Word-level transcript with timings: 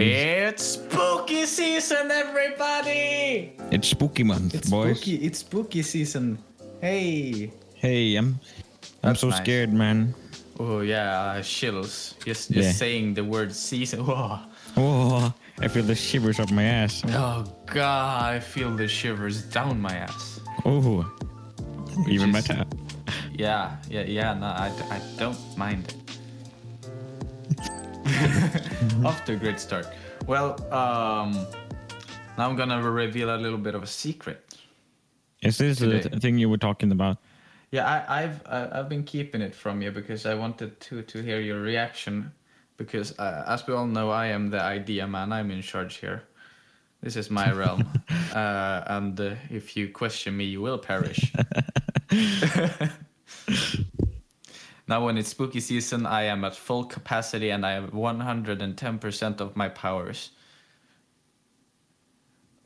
It's 0.00 0.62
spooky 0.62 1.46
season, 1.46 2.10
everybody! 2.10 3.52
It's 3.70 3.88
spooky 3.88 4.24
month, 4.24 4.54
It's 4.54 4.68
boys. 4.70 4.96
spooky. 4.98 5.16
It's 5.24 5.38
spooky 5.40 5.82
season. 5.82 6.38
Hey. 6.80 7.50
Hey, 7.74 8.16
I'm 8.16 8.40
I'm 9.02 9.10
That's 9.12 9.20
so 9.20 9.28
nice. 9.30 9.38
scared, 9.40 9.72
man. 9.72 10.14
Oh 10.58 10.80
yeah, 10.80 11.20
uh, 11.38 11.42
chills. 11.42 12.14
Just 12.24 12.50
just 12.50 12.66
Yeah. 12.66 12.72
saying 12.72 13.14
the 13.14 13.24
word 13.24 13.54
season. 13.54 14.00
Whoa. 14.06 14.40
Oh, 14.76 15.32
I 15.60 15.68
feel 15.68 15.84
the 15.84 15.94
shivers 15.94 16.40
up 16.40 16.50
my 16.50 16.64
ass. 16.64 17.02
Oh 17.08 17.44
god, 17.66 18.34
I 18.34 18.40
feel 18.40 18.74
the 18.74 18.88
shivers 18.88 19.42
down 19.42 19.80
my 19.80 19.94
ass. 19.94 20.40
Oh, 20.64 21.06
even 22.08 22.32
Just- 22.32 22.48
better. 22.48 22.64
Yeah, 23.38 23.76
yeah, 23.88 24.02
yeah. 24.02 24.34
No, 24.34 24.46
I, 24.46 24.72
I 24.90 25.00
don't 25.16 25.38
mind 25.56 25.94
it. 25.94 25.94
Off 29.04 29.24
to 29.26 29.34
a 29.34 29.36
great 29.36 29.60
start. 29.60 29.86
Well, 30.26 30.60
um, 30.74 31.46
now 32.36 32.48
I'm 32.48 32.56
gonna 32.56 32.82
reveal 32.82 33.32
a 33.34 33.38
little 33.38 33.58
bit 33.58 33.76
of 33.76 33.84
a 33.84 33.86
secret. 33.86 34.56
Is 35.40 35.58
this 35.58 35.78
the 35.78 35.86
Today. 35.86 36.08
th- 36.08 36.20
thing 36.20 36.38
you 36.38 36.50
were 36.50 36.58
talking 36.58 36.90
about? 36.90 37.18
Yeah, 37.70 37.86
I, 37.86 38.24
I've 38.24 38.42
I, 38.44 38.80
I've 38.80 38.88
been 38.88 39.04
keeping 39.04 39.40
it 39.40 39.54
from 39.54 39.82
you 39.82 39.92
because 39.92 40.26
I 40.26 40.34
wanted 40.34 40.80
to 40.80 41.02
to 41.02 41.22
hear 41.22 41.38
your 41.38 41.60
reaction. 41.60 42.32
Because 42.76 43.16
uh, 43.20 43.44
as 43.46 43.64
we 43.68 43.74
all 43.74 43.86
know, 43.86 44.10
I 44.10 44.26
am 44.26 44.50
the 44.50 44.60
idea 44.60 45.06
man. 45.06 45.32
I'm 45.32 45.52
in 45.52 45.62
charge 45.62 45.98
here. 45.98 46.24
This 47.02 47.14
is 47.14 47.30
my 47.30 47.52
realm, 47.52 47.88
uh, 48.34 48.82
and 48.88 49.20
uh, 49.20 49.36
if 49.48 49.76
you 49.76 49.90
question 49.90 50.36
me, 50.36 50.46
you 50.46 50.60
will 50.60 50.78
perish. 50.78 51.32
now, 54.88 55.04
when 55.04 55.18
it's 55.18 55.28
spooky 55.30 55.60
season, 55.60 56.06
I 56.06 56.22
am 56.24 56.44
at 56.44 56.54
full 56.56 56.84
capacity 56.84 57.50
and 57.50 57.64
I 57.66 57.72
have 57.72 57.92
110% 57.92 59.40
of 59.40 59.56
my 59.56 59.68
powers. 59.68 60.30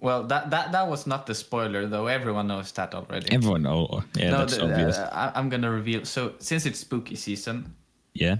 Well, 0.00 0.24
that, 0.24 0.50
that 0.50 0.72
that 0.72 0.88
was 0.88 1.06
not 1.06 1.26
the 1.26 1.34
spoiler, 1.34 1.86
though. 1.86 2.08
Everyone 2.08 2.48
knows 2.48 2.72
that 2.72 2.92
already. 2.92 3.30
Everyone, 3.30 3.64
oh, 3.68 4.02
yeah, 4.16 4.30
No, 4.30 4.38
that's 4.38 4.56
the- 4.56 4.64
obvious. 4.64 4.98
uh, 4.98 5.08
I, 5.12 5.38
I'm 5.38 5.48
gonna 5.48 5.70
reveal. 5.70 6.04
So 6.04 6.34
since 6.40 6.66
it's 6.66 6.80
spooky 6.80 7.14
season, 7.14 7.76
yeah. 8.12 8.38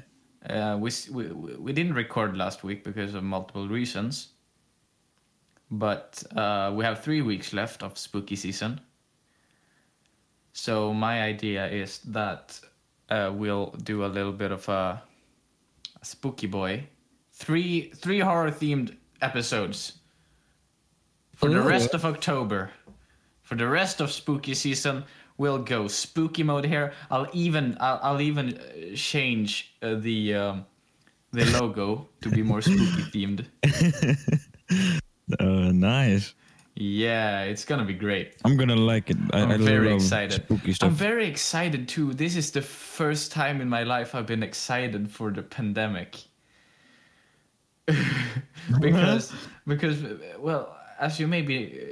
uh, 0.51 0.77
we, 0.81 0.91
we 1.12 1.27
we 1.29 1.55
we 1.55 1.73
didn't 1.73 1.95
record 1.95 2.36
last 2.36 2.64
week 2.64 2.83
because 2.83 3.14
of 3.14 3.23
multiple 3.23 3.69
reasons. 3.69 4.31
But 5.70 6.20
uh, 6.34 6.73
we 6.75 6.84
have 6.84 7.01
three 7.05 7.23
weeks 7.23 7.53
left 7.53 7.84
of 7.84 7.97
spooky 7.97 8.34
season. 8.34 8.81
So 10.53 10.92
my 10.92 11.22
idea 11.22 11.67
is 11.69 11.98
that 12.06 12.61
uh, 13.08 13.31
we'll 13.34 13.70
do 13.83 14.05
a 14.05 14.06
little 14.06 14.33
bit 14.33 14.53
of 14.53 14.69
a, 14.69 15.03
a 16.00 16.05
spooky 16.05 16.47
boy, 16.47 16.86
three 17.33 17.91
three 17.97 18.20
horror 18.20 18.50
themed 18.50 18.97
episodes 19.20 19.98
for 21.34 21.48
the 21.48 21.61
rest 21.61 21.95
of 21.95 22.05
October. 22.05 22.70
For 23.42 23.56
the 23.56 23.67
rest 23.67 24.00
of 24.00 24.11
spooky 24.12 24.55
season, 24.55 25.05
we'll 25.36 25.58
go 25.58 25.89
spooky 25.89 26.42
mode 26.42 26.64
here. 26.64 26.92
I'll 27.11 27.28
even 27.33 27.77
I'll, 27.80 28.00
I'll 28.03 28.20
even 28.20 28.58
uh, 28.58 28.95
change 28.95 29.75
uh, 29.83 29.97
the 29.97 30.34
um, 30.34 30.67
the 31.33 31.45
logo 31.47 32.08
to 32.20 32.30
be 32.30 32.42
more 32.42 32.62
spooky 32.62 33.03
themed. 33.12 33.47
Uh, 35.39 35.70
nice. 35.73 36.34
Yeah, 36.83 37.42
it's 37.42 37.64
gonna 37.64 37.84
be 37.84 37.94
great. 37.94 38.34
I'm 38.44 38.56
gonna 38.56 38.75
like 38.75 39.08
it. 39.08 39.16
I, 39.33 39.42
I'm 39.42 39.50
I 39.52 39.56
very 39.56 39.94
excited. 39.94 40.42
Spooky 40.42 40.72
stuff. 40.72 40.89
I'm 40.89 40.94
very 40.94 41.27
excited 41.28 41.86
too. 41.86 42.12
This 42.12 42.34
is 42.34 42.50
the 42.50 42.61
first 42.61 43.30
time 43.30 43.61
in 43.61 43.69
my 43.69 43.84
life 43.84 44.16
I've 44.16 44.27
been 44.27 44.42
excited 44.42 45.08
for 45.08 45.30
the 45.30 45.42
pandemic. 45.42 46.19
because 48.80 49.33
because 49.64 49.98
well, 50.40 50.77
as 50.98 51.20
you 51.20 51.29
maybe 51.29 51.86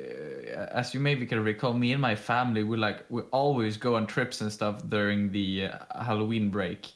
uh, 0.57 0.67
as 0.73 0.93
you 0.93 0.99
maybe 0.99 1.25
can 1.25 1.45
recall, 1.45 1.73
me 1.73 1.93
and 1.93 2.03
my 2.03 2.17
family 2.17 2.65
we 2.65 2.77
like 2.77 3.05
we 3.11 3.23
always 3.31 3.77
go 3.77 3.95
on 3.95 4.09
trips 4.09 4.41
and 4.41 4.51
stuff 4.51 4.83
during 4.89 5.31
the 5.31 5.67
uh, 5.67 6.03
Halloween 6.03 6.51
break. 6.51 6.89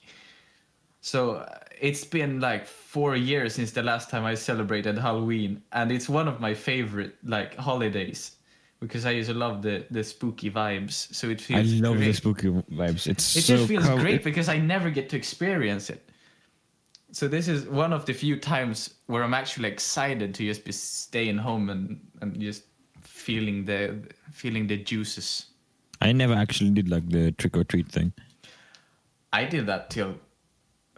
So 1.00 1.36
uh, 1.36 1.58
it's 1.80 2.04
been 2.04 2.40
like 2.40 2.66
four 2.66 3.16
years 3.16 3.54
since 3.54 3.72
the 3.72 3.82
last 3.82 4.10
time 4.10 4.24
I 4.24 4.34
celebrated 4.34 4.98
Halloween, 4.98 5.62
and 5.72 5.90
it's 5.92 6.08
one 6.08 6.28
of 6.28 6.40
my 6.40 6.54
favorite 6.54 7.16
like 7.24 7.56
holidays 7.56 8.36
because 8.80 9.06
I 9.06 9.12
used 9.12 9.30
to 9.30 9.34
love 9.34 9.62
the 9.62 9.86
the 9.90 10.04
spooky 10.04 10.50
vibes. 10.50 11.14
So 11.14 11.28
it 11.28 11.40
feels. 11.40 11.72
I 11.72 11.76
love 11.88 11.98
the 11.98 12.12
spooky 12.12 12.48
vibes. 12.48 13.06
It's 13.06 13.36
It 13.36 13.44
so 13.44 13.56
just 13.56 13.68
feels 13.68 13.88
great 14.00 14.22
because 14.22 14.48
I 14.48 14.58
never 14.58 14.90
get 14.90 15.08
to 15.10 15.16
experience 15.16 15.90
it. 15.90 16.08
So 17.12 17.28
this 17.28 17.46
is 17.46 17.66
one 17.66 17.92
of 17.92 18.06
the 18.06 18.12
few 18.12 18.36
times 18.36 18.94
where 19.06 19.22
I'm 19.22 19.34
actually 19.34 19.68
excited 19.68 20.34
to 20.34 20.44
just 20.44 20.64
be 20.64 20.72
staying 20.72 21.38
home 21.38 21.70
and 21.70 22.00
and 22.20 22.40
just 22.40 22.64
feeling 23.00 23.64
the 23.64 23.96
feeling 24.32 24.66
the 24.66 24.76
juices. 24.76 25.46
I 26.00 26.12
never 26.12 26.34
actually 26.34 26.70
did 26.70 26.88
like 26.88 27.08
the 27.08 27.32
trick 27.32 27.56
or 27.56 27.64
treat 27.64 27.88
thing. 27.88 28.12
I 29.32 29.44
did 29.44 29.66
that 29.66 29.90
till 29.90 30.14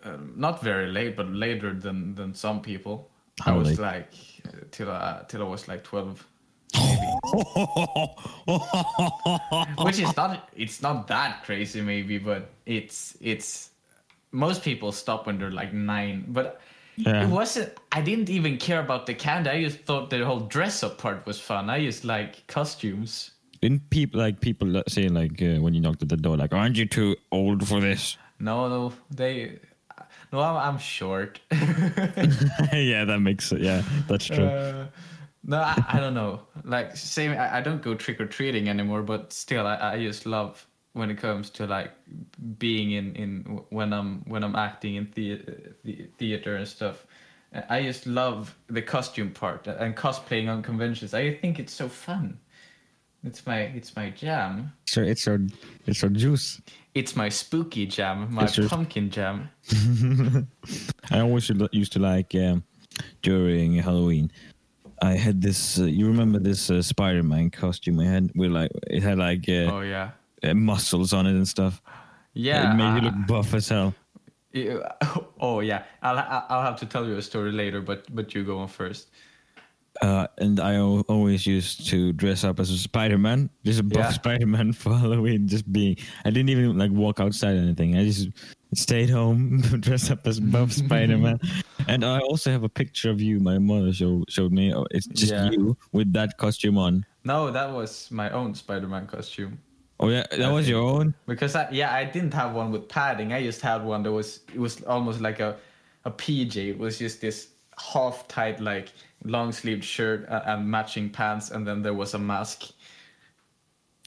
um, 0.07 0.33
not 0.37 0.63
very 0.63 0.91
late, 0.91 1.17
but 1.17 1.29
later 1.29 1.75
than 1.75 2.15
than 2.15 2.35
some 2.35 2.61
people. 2.61 3.11
I 3.45 3.53
was 3.53 3.69
late? 3.69 3.79
like 3.79 4.13
uh, 4.47 4.51
till 4.71 4.91
uh, 4.91 5.23
till 5.25 5.43
I 5.43 5.45
was 5.45 5.69
like 5.69 5.85
twelve, 5.85 6.27
which 9.85 9.99
is 9.99 10.17
not 10.17 10.49
it's 10.57 10.83
not 10.83 11.07
that 11.09 11.43
crazy 11.45 11.81
maybe, 11.81 12.19
but 12.19 12.51
it's 12.65 13.17
it's 13.21 13.71
most 14.33 14.63
people 14.63 14.93
stop 14.93 15.27
when 15.27 15.39
they're 15.39 15.51
like 15.51 15.73
nine, 15.73 16.25
but. 16.29 16.61
Yeah. 16.99 17.25
It 17.25 17.29
wasn't. 17.29 17.75
I 17.93 18.01
didn't 18.01 18.31
even 18.31 18.57
care 18.57 18.81
about 18.81 19.05
the 19.05 19.13
candy. 19.13 19.51
I 19.51 19.63
just 19.63 19.81
thought 19.81 20.09
the 20.09 20.25
whole 20.25 20.41
dress 20.41 20.83
up 20.83 20.97
part 20.97 21.27
was 21.27 21.39
fun. 21.39 21.69
I 21.69 21.85
just 21.85 22.07
like 22.07 22.47
costumes. 22.47 23.33
Didn't 23.61 23.91
people 23.91 24.19
like 24.19 24.41
people 24.41 24.83
say 24.89 25.11
like 25.11 25.43
uh, 25.43 25.61
when 25.61 25.75
you 25.75 25.83
knocked 25.83 26.03
at 26.03 26.09
the 26.09 26.17
door 26.17 26.39
like 26.39 26.55
aren't 26.55 26.79
you 26.79 26.87
too 26.87 27.17
old 27.33 27.69
for 27.69 27.81
this? 27.81 28.17
No, 28.39 28.69
no, 28.69 28.93
they. 29.11 29.59
No, 30.37 30.43
I'm, 30.43 30.75
I'm 30.75 30.79
short. 30.79 31.41
yeah, 31.51 33.07
that 33.07 33.21
makes 33.23 33.51
it. 33.53 33.63
Yeah, 33.63 33.83
that's 34.07 34.27
true. 34.27 34.45
Uh, 34.45 34.87
no, 35.45 35.59
I, 35.59 35.83
I 35.89 36.01
don't 36.01 36.13
know. 36.13 36.43
Like 36.63 36.95
same, 36.95 37.33
I, 37.33 37.57
I 37.57 37.61
don't 37.63 37.81
go 37.81 37.95
trick 37.95 38.21
or 38.21 38.27
treating 38.27 38.69
anymore. 38.69 39.03
But 39.03 39.33
still, 39.33 39.67
I, 39.67 39.95
I 39.95 39.99
just 40.03 40.27
love 40.27 40.67
when 40.93 41.11
it 41.11 41.17
comes 41.17 41.49
to 41.51 41.67
like 41.67 41.93
being 42.59 42.91
in 42.91 43.17
in 43.17 43.63
when 43.71 43.95
I'm 43.95 44.25
when 44.27 44.45
I'm 44.45 44.57
acting 44.57 44.97
in 44.97 45.11
the, 45.15 45.41
the 45.85 46.07
theater 46.19 46.57
and 46.57 46.69
stuff. 46.69 47.07
I 47.71 47.83
just 47.83 48.07
love 48.07 48.55
the 48.67 48.83
costume 48.83 49.31
part 49.31 49.67
and 49.67 49.97
cosplaying 49.97 50.51
on 50.51 50.63
conventions. 50.63 51.15
I 51.15 51.33
think 51.33 51.59
it's 51.59 51.73
so 51.73 51.89
fun. 51.89 52.39
It's 53.25 53.47
my 53.47 53.61
it's 53.61 53.97
my 53.97 54.11
jam. 54.11 54.73
so 54.85 55.01
it's 55.01 55.25
your 55.25 55.41
it's 55.87 56.03
your 56.03 56.11
juice. 56.11 56.61
It's 56.97 57.15
my 57.15 57.29
spooky 57.29 57.85
jam, 57.87 58.33
my 58.33 58.49
your- 58.57 58.69
pumpkin 58.71 59.11
jam. 59.11 59.51
I 61.11 61.21
always 61.21 61.51
used 61.73 61.93
to- 61.93 61.99
like 62.01 62.35
um, 62.35 62.65
during 63.23 63.75
Halloween. 63.75 64.31
I 65.03 65.13
had 65.13 65.43
this. 65.43 65.79
Uh, 65.79 65.85
you 65.85 66.07
remember 66.07 66.39
this 66.39 66.71
uh, 66.71 66.81
Spider-Man 66.81 67.51
costume 67.51 68.01
I 68.01 68.07
had? 68.07 68.31
With 68.35 68.51
like 68.51 68.71
it 68.89 69.03
had 69.03 69.19
like 69.19 69.45
uh, 69.49 69.69
Oh 69.77 69.81
yeah, 69.83 70.13
uh, 70.43 70.55
muscles 70.55 71.13
on 71.13 71.27
it 71.27 71.33
and 71.37 71.47
stuff. 71.47 71.83
yeah. 72.33 72.73
it 72.73 72.77
made 72.77 72.95
you 72.97 73.11
look 73.11 73.27
buff 73.29 73.53
as 73.55 73.69
hell. 73.69 73.93
Oh 75.39 75.61
yeah, 75.61 75.85
I'll 76.01 76.17
I'll 76.19 76.47
I'll 76.49 76.63
have 76.63 76.77
to 76.81 76.87
tell 76.87 77.07
you 77.07 77.19
a 77.19 77.23
story 77.23 77.53
later, 77.53 77.83
but 77.83 78.07
but 78.15 78.35
you 78.35 78.43
go 78.43 78.59
on 78.59 78.69
first. 78.69 79.11
Uh, 80.03 80.27
and 80.39 80.61
I 80.61 80.79
always 80.79 81.47
used 81.47 81.89
to 81.89 82.13
dress 82.13 82.45
up 82.45 82.61
as 82.61 82.71
a 82.71 82.79
Spider-Man, 82.79 83.51
just 83.65 83.81
a 83.81 83.83
buff 83.83 83.99
Yeah. 83.99 84.11
Spider-Man 84.11 84.73
for 84.81 84.95
Halloween. 84.97 85.49
Just 85.49 85.71
being, 85.73 85.97
I 86.25 86.31
didn't 86.31 86.51
even 86.51 86.77
like 86.79 86.91
walk 86.91 87.21
outside 87.21 87.57
or 87.57 87.61
anything. 87.61 87.97
I 87.97 88.05
just 88.05 88.29
stayed 88.75 89.11
home, 89.11 89.61
dressed 89.81 90.11
up 90.11 90.27
as 90.27 90.41
buff 90.41 90.73
Spider-Man. 90.85 91.39
And 91.89 92.05
I 92.05 92.19
also 92.21 92.51
have 92.51 92.63
a 92.63 92.69
picture 92.69 93.11
of 93.11 93.21
you. 93.21 93.41
My 93.41 93.59
mother 93.59 93.93
show, 93.93 94.25
showed 94.29 94.53
me. 94.53 94.75
Oh, 94.75 94.87
It's 94.91 95.07
just 95.07 95.33
Yeah. 95.33 95.51
you 95.51 95.77
with 95.93 96.13
that 96.13 96.37
costume 96.39 96.79
on. 96.79 97.05
No, 97.25 97.51
that 97.51 97.73
was 97.73 98.11
my 98.11 98.31
own 98.31 98.55
Spider-Man 98.55 99.07
costume. 99.07 99.59
Oh 99.99 100.11
yeah, 100.11 100.27
that 100.31 100.43
I 100.43 100.53
was 100.53 100.67
think- 100.67 100.73
your 100.75 100.83
own. 100.83 101.15
Because 101.27 101.57
I 101.57 101.71
yeah 101.71 101.91
I 101.95 102.05
didn't 102.05 102.35
have 102.35 102.53
one 102.55 102.71
with 102.71 102.87
padding. 102.87 103.33
I 103.33 103.43
just 103.43 103.63
had 103.63 103.83
one 103.83 104.03
that 104.03 104.13
was 104.13 104.41
it 104.53 104.61
was 104.61 104.83
almost 104.83 105.23
like 105.23 105.41
a 105.41 105.57
a 106.05 106.11
PJ. 106.11 106.57
It 106.69 106.79
was 106.79 106.99
just 106.99 107.23
this 107.23 107.49
half 107.79 108.29
tight 108.29 108.61
like 108.61 108.93
long 109.27 109.53
sleeved 109.53 109.85
shirt 109.85 110.29
uh, 110.29 110.43
and 110.47 110.71
matching 110.71 111.11
pants, 111.11 111.51
and 111.51 111.67
then 111.67 111.83
there 111.83 111.95
was 111.95 112.15
a 112.15 112.19
mask. 112.19 112.71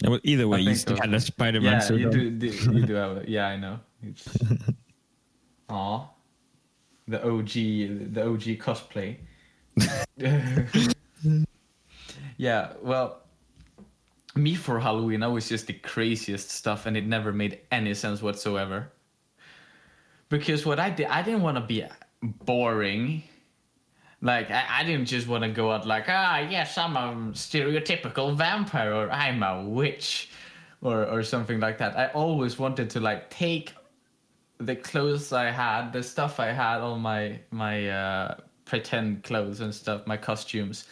Yeah, 0.02 0.10
well, 0.10 0.20
either 0.24 0.48
way, 0.48 0.62
you 0.62 0.76
still 0.76 0.96
so. 0.96 1.02
had 1.02 1.14
a 1.14 1.20
Spider-Man 1.20 1.74
Yeah, 1.74 1.80
suit 1.80 2.00
you 2.00 2.10
do, 2.10 2.30
do 2.30 2.48
you 2.48 2.86
do 2.86 2.94
have 2.94 3.18
it. 3.18 3.28
Yeah, 3.36 3.48
I 3.48 3.58
know. 3.58 3.80
It's 4.02 4.28
Aw. 5.70 6.08
The 7.08 7.24
OG 7.28 7.54
the 8.14 8.24
OG 8.26 8.44
cosplay. 8.64 9.18
yeah, 12.38 12.74
well 12.82 13.24
me 14.36 14.56
for 14.56 14.80
Halloween, 14.80 15.24
I 15.24 15.28
was 15.28 15.50
just 15.50 15.68
the 15.68 15.74
craziest 15.74 16.50
stuff 16.50 16.86
and 16.86 16.96
it 16.96 17.06
never 17.06 17.32
made 17.32 17.60
any 17.72 17.94
sense 17.94 18.22
whatsoever. 18.22 18.92
because 20.30 20.66
what 20.66 20.80
I 20.80 20.90
did, 20.90 21.08
I 21.08 21.22
didn't 21.22 21.42
want 21.42 21.58
to 21.58 21.62
be 21.62 21.84
boring. 22.22 23.24
Like 24.22 24.52
I, 24.52 24.66
I 24.80 24.84
didn't 24.84 25.06
just 25.06 25.28
want 25.28 25.44
to 25.44 25.50
go 25.50 25.72
out 25.72 25.88
like 25.88 26.06
ah 26.08 26.40
yes 26.40 26.78
I'm 26.78 26.98
a 26.98 27.32
stereotypical 27.32 28.36
vampire 28.36 28.94
or 28.94 29.10
I'm 29.10 29.42
a 29.44 29.64
witch, 29.64 30.30
or 30.82 31.06
or 31.06 31.24
something 31.24 31.60
like 31.60 31.78
that. 31.78 31.98
I 31.98 32.08
always 32.08 32.60
wanted 32.60 32.90
to 32.92 33.00
like 33.00 33.30
take 33.30 33.74
the 34.58 34.76
clothes 34.76 35.32
I 35.32 35.52
had, 35.52 35.94
the 35.94 36.04
stuff 36.04 36.40
I 36.40 36.48
had, 36.48 36.80
all 36.82 36.98
my 36.98 37.40
my 37.52 37.90
uh, 37.90 38.36
pretend 38.66 39.24
clothes 39.24 39.62
and 39.62 39.74
stuff, 39.74 40.06
my 40.06 40.18
costumes, 40.18 40.86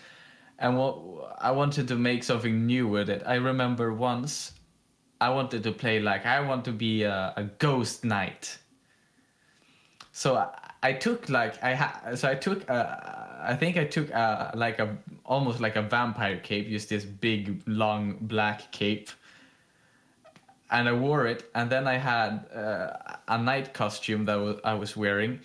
and 0.60 0.78
what 0.78 1.36
I 1.40 1.52
wanted 1.52 1.88
to 1.90 1.96
make 1.96 2.24
something 2.24 2.66
new 2.66 2.88
with 2.88 3.10
it. 3.10 3.24
I 3.26 3.36
remember 3.36 3.94
once 3.94 4.54
I 5.20 5.30
wanted 5.30 5.64
to 5.64 5.72
play 5.72 6.00
like 6.00 6.26
I 6.26 6.40
want 6.42 6.66
to 6.66 6.72
be 6.72 7.04
a, 7.04 7.34
a 7.36 7.44
ghost 7.44 8.06
knight. 8.06 8.58
So 10.12 10.36
I, 10.36 10.67
I 10.84 10.94
took 10.94 11.30
like 11.30 11.62
I 11.64 11.76
ha- 11.76 12.16
so 12.16 12.30
I 12.30 12.36
took 12.36 12.70
uh, 12.70 12.96
I 13.42 13.56
think 13.56 13.78
I 13.78 13.86
took 13.86 14.14
uh, 14.14 14.52
like 14.54 14.80
a 14.80 14.98
almost 15.26 15.60
like 15.60 15.76
a 15.76 15.82
vampire 15.82 16.38
cape, 16.38 16.70
just 16.70 16.90
this 16.90 17.06
big 17.06 17.62
long 17.66 18.18
black 18.22 18.72
cape, 18.72 19.10
and 20.70 20.88
I 20.88 20.94
wore 20.94 21.26
it. 21.28 21.50
And 21.56 21.70
then 21.70 21.88
I 21.88 21.96
had 21.96 22.46
uh, 22.54 23.18
a 23.28 23.38
knight 23.38 23.74
costume 23.74 24.26
that 24.26 24.36
was, 24.36 24.58
I 24.64 24.74
was 24.74 24.96
wearing, 24.96 25.40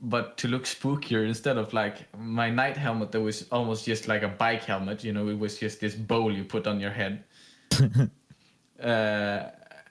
but 0.00 0.36
to 0.38 0.48
look 0.48 0.64
spookier, 0.64 1.26
instead 1.26 1.56
of 1.56 1.72
like 1.72 2.06
my 2.16 2.50
knight 2.50 2.76
helmet, 2.76 3.12
that 3.12 3.20
was 3.20 3.46
almost 3.50 3.84
just 3.84 4.08
like 4.08 4.22
a 4.22 4.28
bike 4.28 4.64
helmet. 4.64 5.02
You 5.04 5.12
know, 5.12 5.28
it 5.28 5.38
was 5.38 5.58
just 5.58 5.80
this 5.80 5.94
bowl 5.94 6.32
you 6.32 6.44
put 6.44 6.66
on 6.66 6.80
your 6.80 6.90
head, 6.90 7.24
uh, 8.82 9.42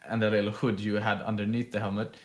and 0.07 0.21
the 0.21 0.29
little 0.29 0.51
hood 0.51 0.79
you 0.79 0.95
had 0.95 1.21
underneath 1.21 1.71
the 1.71 1.79
helmet. 1.79 2.15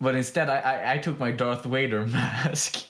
But 0.00 0.14
instead, 0.14 0.48
I 0.48 0.58
I, 0.58 0.92
I 0.94 0.98
took 0.98 1.18
my 1.18 1.30
Darth 1.30 1.64
Vader 1.64 2.06
mask. 2.18 2.84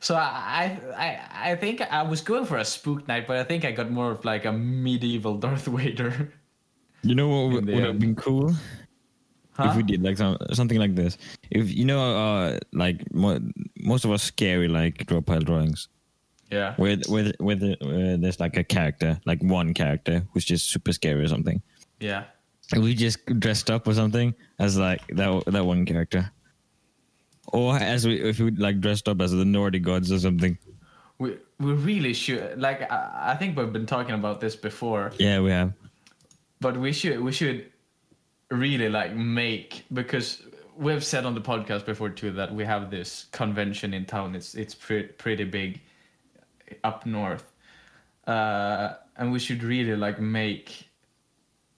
So 0.00 0.14
I, 0.14 0.78
I 0.96 1.52
I 1.52 1.56
think 1.56 1.80
I 1.80 2.02
was 2.02 2.20
going 2.20 2.44
for 2.44 2.58
a 2.58 2.64
spook 2.64 3.08
knight, 3.08 3.26
but 3.26 3.38
I 3.38 3.44
think 3.44 3.64
I 3.64 3.72
got 3.72 3.90
more 3.90 4.12
of 4.12 4.24
like 4.24 4.44
a 4.44 4.52
medieval 4.52 5.36
Darth 5.44 5.66
Vader. 5.66 6.32
You 7.02 7.14
know 7.14 7.28
what 7.28 7.52
would 7.52 7.66
would 7.66 7.84
have 7.84 7.98
been 7.98 8.14
cool 8.14 8.54
Huh? 9.56 9.70
if 9.70 9.76
we 9.76 9.82
did 9.82 10.02
like 10.02 10.18
some, 10.18 10.36
something 10.52 10.78
like 10.78 10.94
this. 10.94 11.16
If 11.50 11.74
you 11.74 11.86
know, 11.86 12.14
uh, 12.14 12.58
like 12.72 13.10
mo- 13.14 13.40
most 13.78 14.04
of 14.04 14.10
us 14.10 14.22
scary 14.22 14.68
like 14.68 15.06
draw 15.06 15.22
pile 15.22 15.40
drawings, 15.40 15.88
yeah. 16.50 16.74
where 16.76 16.98
where 17.08 17.32
where, 17.38 17.56
the, 17.56 17.76
where 17.80 18.16
there's 18.18 18.38
like 18.38 18.58
a 18.58 18.64
character, 18.64 19.18
like 19.24 19.42
one 19.42 19.72
character 19.72 20.26
who's 20.32 20.44
just 20.44 20.70
super 20.70 20.92
scary 20.92 21.24
or 21.24 21.28
something. 21.28 21.62
Yeah. 22.00 22.24
We 22.74 22.94
just 22.94 23.24
dressed 23.38 23.70
up 23.70 23.86
or 23.86 23.94
something 23.94 24.34
as 24.58 24.76
like 24.78 25.06
that 25.08 25.44
that 25.46 25.64
one 25.64 25.84
character, 25.86 26.32
or 27.52 27.76
as 27.76 28.06
we 28.06 28.20
if 28.20 28.40
we 28.40 28.50
like 28.50 28.80
dressed 28.80 29.08
up 29.08 29.20
as 29.20 29.30
the 29.32 29.44
Nordic 29.44 29.82
gods 29.82 30.10
or 30.10 30.18
something. 30.18 30.58
We 31.18 31.36
we 31.60 31.72
really 31.72 32.12
should 32.12 32.60
like 32.60 32.82
I, 32.90 33.32
I 33.32 33.36
think 33.36 33.56
we've 33.56 33.72
been 33.72 33.86
talking 33.86 34.14
about 34.14 34.40
this 34.40 34.56
before, 34.56 35.12
Yeah, 35.18 35.40
we 35.40 35.50
have. 35.50 35.72
but 36.60 36.76
we 36.76 36.92
should 36.92 37.20
we 37.20 37.30
should 37.32 37.70
really 38.50 38.88
like 38.88 39.14
make 39.14 39.84
because 39.92 40.42
we've 40.76 41.04
said 41.04 41.24
on 41.24 41.34
the 41.34 41.40
podcast 41.40 41.86
before 41.86 42.10
too 42.10 42.32
that 42.32 42.52
we 42.52 42.64
have 42.64 42.90
this 42.90 43.26
convention 43.32 43.94
in 43.94 44.04
town. 44.06 44.34
It's 44.34 44.54
it's 44.56 44.74
pre- 44.74 45.04
pretty 45.04 45.44
big 45.44 45.80
up 46.82 47.06
north, 47.06 47.44
uh, 48.26 48.94
and 49.16 49.30
we 49.30 49.38
should 49.38 49.62
really 49.62 49.94
like 49.96 50.20
make 50.20 50.85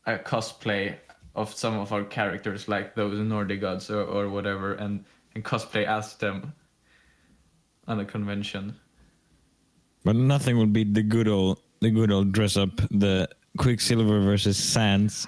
a 0.08 0.18
cosplay 0.18 0.96
of 1.34 1.54
some 1.54 1.78
of 1.78 1.92
our 1.92 2.04
characters, 2.04 2.68
like 2.68 2.94
those 2.94 3.18
Nordic 3.18 3.60
gods 3.60 3.90
or, 3.90 4.02
or 4.02 4.28
whatever, 4.28 4.74
and 4.74 5.04
and 5.34 5.44
cosplay 5.44 5.84
as 5.86 6.16
them 6.16 6.52
on 7.86 8.00
a 8.00 8.04
convention. 8.04 8.74
But 10.04 10.16
nothing 10.16 10.58
would 10.58 10.72
beat 10.72 10.94
the 10.94 11.02
good 11.02 11.28
old 11.28 11.60
the 11.80 11.90
good 11.90 12.10
old 12.10 12.32
dress 12.32 12.56
up 12.56 12.76
the 12.90 13.28
Quicksilver 13.56 14.20
versus 14.20 14.56
Sans. 14.56 15.26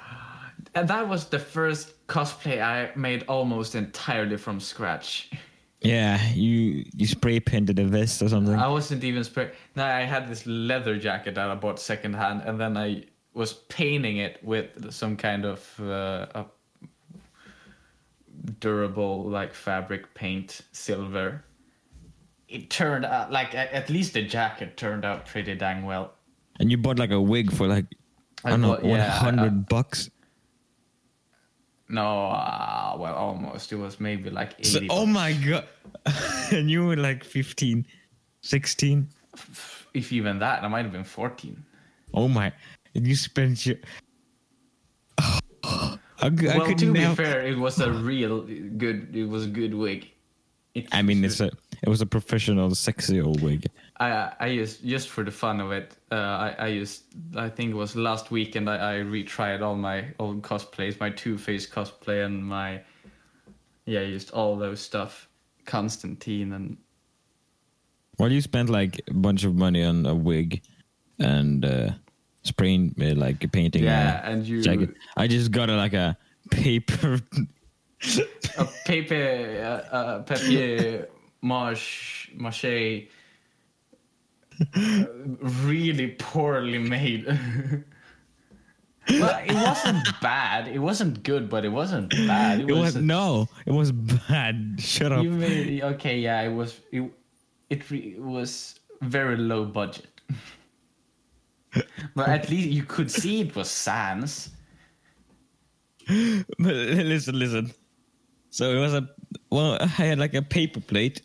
And 0.75 0.89
that 0.89 1.09
was 1.09 1.27
the 1.27 1.39
first 1.39 2.07
cosplay 2.07 2.63
I 2.63 2.91
made 2.97 3.25
almost 3.29 3.75
entirely 3.75 4.37
from 4.37 4.61
scratch. 4.61 5.31
Yeah, 5.81 6.21
you 6.33 6.85
you 6.95 7.07
spray 7.07 7.41
painted 7.41 7.79
a 7.79 7.85
vest 7.85 8.23
or 8.23 8.29
something. 8.29 8.55
I 8.55 8.69
wasn't 8.69 9.03
even 9.05 9.25
spray. 9.25 9.51
No, 9.77 9.85
I 9.85 10.03
had 10.03 10.29
this 10.29 10.47
leather 10.47 10.99
jacket 10.99 11.35
that 11.37 11.51
I 11.51 11.55
bought 11.55 11.81
secondhand, 11.81 12.43
and 12.45 12.61
then 12.61 12.77
I 12.77 13.05
was 13.35 13.53
painting 13.53 14.19
it 14.19 14.39
with 14.43 14.93
some 14.93 15.17
kind 15.17 15.45
of 15.45 15.81
uh, 15.81 16.27
a 16.35 16.45
durable 18.59 19.25
like 19.25 19.55
fabric 19.55 20.13
paint, 20.15 20.61
silver. 20.73 21.45
It 22.49 22.71
turned 22.71 23.05
out 23.05 23.31
like 23.31 23.55
at 23.55 23.89
least 23.89 24.15
the 24.15 24.23
jacket 24.23 24.77
turned 24.77 25.05
out 25.05 25.27
pretty 25.27 25.55
dang 25.55 25.85
well. 25.85 26.15
and 26.59 26.71
you 26.71 26.77
bought 26.77 26.99
like 26.99 27.13
a 27.13 27.21
wig 27.21 27.53
for 27.53 27.67
like 27.69 27.87
I 28.45 28.49
I 28.49 28.51
don't 28.51 28.61
know 28.61 28.69
bought- 28.75 28.83
one 28.83 28.99
yeah, 28.99 29.11
hundred 29.11 29.53
uh, 29.53 29.65
bucks. 29.69 30.11
No, 31.89 32.29
uh, 32.31 32.97
well, 32.99 33.15
almost. 33.15 33.73
It 33.73 33.77
was 33.77 33.99
maybe 33.99 34.31
like 34.31 34.55
eighty. 34.61 34.69
So, 34.69 34.81
oh 34.91 35.07
my 35.07 35.33
god! 35.33 35.67
and 36.53 36.71
you 36.71 36.87
were 36.87 36.97
like 36.97 37.25
15, 37.25 37.85
16. 38.43 39.09
If 39.93 40.13
even 40.13 40.39
that, 40.39 40.63
I 40.63 40.69
might 40.69 40.85
have 40.85 40.93
been 40.93 41.03
fourteen. 41.03 41.65
Oh 42.15 42.29
my! 42.29 42.53
And 42.95 43.07
you 43.07 43.15
spent 43.15 43.67
your. 43.67 43.77
I, 45.19 46.27
I 46.27 46.29
well, 46.29 46.67
could 46.67 46.79
to 46.79 46.93
be 46.93 47.05
fair, 47.15 47.47
it 47.47 47.59
was 47.59 47.81
a 47.81 47.91
real 47.91 48.43
good. 48.43 49.15
It 49.15 49.29
was 49.29 49.47
a 49.47 49.49
good 49.49 49.75
wig. 49.75 50.11
It, 50.75 50.87
I 50.93 51.03
mean, 51.03 51.25
it's 51.25 51.41
a 51.41 51.51
it 51.83 51.89
was 51.89 52.01
a 52.01 52.07
professional, 52.07 52.75
sexy 52.75 53.21
old 53.21 53.43
wig. 53.43 53.67
I 53.99 54.33
I 54.39 54.47
used 54.47 54.85
just 54.85 55.09
for 55.09 55.25
the 55.25 55.31
fun 55.31 55.61
of 55.61 55.73
it. 55.73 55.97
Uh, 56.13 56.15
I 56.15 56.57
I 56.59 56.67
used. 56.69 57.05
I 57.37 57.49
think 57.49 57.71
it 57.73 57.75
was 57.75 57.97
last 57.97 58.31
weekend. 58.31 58.69
I, 58.69 58.77
I 58.77 58.95
retried 58.99 59.63
all 59.63 59.77
my 59.77 60.07
old 60.19 60.43
cosplays, 60.43 61.01
my 61.01 61.11
Two 61.11 61.39
Face 61.39 61.67
cosplay, 61.69 62.25
and 62.25 62.45
my. 62.45 62.83
Yeah, 63.87 64.01
I 64.01 64.05
used 64.05 64.31
all 64.33 64.57
those 64.57 64.81
stuff. 64.81 65.29
Constantine 65.65 66.53
and 66.53 66.77
Well, 68.19 68.33
you 68.33 68.41
spent 68.41 68.69
like 68.69 69.01
a 69.09 69.15
bunch 69.15 69.45
of 69.45 69.55
money 69.55 69.85
on 69.85 70.05
a 70.07 70.15
wig, 70.15 70.63
and 71.19 71.65
uh, 71.65 71.91
spraying 72.43 72.95
uh, 73.01 73.15
like 73.15 73.51
painting. 73.53 73.85
yeah, 73.85 74.27
a 74.27 74.31
and 74.33 74.47
you 74.47 74.63
jacket. 74.63 74.91
I 75.17 75.27
just 75.27 75.51
got 75.51 75.69
a, 75.71 75.77
like 75.77 75.93
a 75.95 76.17
paper. 76.51 77.21
a 78.59 78.65
paper 78.87 79.15
uh, 79.93 79.95
uh, 79.95 80.23
papier 80.23 81.07
mâche 81.43 82.35
mache 82.35 83.09
uh, 84.75 85.05
really 85.67 86.09
poorly 86.19 86.79
made 86.79 87.25
well 89.11 89.41
it 89.45 89.55
wasn't 89.55 90.07
bad 90.23 90.69
it 90.69 90.79
wasn't 90.79 91.23
good 91.25 91.49
but 91.51 91.65
it 91.65 91.69
wasn't 91.71 92.11
bad 92.27 92.61
it, 92.61 92.71
It 92.71 92.73
was 92.75 92.97
no, 92.97 93.49
it 93.67 93.73
was 93.73 93.93
bad. 93.93 94.77
Shut 94.79 95.13
up. 95.13 95.23
you 95.25 95.31
made 95.31 95.83
okay 95.83 96.19
yeah 96.19 96.41
it 96.43 96.53
was 96.55 96.81
it, 96.93 97.03
it, 97.69 97.91
re- 97.91 98.15
it 98.17 98.23
was 98.23 98.81
very 99.03 99.37
low 99.37 99.65
budget 99.65 100.07
but 102.17 102.29
at 102.29 102.51
least 102.51 102.69
you 102.69 102.83
could 102.83 103.11
see 103.11 103.41
it 103.43 103.55
was 103.55 103.71
sans 103.71 104.51
But 106.59 106.75
listen, 106.75 107.39
listen. 107.39 107.71
So 108.51 108.71
it 108.73 108.81
was 108.81 108.95
a 108.95 109.09
well, 109.51 109.79
I 109.81 109.87
had 109.87 110.19
like 110.19 110.35
a 110.35 110.43
paper 110.43 110.81
plate, 110.81 111.23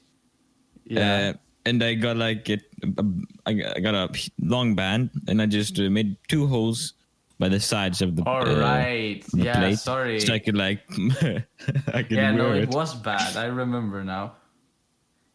yeah 0.86 1.34
uh, 1.34 1.38
and 1.66 1.84
I 1.84 1.96
got 1.96 2.18
like 2.18 2.48
it. 2.50 2.62
A, 2.84 3.04
I 3.48 3.54
got 3.54 3.78
I 3.78 3.80
got 3.80 3.96
a 3.96 4.30
long 4.40 4.76
band, 4.76 5.10
and 5.28 5.42
I 5.42 5.48
just 5.48 5.80
uh, 5.80 5.90
made 5.90 6.18
two 6.28 6.46
holes 6.46 6.94
by 7.40 7.50
the 7.50 7.60
sides 7.60 8.02
of 8.04 8.16
the. 8.16 8.24
all 8.30 8.48
uh, 8.48 8.60
right 8.60 9.24
the 9.34 9.44
yeah 9.44 9.58
plate, 9.58 9.80
sorry 9.80 10.20
So 10.20 10.34
I 10.36 10.40
could 10.40 10.56
like, 10.56 10.82
I 11.94 12.04
could 12.04 12.12
Yeah, 12.12 12.32
no, 12.32 12.52
it 12.54 12.64
it. 12.64 12.70
was 12.70 12.94
bad. 12.94 13.36
I 13.38 13.46
remember 13.46 14.04
now. 14.04 14.36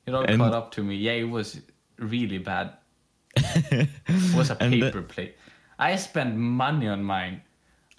It 0.06 0.14
all 0.14 0.22
And- 0.22 0.38
caught 0.40 0.54
up 0.54 0.70
to 0.72 0.84
me. 0.84 0.94
Yeah, 0.94 1.12
it 1.12 1.28
was 1.28 1.60
really 1.98 2.38
bad. 2.38 2.74
It 3.72 4.34
was 4.34 4.50
a 4.50 4.56
And 4.62 4.72
the- 4.72 4.80
paper 4.90 5.02
plate. 5.02 5.36
I 5.78 5.96
spent 5.96 6.36
money 6.36 6.88
on 6.88 7.02
mine. 7.02 7.40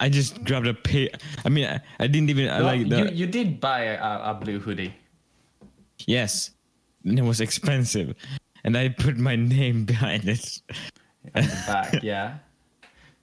I 0.00 0.08
just 0.08 0.42
grabbed 0.44 0.66
a 0.66 0.74
pay. 0.74 1.10
I 1.44 1.48
mean, 1.48 1.66
I, 1.66 1.80
I 2.00 2.06
didn't 2.06 2.30
even. 2.30 2.48
I 2.48 2.58
No, 2.58 2.64
like 2.64 2.88
the 2.88 2.98
you, 3.10 3.22
you 3.22 3.26
did 3.26 3.60
buy 3.60 3.94
a, 3.94 4.30
a 4.30 4.34
blue 4.34 4.58
hoodie. 4.58 4.94
yes, 6.06 6.50
and 7.04 7.18
it 7.18 7.22
was 7.22 7.40
expensive, 7.40 8.14
and 8.64 8.76
I 8.76 8.88
put 8.90 9.16
my 9.16 9.36
name 9.36 9.84
behind 9.84 10.28
it. 10.28 10.60
at 11.34 11.44
the 11.44 11.62
back, 11.66 12.02
yeah. 12.02 12.38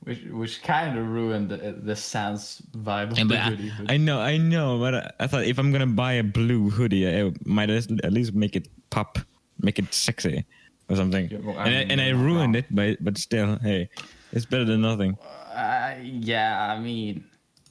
Which 0.04 0.24
which 0.32 0.64
kind 0.64 0.98
of 0.98 1.08
ruined 1.08 1.50
the 1.50 1.76
the 1.84 1.96
sans 1.96 2.62
vibe 2.72 3.12
of 3.12 3.20
And 3.20 3.30
the 3.30 3.38
hoodie. 3.40 3.72
I 3.90 3.98
know, 3.98 4.20
I 4.22 4.38
know, 4.38 4.80
but 4.80 4.96
I, 4.96 5.12
I 5.20 5.28
thought 5.28 5.44
if 5.44 5.60
I'm 5.60 5.72
gonna 5.72 5.88
buy 5.88 6.14
a 6.14 6.24
blue 6.24 6.70
hoodie, 6.70 7.04
I 7.08 7.32
might 7.44 7.70
at 7.70 8.14
least 8.14 8.34
make 8.34 8.56
it 8.56 8.70
pop, 8.90 9.20
make 9.60 9.80
it 9.80 9.94
sexy, 9.94 10.46
or 10.90 10.96
something. 10.96 11.30
Yeah, 11.30 11.38
well, 11.44 11.58
I 11.58 11.68
and 11.68 11.76
I, 11.76 11.94
and 11.94 12.02
I 12.02 12.10
ruined 12.10 12.56
it, 12.56 12.66
but 12.72 12.98
but 13.04 13.18
still, 13.18 13.58
hey, 13.62 13.90
it's 14.32 14.46
better 14.46 14.66
than 14.66 14.82
nothing. 14.82 15.18
Uh, 15.54 15.96
yeah, 16.02 16.72
I 16.74 16.80
mean, 16.80 17.24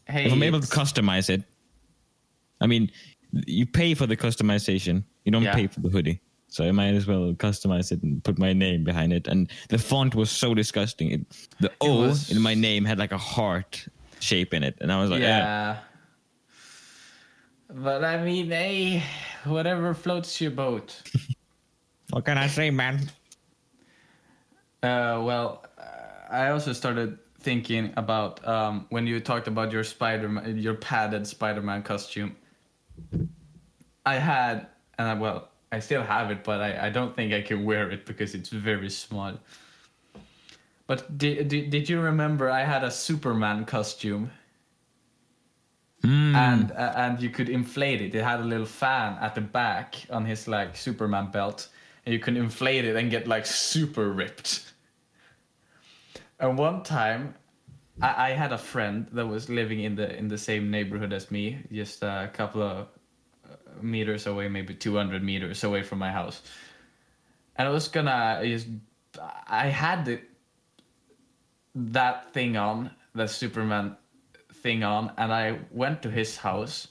hey, 0.06 0.26
If 0.26 0.32
I'm 0.32 0.42
able 0.42 0.60
to 0.60 0.66
customize 0.66 1.30
it, 1.30 1.42
I 2.60 2.66
mean, 2.66 2.90
you 3.46 3.66
pay 3.66 3.94
for 3.94 4.06
the 4.06 4.16
customization. 4.16 5.04
You 5.24 5.32
don't 5.32 5.42
Yeah. 5.42 5.54
pay 5.54 5.66
for 5.66 5.80
the 5.80 5.88
hoodie. 5.88 6.20
So 6.50 6.64
I 6.64 6.72
might 6.72 6.94
as 6.94 7.06
well 7.06 7.34
customize 7.34 7.92
it 7.92 8.02
and 8.02 8.24
put 8.24 8.38
my 8.38 8.54
name 8.54 8.82
behind 8.82 9.12
it. 9.12 9.26
And 9.28 9.50
the 9.68 9.76
font 9.78 10.14
was 10.14 10.30
so 10.30 10.54
disgusting. 10.54 11.10
It, 11.12 11.20
the 11.60 11.70
O 11.82 12.00
was- 12.00 12.30
in 12.30 12.40
my 12.40 12.54
name 12.54 12.84
had 12.86 12.98
like 12.98 13.12
a 13.12 13.18
heart 13.18 13.86
shape 14.20 14.54
in 14.54 14.62
it, 14.64 14.76
and 14.80 14.90
I 14.90 15.00
was 15.00 15.10
like, 15.10 15.20
yeah. 15.20 15.38
yeah. 15.38 15.76
But 17.70 18.02
I 18.02 18.24
mean, 18.24 18.50
hey, 18.50 19.02
whatever 19.44 19.92
floats 19.94 20.40
your 20.40 20.50
boat. 20.50 21.02
what 22.10 22.24
can 22.24 22.38
I 22.38 22.46
say, 22.46 22.70
man? 22.70 23.10
Uh, 24.82 25.20
well, 25.22 25.64
uh, 25.78 26.32
I 26.32 26.50
also 26.50 26.72
started 26.72 27.18
thinking 27.40 27.92
about 27.96 28.46
um, 28.46 28.86
when 28.90 29.06
you 29.06 29.20
talked 29.20 29.48
about 29.48 29.72
your 29.72 29.84
Spider, 29.84 30.28
your 30.50 30.74
padded 30.74 31.26
Spider-Man 31.26 31.82
costume. 31.82 32.36
I 34.06 34.14
had, 34.16 34.66
and 34.98 35.08
I, 35.08 35.14
well, 35.14 35.48
I 35.70 35.80
still 35.80 36.02
have 36.02 36.30
it, 36.30 36.44
but 36.44 36.60
I, 36.60 36.86
I 36.86 36.90
don't 36.90 37.14
think 37.14 37.32
I 37.32 37.42
can 37.42 37.64
wear 37.64 37.90
it 37.90 38.06
because 38.06 38.34
it's 38.34 38.48
very 38.48 38.90
small. 38.90 39.34
But 40.86 41.18
did, 41.18 41.48
did, 41.48 41.70
did 41.70 41.88
you 41.88 42.00
remember 42.00 42.50
I 42.50 42.64
had 42.64 42.84
a 42.84 42.90
Superman 42.90 43.64
costume? 43.64 44.30
Mm. 46.04 46.34
and 46.36 46.72
uh, 46.72 46.92
and 46.94 47.20
you 47.20 47.28
could 47.28 47.48
inflate 47.48 48.00
it. 48.00 48.14
It 48.14 48.22
had 48.22 48.38
a 48.38 48.44
little 48.44 48.66
fan 48.66 49.18
at 49.20 49.34
the 49.34 49.40
back 49.40 49.96
on 50.10 50.24
his 50.24 50.46
like 50.46 50.76
Superman 50.76 51.32
belt, 51.32 51.68
you 52.08 52.18
can 52.18 52.36
inflate 52.36 52.84
it 52.84 52.96
and 52.96 53.10
get 53.10 53.26
like 53.26 53.46
super 53.46 54.10
ripped. 54.10 54.72
And 56.40 56.56
one 56.56 56.82
time, 56.82 57.34
I, 58.00 58.28
I 58.28 58.30
had 58.30 58.52
a 58.52 58.58
friend 58.58 59.08
that 59.12 59.26
was 59.26 59.48
living 59.48 59.80
in 59.80 59.96
the 59.96 60.16
in 60.16 60.28
the 60.28 60.38
same 60.38 60.70
neighborhood 60.70 61.12
as 61.12 61.30
me, 61.30 61.58
just 61.72 62.02
a 62.02 62.30
couple 62.32 62.62
of 62.62 62.86
uh, 63.44 63.56
meters 63.82 64.26
away, 64.26 64.48
maybe 64.48 64.74
200 64.74 65.22
meters 65.22 65.64
away 65.64 65.82
from 65.82 65.98
my 65.98 66.10
house. 66.10 66.42
And 67.56 67.66
I 67.66 67.70
was 67.70 67.88
gonna 67.88 68.40
just, 68.44 68.68
I 69.48 69.66
had 69.66 70.04
the, 70.04 70.20
that 71.74 72.32
thing 72.32 72.56
on, 72.56 72.92
the 73.14 73.26
Superman 73.26 73.96
thing 74.52 74.84
on, 74.84 75.12
and 75.18 75.32
I 75.32 75.58
went 75.72 76.02
to 76.02 76.10
his 76.10 76.36
house 76.36 76.88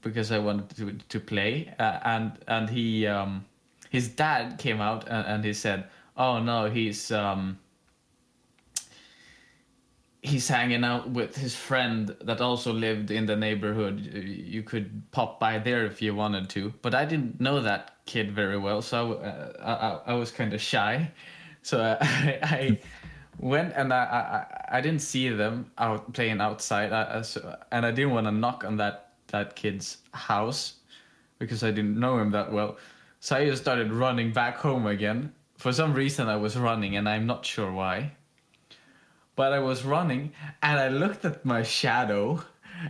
because 0.00 0.32
I 0.32 0.38
wanted 0.38 0.70
to 0.76 0.92
to 1.08 1.20
play, 1.20 1.74
uh, 1.78 2.00
and 2.04 2.32
and 2.48 2.70
he 2.70 3.06
um, 3.06 3.44
his 3.90 4.08
dad 4.08 4.58
came 4.58 4.80
out 4.80 5.06
and, 5.08 5.26
and 5.26 5.44
he 5.44 5.52
said, 5.52 5.84
"Oh 6.16 6.38
no, 6.40 6.70
he's 6.70 7.10
um, 7.12 7.58
he's 10.22 10.48
hanging 10.48 10.84
out 10.84 11.10
with 11.10 11.36
his 11.36 11.54
friend 11.54 12.16
that 12.22 12.40
also 12.40 12.72
lived 12.72 13.10
in 13.10 13.26
the 13.26 13.36
neighborhood. 13.36 14.00
You 14.00 14.62
could 14.62 15.02
pop 15.10 15.40
by 15.40 15.58
there 15.58 15.84
if 15.84 16.00
you 16.00 16.14
wanted 16.14 16.48
to." 16.50 16.72
But 16.80 16.94
I 16.94 17.04
didn't 17.04 17.40
know 17.40 17.60
that 17.60 17.96
kid 18.06 18.30
very 18.32 18.56
well, 18.56 18.80
so 18.80 19.14
uh, 19.14 20.00
I, 20.06 20.12
I 20.12 20.14
was 20.14 20.30
kind 20.30 20.54
of 20.54 20.62
shy. 20.62 21.10
So 21.62 21.78
I, 22.00 22.38
I 22.42 22.78
went 23.38 23.74
and 23.76 23.92
I, 23.92 24.04
I 24.70 24.78
I 24.78 24.80
didn't 24.80 25.02
see 25.02 25.28
them 25.28 25.70
out 25.76 26.10
playing 26.14 26.40
outside, 26.40 26.90
I, 26.90 27.18
I, 27.18 27.22
so, 27.22 27.54
and 27.70 27.84
I 27.84 27.90
didn't 27.90 28.12
want 28.12 28.26
to 28.26 28.30
knock 28.32 28.64
on 28.64 28.78
that 28.78 29.12
that 29.26 29.56
kid's 29.56 29.98
house 30.12 30.76
because 31.38 31.62
I 31.62 31.70
didn't 31.70 32.00
know 32.00 32.18
him 32.18 32.30
that 32.30 32.50
well. 32.50 32.78
So 33.22 33.36
I 33.36 33.44
just 33.44 33.60
started 33.60 33.92
running 33.92 34.32
back 34.32 34.56
home 34.56 34.86
again. 34.86 35.34
For 35.58 35.74
some 35.74 35.92
reason, 35.92 36.28
I 36.28 36.36
was 36.36 36.56
running, 36.56 36.96
and 36.96 37.06
I'm 37.06 37.26
not 37.26 37.44
sure 37.44 37.70
why. 37.70 38.12
But 39.36 39.52
I 39.52 39.58
was 39.58 39.84
running, 39.84 40.32
and 40.62 40.80
I 40.80 40.88
looked 40.88 41.26
at 41.26 41.44
my 41.44 41.62
shadow, 41.62 42.42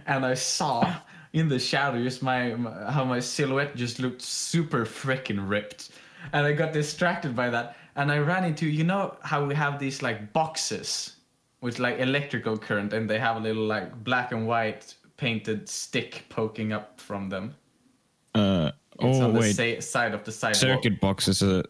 and 0.06 0.24
I 0.24 0.34
saw 0.34 0.94
in 1.32 1.48
the 1.48 1.58
shadow 1.58 2.00
just 2.00 2.22
my, 2.22 2.54
my 2.54 2.92
how 2.92 3.04
my 3.04 3.18
silhouette 3.18 3.74
just 3.74 3.98
looked 3.98 4.22
super 4.22 4.86
freaking 4.86 5.48
ripped, 5.48 5.90
and 6.32 6.46
I 6.46 6.52
got 6.52 6.72
distracted 6.72 7.34
by 7.34 7.50
that, 7.50 7.76
and 7.96 8.12
I 8.12 8.18
ran 8.18 8.44
into 8.44 8.66
you 8.66 8.84
know 8.84 9.16
how 9.22 9.44
we 9.44 9.54
have 9.56 9.80
these 9.80 10.00
like 10.00 10.32
boxes 10.32 11.16
with 11.60 11.80
like 11.80 11.98
electrical 11.98 12.56
current, 12.56 12.92
and 12.92 13.10
they 13.10 13.18
have 13.18 13.36
a 13.36 13.40
little 13.40 13.66
like 13.66 14.04
black 14.04 14.30
and 14.30 14.46
white 14.46 14.94
painted 15.16 15.68
stick 15.68 16.24
poking 16.28 16.72
up 16.72 17.00
from 17.00 17.28
them. 17.28 17.56
Uh, 18.34 18.70
It's 19.00 19.18
oh 19.18 19.24
on 19.24 19.32
the 19.34 19.40
wait, 19.40 19.56
sa- 19.56 19.80
side 19.80 20.14
of 20.14 20.24
the 20.24 20.32
sidewalk. 20.32 20.56
circuit 20.56 21.00
boxes. 21.00 21.42
Uh, 21.42 21.62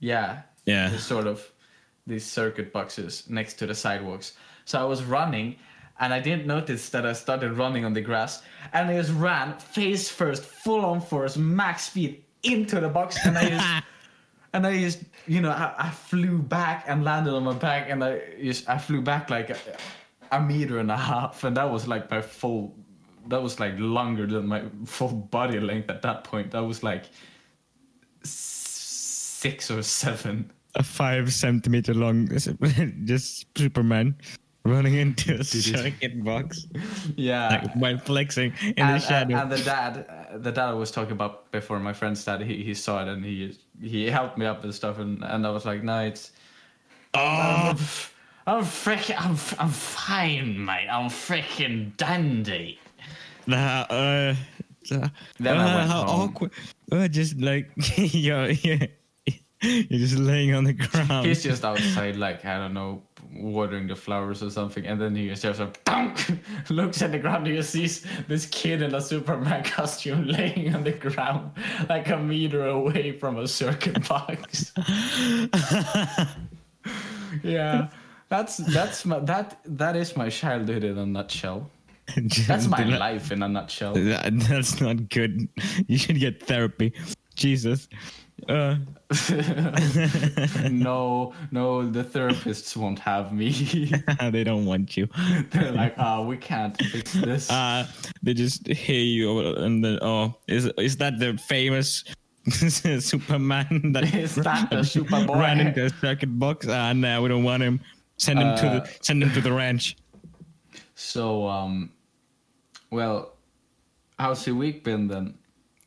Yeah. 0.00 0.42
Yeah. 0.64 0.90
There's 0.90 1.04
sort 1.04 1.26
of 1.26 1.50
these 2.06 2.24
circuit 2.24 2.72
boxes 2.72 3.24
next 3.28 3.54
to 3.54 3.66
the 3.66 3.74
sidewalks. 3.74 4.34
So 4.64 4.78
I 4.80 4.84
was 4.84 5.02
running 5.04 5.56
and 6.00 6.12
I 6.14 6.20
didn't 6.20 6.46
notice 6.46 6.88
that 6.90 7.04
I 7.06 7.12
started 7.12 7.52
running 7.52 7.84
on 7.84 7.92
the 7.92 8.00
grass 8.00 8.42
and 8.72 8.88
I 8.90 8.96
just 8.96 9.12
ran 9.12 9.54
face 9.58 10.08
first, 10.08 10.44
full 10.44 10.84
on 10.84 11.00
force, 11.00 11.36
max 11.36 11.84
speed 11.84 12.24
into 12.42 12.80
the 12.80 12.88
box 12.88 13.18
and 13.26 13.36
I 13.36 13.48
just 13.48 13.66
and 14.54 14.66
I 14.66 14.78
just 14.78 15.00
you 15.26 15.40
know 15.40 15.50
I, 15.50 15.74
I 15.78 15.90
flew 15.90 16.38
back 16.38 16.84
and 16.86 17.04
landed 17.04 17.34
on 17.34 17.44
my 17.44 17.54
back 17.54 17.90
and 17.90 18.02
I 18.04 18.20
just 18.42 18.68
I 18.68 18.78
flew 18.78 19.00
back 19.02 19.28
like 19.30 19.50
a, 19.50 19.56
a 20.32 20.40
meter 20.40 20.78
and 20.78 20.90
a 20.90 20.96
half 20.96 21.44
and 21.44 21.56
that 21.56 21.70
was 21.70 21.88
like 21.88 22.10
my 22.10 22.22
full 22.22 22.74
that 23.28 23.42
was 23.42 23.60
like 23.60 23.74
longer 23.78 24.26
than 24.26 24.46
my 24.46 24.64
full 24.84 25.12
body 25.12 25.60
length 25.60 25.88
at 25.90 26.02
that 26.02 26.24
point. 26.24 26.50
That 26.50 26.64
was 26.64 26.82
like 26.82 27.04
six 28.22 29.70
or 29.70 29.82
seven. 29.82 30.50
a 30.74 30.82
five 30.82 31.32
centimeter 31.32 31.94
long, 31.94 32.28
just 33.04 33.46
Superman 33.56 34.16
running 34.64 34.94
into 34.94 35.32
a 35.34 35.38
you- 35.38 35.44
circuit 35.44 36.22
box, 36.24 36.66
Yeah. 37.16 37.48
like 37.48 37.74
while 37.74 37.98
flexing 37.98 38.52
in 38.60 38.74
and, 38.76 39.00
the 39.00 39.06
shadow. 39.06 39.34
and, 39.38 39.52
and 39.52 39.52
the 39.52 39.64
dad, 39.64 40.06
uh, 40.32 40.38
the 40.38 40.52
dad 40.52 40.68
I 40.68 40.74
was 40.74 40.90
talking 40.90 41.12
about 41.12 41.50
before, 41.52 41.78
my 41.80 41.92
friend's 41.94 42.22
dad, 42.24 42.42
he, 42.42 42.62
he 42.62 42.74
saw 42.74 43.02
it 43.02 43.08
and 43.08 43.24
he 43.24 43.56
he 43.80 44.06
helped 44.10 44.36
me 44.36 44.44
up 44.44 44.64
and 44.64 44.74
stuff, 44.74 44.98
and, 44.98 45.22
and 45.24 45.46
I 45.46 45.50
was 45.50 45.64
like, 45.64 45.82
no, 45.84 46.00
it's. 46.04 46.32
oh, 47.14 47.20
I'm, 47.20 47.76
I'm 48.46 48.64
freaking, 48.64 49.14
I'm, 49.18 49.36
I'm 49.58 49.70
fine, 49.70 50.64
mate. 50.64 50.88
I'm 50.90 51.08
freaking 51.08 51.96
dandy. 51.96 52.78
Nah, 53.48 53.82
uh, 53.90 54.34
Then 55.38 55.58
I 55.58 55.72
uh, 55.72 55.76
went 55.76 55.90
how 55.90 56.04
home. 56.04 56.30
awkward. 56.30 56.52
Uh, 56.92 57.08
just 57.08 57.40
like 57.40 57.70
you're, 57.96 58.50
you're, 58.50 58.78
you're 59.62 59.98
just 60.00 60.16
laying 60.16 60.54
on 60.54 60.64
the 60.64 60.72
ground. 60.72 61.26
He's 61.26 61.42
just 61.42 61.64
outside, 61.64 62.16
like 62.16 62.44
I 62.44 62.58
don't 62.58 62.74
know, 62.74 63.02
watering 63.34 63.86
the 63.88 63.96
flowers 63.96 64.42
or 64.42 64.50
something, 64.50 64.86
and 64.86 65.00
then 65.00 65.14
he 65.16 65.28
just 65.34 65.60
like, 65.60 65.82
dunk, 65.84 66.40
looks 66.70 67.02
at 67.02 67.12
the 67.12 67.18
ground. 67.18 67.46
and 67.46 67.56
He 67.56 67.62
sees 67.62 68.06
this 68.28 68.46
kid 68.46 68.82
in 68.82 68.94
a 68.94 69.00
Superman 69.00 69.64
costume 69.64 70.26
laying 70.28 70.74
on 70.74 70.84
the 70.84 70.92
ground, 70.92 71.50
like 71.88 72.08
a 72.08 72.16
meter 72.16 72.66
away 72.68 73.12
from 73.12 73.38
a 73.38 73.48
circuit 73.48 74.08
box. 74.08 74.72
yeah, 77.42 77.88
that's 78.28 78.58
that's 78.58 79.04
my 79.04 79.18
that 79.20 79.58
that 79.64 79.96
is 79.96 80.16
my 80.16 80.28
childhood 80.28 80.84
in 80.84 80.98
a 80.98 81.06
nutshell. 81.06 81.70
That's 82.46 82.66
my 82.68 82.78
Dylan, 82.80 82.98
life 82.98 83.32
in 83.32 83.42
a 83.42 83.48
nutshell. 83.48 83.94
that- 83.94 84.32
That's 84.48 84.80
not 84.80 85.08
good. 85.08 85.48
You 85.86 85.98
should 85.98 86.18
get 86.18 86.42
therapy. 86.44 86.92
Jesus. 87.34 87.88
Uh, 88.48 88.76
no, 90.70 91.32
no, 91.50 91.88
the 91.90 92.04
therapists 92.04 92.76
won't 92.76 92.98
have 92.98 93.32
me. 93.32 93.50
they 94.30 94.44
don't 94.44 94.64
want 94.64 94.96
you. 94.96 95.08
They're 95.50 95.72
like, 95.72 95.94
oh, 95.98 96.24
we 96.24 96.36
can't 96.36 96.76
fix 96.80 97.12
this. 97.14 97.50
Uh, 97.50 97.86
they 98.22 98.34
just 98.34 98.66
hear 98.68 99.00
you 99.00 99.40
and 99.56 99.84
then, 99.84 99.98
oh, 100.02 100.34
is 100.46 100.66
is 100.78 100.96
that 100.98 101.18
the 101.18 101.36
famous 101.36 102.04
Superman 102.48 103.92
that 103.92 104.14
Is 104.14 104.36
that 104.36 104.70
the 104.70 104.76
Superboy? 104.76 105.36
ran 105.38 105.60
into 105.60 105.84
a 105.86 105.90
circuit 105.90 106.38
box? 106.38 106.66
Ah, 106.68 106.92
no, 106.92 107.22
we 107.22 107.28
don't 107.28 107.44
want 107.44 107.62
him. 107.62 107.80
Send 108.18 108.38
him 108.38 108.56
to 108.58 108.66
Uh, 108.66 108.80
the 108.80 108.90
send 109.00 109.22
him 109.22 109.32
to 109.32 109.40
the 109.40 109.52
ranch. 109.52 109.96
So, 110.94 111.46
um, 111.46 111.90
well, 112.90 113.34
how's 114.18 114.46
your 114.46 114.56
week 114.56 114.84
been 114.84 115.08
then? 115.08 115.34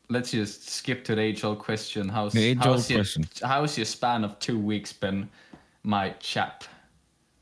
Let's 0.10 0.32
just 0.32 0.70
skip 0.70 1.04
to 1.06 1.16
the 1.16 1.22
age-old 1.22 1.60
question. 1.60 2.10
How's 2.10 2.34
The 2.34 2.44
age-old 2.44 2.66
how's 2.66 2.90
your, 2.90 3.00
question. 3.00 3.26
How's 3.44 3.78
your 3.78 3.86
span 3.86 4.24
of 4.26 4.38
two 4.40 4.60
weeks 4.60 4.92
been, 4.92 5.30
my 5.84 6.10
chap, 6.20 6.64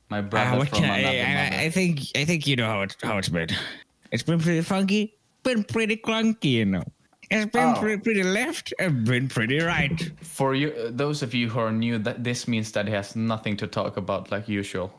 my 0.10 0.22
brother 0.22 0.52
Ah, 0.56 0.58
what 0.58 0.70
from 0.70 0.80
can 0.80 0.90
I, 0.92 0.98
another 1.00 1.18
I, 1.18 1.34
mother? 1.50 1.56
I 1.64 1.70
think 1.72 2.00
I 2.16 2.26
think 2.26 2.46
you 2.48 2.56
know 2.56 2.68
how 2.68 2.82
it 2.82 2.96
how 3.02 3.18
it's 3.18 3.30
been. 3.30 3.50
It's 4.12 4.24
been 4.24 4.40
pretty 4.40 4.62
funky, 4.62 5.16
been 5.44 5.64
pretty 5.64 5.98
clunky, 5.98 6.52
you 6.52 6.66
know. 6.66 6.84
It's 7.32 7.52
been 7.52 7.76
Oh. 7.76 7.80
pretty, 7.80 8.02
pretty 8.02 8.24
left 8.24 8.74
and 8.80 9.06
been 9.06 9.28
pretty 9.28 9.60
right. 9.60 10.12
For 10.24 10.56
you, 10.56 10.72
uh, 10.72 10.90
those 10.92 11.22
of 11.22 11.34
you 11.36 11.48
who 11.50 11.60
are 11.60 11.72
new, 11.72 12.00
that 12.00 12.24
this 12.24 12.48
means 12.48 12.72
that 12.72 12.88
he 12.88 12.94
has 12.94 13.16
nothing 13.16 13.56
to 13.58 13.68
talk 13.68 13.98
about 13.98 14.32
like 14.32 14.48
usual. 14.50 14.92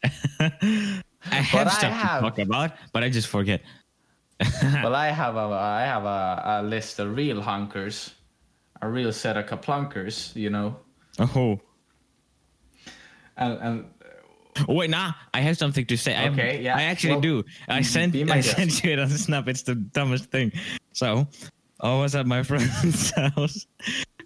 I 1.30 1.34
have 1.52 1.66
I 1.66 1.70
stuff 1.70 1.92
have- 1.92 2.20
to 2.22 2.30
talk 2.30 2.38
about, 2.38 2.70
but 2.92 3.02
I 3.02 3.08
just 3.08 3.28
forget. 3.28 3.62
well, 4.62 4.94
I 4.94 5.08
have 5.10 5.36
a 5.36 5.40
I 5.40 5.82
have 5.82 6.04
a, 6.04 6.42
a 6.46 6.62
list 6.62 6.98
of 6.98 7.14
real 7.14 7.42
hunkers, 7.42 8.14
a 8.80 8.88
real 8.88 9.12
set 9.12 9.36
of 9.36 9.44
kaplunkers, 9.46 10.34
you 10.34 10.48
know. 10.50 10.76
Oh, 11.18 11.60
and 13.36 13.58
and 13.60 13.84
Oh, 14.68 14.74
wait, 14.74 14.90
nah. 14.90 15.12
I 15.32 15.40
have 15.40 15.56
something 15.56 15.86
to 15.86 15.96
say. 15.96 16.14
I 16.16 16.28
Okay, 16.28 16.60
yeah. 16.62 16.76
I 16.76 16.82
actually 16.82 17.12
Well, 17.12 17.20
do. 17.20 17.44
I 17.68 17.82
sent. 17.82 18.14
I 18.16 18.24
guest. 18.24 18.56
sent 18.56 18.84
you 18.84 18.90
it 18.92 18.98
on 18.98 19.08
Snap. 19.08 19.46
It's 19.48 19.62
the 19.62 19.76
dumbest 19.76 20.26
thing. 20.30 20.52
So, 20.92 21.28
I 21.80 21.94
was 21.96 22.14
at 22.16 22.26
my 22.26 22.42
friend's 22.48 23.10
house, 23.12 23.66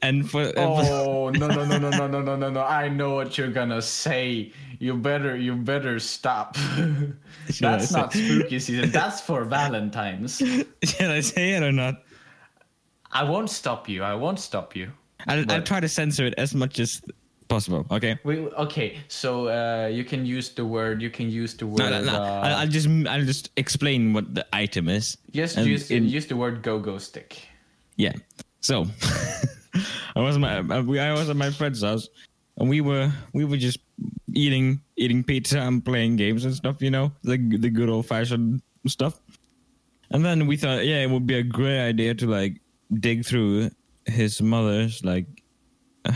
and 0.05 0.31
for 0.31 0.53
Oh 0.57 1.31
no 1.31 1.47
no 1.49 1.65
no 1.65 1.79
no 1.79 1.91
no 1.91 2.07
no 2.07 2.21
no 2.21 2.37
no 2.37 2.51
no! 2.51 2.63
I 2.63 2.89
know 2.89 3.15
what 3.15 3.39
you're 3.39 3.51
gonna 3.51 3.83
say. 3.83 4.53
You 4.79 4.95
better 4.95 5.37
you 5.37 5.57
better 5.57 5.99
stop. 5.99 6.57
That's 7.61 7.93
not 7.93 8.13
spooky 8.13 8.59
season. 8.59 8.91
That's 8.91 9.21
for 9.21 9.45
Valentine's. 9.45 10.37
should 10.85 11.11
I 11.11 11.21
say 11.21 11.53
it 11.53 11.63
or 11.63 11.73
not? 11.73 12.03
I 13.13 13.25
won't 13.25 13.51
stop 13.51 13.89
you. 13.89 14.03
I 14.03 14.15
won't 14.15 14.41
stop 14.41 14.75
you. 14.75 14.91
I'll, 15.27 15.51
I'll 15.51 15.63
try 15.63 15.81
to 15.81 15.89
censor 15.89 16.27
it 16.27 16.35
as 16.37 16.55
much 16.55 16.81
as 16.81 17.01
possible. 17.49 17.87
Okay. 17.91 18.19
We, 18.25 18.49
okay, 18.67 18.99
so 19.09 19.49
uh, 19.49 19.87
you 19.87 20.05
can 20.05 20.27
use 20.27 20.51
the 20.51 20.65
word. 20.65 21.01
You 21.01 21.11
can 21.11 21.31
use 21.31 21.55
the 21.55 21.67
word. 21.67 21.79
No, 21.79 21.91
no, 21.91 22.03
no. 22.03 22.13
uh, 22.13 22.57
I'll, 22.59 22.69
just 22.69 22.89
I'll 23.09 23.25
just 23.25 23.51
explain 23.57 24.13
what 24.13 24.35
the 24.35 24.45
item 24.53 24.89
is. 24.89 25.17
just 25.33 25.57
use 25.59 25.91
in- 25.91 26.09
use 26.09 26.27
the 26.27 26.37
word 26.37 26.63
go-go 26.63 26.99
stick. 26.99 27.49
Yeah. 27.97 28.13
So 28.61 28.87
I 30.17 30.21
was 30.21 30.39
my 30.39 30.59
uh, 30.59 30.65
I 30.73 31.13
was 31.13 31.31
at 31.31 31.37
my 31.37 31.51
friend's 31.51 31.83
house, 31.83 32.09
and 32.59 32.69
we 32.69 32.81
were 32.81 33.13
we 33.33 33.45
were 33.45 33.57
just 33.57 33.79
eating 34.33 34.81
eating 34.97 35.23
pizza 35.25 35.61
and 35.61 35.85
playing 35.85 36.17
games 36.17 36.45
and 36.45 36.55
stuff. 36.55 36.81
You 36.81 36.91
know, 36.91 37.13
the 37.23 37.37
the 37.59 37.71
good 37.71 37.89
old 37.89 38.07
fashioned 38.07 38.63
stuff. 38.87 39.21
And 40.11 40.25
then 40.25 40.47
we 40.47 40.57
thought, 40.57 40.85
yeah, 40.85 41.03
it 41.03 41.11
would 41.11 41.27
be 41.27 41.35
a 41.35 41.43
great 41.43 41.81
idea 41.81 42.15
to 42.15 42.27
like 42.27 42.61
dig 43.01 43.25
through 43.25 43.71
his 44.07 44.41
mother's 44.41 45.05
like. 45.05 45.27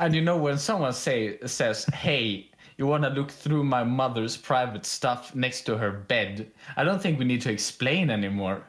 And 0.00 0.14
you 0.14 0.22
know 0.22 0.38
when 0.38 0.56
someone 0.56 0.94
say 0.94 1.38
says, 1.44 1.84
"Hey, 1.92 2.50
you 2.78 2.86
want 2.86 3.04
to 3.04 3.10
look 3.10 3.30
through 3.30 3.64
my 3.64 3.84
mother's 3.84 4.34
private 4.34 4.86
stuff 4.86 5.34
next 5.34 5.62
to 5.64 5.76
her 5.76 5.92
bed?" 5.92 6.50
I 6.78 6.84
don't 6.84 7.02
think 7.02 7.18
we 7.18 7.26
need 7.26 7.42
to 7.42 7.52
explain 7.52 8.08
anymore. 8.08 8.64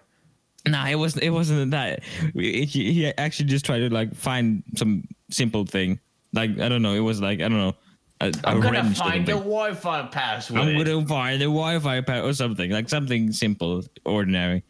Nah, 0.67 0.87
it 0.87 0.95
wasn't. 0.95 1.23
It 1.23 1.31
wasn't 1.31 1.71
that. 1.71 2.03
He, 2.33 2.65
he 2.65 3.07
actually 3.17 3.47
just 3.47 3.65
tried 3.65 3.79
to 3.79 3.89
like 3.89 4.13
find 4.13 4.63
some 4.75 5.07
simple 5.29 5.65
thing. 5.65 5.99
Like 6.33 6.59
I 6.59 6.69
don't 6.69 6.81
know. 6.81 6.93
It 6.93 6.99
was 6.99 7.21
like 7.21 7.39
I 7.39 7.47
don't 7.49 7.57
know. 7.57 7.75
I'm 8.43 8.61
gonna 8.61 8.93
find 8.93 9.25
the. 9.25 9.33
Wi-Fi 9.33 10.03
password. 10.07 10.61
I'm 10.61 10.77
gonna 10.77 11.05
find 11.07 11.41
the 11.41 11.45
Wi-Fi 11.45 12.01
pad 12.01 12.23
or 12.23 12.33
something 12.33 12.69
like 12.69 12.89
something 12.89 13.31
simple, 13.31 13.83
ordinary. 14.05 14.63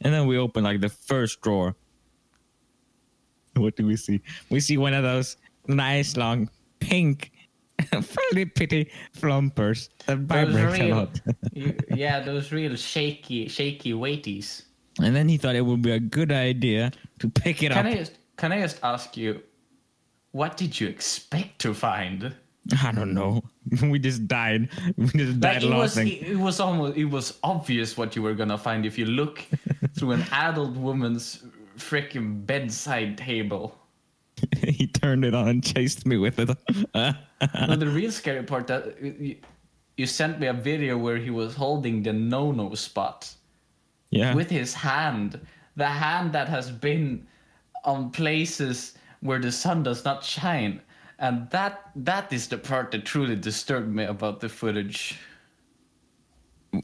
And 0.00 0.12
then 0.12 0.26
we 0.26 0.38
open 0.38 0.64
like 0.64 0.80
the 0.80 0.88
first 0.88 1.40
drawer. 1.40 1.74
What 3.54 3.76
do 3.76 3.86
we 3.86 3.96
see? 3.96 4.20
We 4.50 4.60
see 4.60 4.76
one 4.76 4.92
of 4.92 5.02
those 5.02 5.36
nice 5.66 6.16
long 6.16 6.50
pink, 6.80 7.32
fairly 8.02 8.44
pretty 8.44 8.90
flumpers 9.16 9.88
that 10.06 10.18
vibrates 10.18 10.78
a 10.78 10.92
lot. 10.92 11.20
yeah, 11.94 12.20
those 12.20 12.52
real 12.52 12.74
shaky, 12.76 13.48
shaky 13.48 13.92
weighties. 13.92 14.62
And 15.00 15.14
then 15.14 15.28
he 15.28 15.36
thought 15.36 15.54
it 15.54 15.64
would 15.64 15.82
be 15.82 15.92
a 15.92 16.00
good 16.00 16.32
idea 16.32 16.92
to 17.18 17.28
pick 17.28 17.62
it 17.62 17.72
Can 17.72 17.86
up. 17.86 17.92
I 17.92 17.94
just 17.96 18.12
can 18.36 18.52
I 18.52 18.60
just 18.60 18.80
ask 18.82 19.16
you, 19.16 19.42
what 20.32 20.56
did 20.56 20.78
you 20.78 20.88
expect 20.88 21.58
to 21.60 21.74
find? 21.74 22.34
I 22.82 22.92
don't 22.92 23.14
know. 23.14 23.42
We 23.82 23.98
just 23.98 24.26
died. 24.28 24.68
We 24.96 25.06
just 25.08 25.40
died 25.40 25.62
Like 25.62 25.72
it 25.72 25.76
was, 25.76 25.96
it, 25.96 26.06
it 26.06 26.38
was 26.38 26.60
almost, 26.60 26.96
it 26.96 27.04
was 27.04 27.38
obvious 27.42 27.96
what 27.96 28.14
you 28.16 28.22
were 28.22 28.34
gonna 28.34 28.58
find 28.58 28.84
if 28.86 28.98
you 28.98 29.06
look 29.06 29.44
through 29.96 30.12
an 30.12 30.24
adult 30.32 30.76
woman's 30.76 31.44
freaking 31.78 32.46
bedside 32.46 33.18
table. 33.18 33.78
he 34.58 34.86
turned 34.86 35.24
it 35.24 35.34
on 35.34 35.48
and 35.48 35.64
chased 35.64 36.06
me 36.06 36.16
with 36.16 36.38
it. 36.38 36.50
But 36.92 37.80
the 37.80 37.88
real 37.88 38.10
scary 38.10 38.42
part 38.42 38.66
that 38.66 39.00
you, 39.02 39.36
you 39.96 40.06
sent 40.06 40.38
me 40.38 40.46
a 40.46 40.52
video 40.52 40.98
where 40.98 41.16
he 41.16 41.30
was 41.30 41.54
holding 41.54 42.02
the 42.02 42.12
no-no 42.12 42.74
spot 42.74 43.34
yeah. 44.10 44.34
with 44.34 44.50
his 44.50 44.74
hand, 44.74 45.40
the 45.76 45.86
hand 45.86 46.32
that 46.32 46.48
has 46.48 46.70
been 46.70 47.26
on 47.84 48.10
places 48.10 48.94
where 49.20 49.38
the 49.38 49.52
sun 49.52 49.82
does 49.82 50.04
not 50.04 50.24
shine, 50.24 50.80
and 51.18 51.48
that 51.50 51.90
that 51.96 52.32
is 52.32 52.48
the 52.48 52.58
part 52.58 52.90
that 52.90 53.04
truly 53.04 53.36
disturbed 53.36 53.92
me 53.92 54.04
about 54.04 54.40
the 54.40 54.48
footage. 54.48 55.18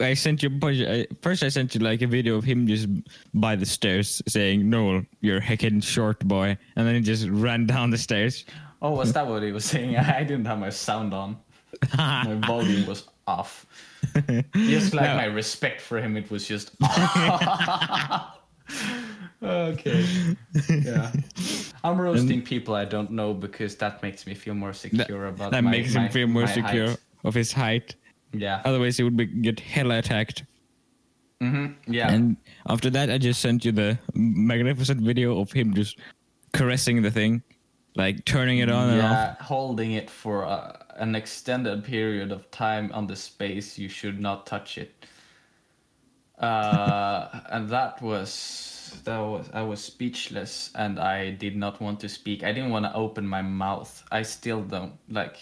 I 0.01 0.15
sent 0.15 0.43
you 0.43 0.47
a 0.47 0.51
bunch. 0.51 0.81
I, 0.81 1.07
first, 1.21 1.43
I 1.43 1.49
sent 1.49 1.75
you 1.75 1.81
like 1.81 2.01
a 2.03 2.07
video 2.07 2.37
of 2.37 2.45
him 2.45 2.67
just 2.67 2.89
by 3.35 3.57
the 3.57 3.67
stairs 3.67 4.23
saying, 4.27 4.69
"Noel, 4.69 5.03
you're 5.21 5.39
a 5.39 5.43
heckin' 5.43 5.83
short 5.83 6.21
boy," 6.21 6.57
and 6.77 6.87
then 6.87 6.95
he 6.95 7.01
just 7.01 7.29
ran 7.29 7.67
down 7.67 7.91
the 7.91 7.99
stairs. 7.99 8.45
Oh, 8.81 8.93
was 8.93 9.13
that 9.13 9.27
what 9.27 9.43
he 9.43 9.53
was 9.53 9.65
saying? 9.65 9.97
I 10.19 10.25
didn't 10.25 10.47
have 10.47 10.59
my 10.59 10.71
sound 10.71 11.13
on. 11.15 11.37
My 11.97 12.39
volume 12.47 12.87
was 12.87 13.09
off. 13.27 13.67
Just 14.55 14.95
like 14.95 15.07
No. 15.07 15.17
my 15.17 15.25
respect 15.27 15.81
for 15.81 16.01
him, 16.01 16.17
it 16.17 16.31
was 16.31 16.47
just. 16.47 16.71
okay. 19.43 20.05
Yeah. 20.69 21.13
I'm 21.85 22.01
roasting 22.01 22.43
people 22.43 22.75
I 22.75 22.85
don't 22.85 23.11
know 23.11 23.35
because 23.35 23.77
that 23.77 24.03
makes 24.03 24.27
me 24.27 24.35
feel 24.35 24.55
more 24.55 24.71
That, 24.73 24.77
secure 24.77 25.27
about 25.27 25.51
that 25.53 25.65
my- 25.65 25.71
makes 25.71 25.95
my- 25.95 26.03
him 26.07 26.13
feel 26.13 26.27
more 26.27 26.47
secure 26.47 26.89
height. 26.89 26.99
of 27.25 27.35
his 27.35 27.53
height. 27.53 27.95
Yeah. 28.33 28.63
Otherwise, 28.65 28.97
he 28.97 29.03
would 29.05 29.17
be, 29.17 29.27
get 29.27 29.61
hella 29.61 29.99
attacked. 29.99 30.45
Mm-hmm. 31.43 31.93
Yeah. 31.93 32.11
And 32.13 32.37
after 32.69 32.89
that, 32.91 33.11
I 33.11 33.19
just 33.19 33.41
sent 33.41 33.65
you 33.65 33.73
the 33.73 33.99
magnificent 34.15 35.01
video 35.01 35.41
of 35.41 35.51
him 35.53 35.75
just 35.75 35.99
caressing 36.55 37.03
the 37.03 37.11
thing, 37.11 37.43
like 37.97 38.25
turning 38.25 38.61
it 38.61 38.71
on 38.71 38.91
and 38.91 39.03
off. 39.03 39.11
yeah, 39.11 39.35
holding 39.45 39.93
it 39.93 40.09
for 40.09 40.47
uh, 40.47 40.77
an 40.97 41.15
extended 41.15 41.85
period 41.85 42.33
of 42.33 42.51
time 42.51 42.91
on 42.93 43.07
the 43.07 43.17
space, 43.17 43.79
you 43.79 43.89
should 43.89 44.21
not 44.21 44.47
touch 44.47 44.79
it. 44.79 45.07
Uh, 46.39 47.41
and 47.51 47.69
that 47.69 48.03
was 48.03 49.01
that 49.05 49.19
was 49.19 49.49
I 49.53 49.63
was 49.63 49.83
speechless, 49.83 50.71
and 50.75 50.99
I 50.99 51.31
did 51.31 51.57
not 51.57 51.81
want 51.81 52.01
to 52.01 52.09
speak. 52.09 52.43
I 52.43 52.53
didn't 52.53 52.71
want 52.71 52.85
to 52.85 52.95
open 52.95 53.27
my 53.27 53.43
mouth. 53.43 54.05
I 54.11 54.23
still 54.23 54.63
don't 54.63 54.95
like. 55.09 55.37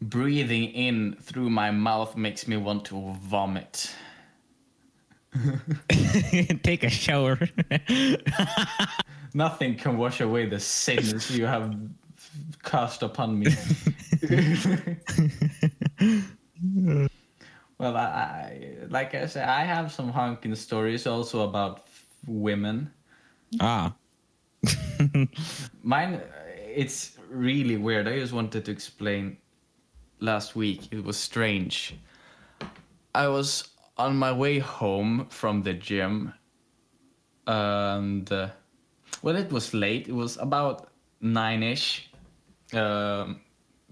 Breathing 0.00 0.70
in 0.70 1.16
through 1.20 1.50
my 1.50 1.72
mouth 1.72 2.16
makes 2.16 2.46
me 2.46 2.56
want 2.56 2.84
to 2.86 3.16
vomit. 3.20 3.92
Take 6.62 6.84
a 6.84 6.88
shower. 6.88 7.38
Nothing 9.34 9.74
can 9.76 9.98
wash 9.98 10.20
away 10.20 10.46
the 10.46 10.60
sins 10.60 11.30
you 11.36 11.46
have 11.46 11.76
cast 12.62 13.02
upon 13.02 13.38
me. 13.38 13.46
well, 17.78 17.96
I, 17.96 18.00
I 18.00 18.76
like 18.88 19.14
I 19.14 19.26
said, 19.26 19.48
I 19.48 19.64
have 19.64 19.92
some 19.92 20.10
honking 20.10 20.54
stories 20.54 21.06
also 21.06 21.48
about 21.48 21.78
f- 21.78 22.06
women. 22.26 22.90
ah, 23.60 23.94
Mine, 25.82 26.20
it's 26.74 27.16
really 27.30 27.76
weird. 27.76 28.08
I 28.08 28.18
just 28.18 28.32
wanted 28.32 28.64
to 28.64 28.70
explain. 28.70 29.36
Last 30.20 30.56
week, 30.56 30.88
it 30.90 31.04
was 31.04 31.16
strange. 31.16 31.94
I 33.14 33.28
was 33.28 33.68
on 33.96 34.16
my 34.16 34.32
way 34.32 34.58
home 34.58 35.26
from 35.30 35.62
the 35.62 35.74
gym, 35.74 36.34
and 37.46 38.30
uh, 38.32 38.48
well, 39.22 39.36
it 39.36 39.52
was 39.52 39.72
late. 39.74 40.08
It 40.08 40.14
was 40.14 40.36
about 40.38 40.88
nine 41.20 41.62
ish 41.62 42.07
um, 42.72 43.40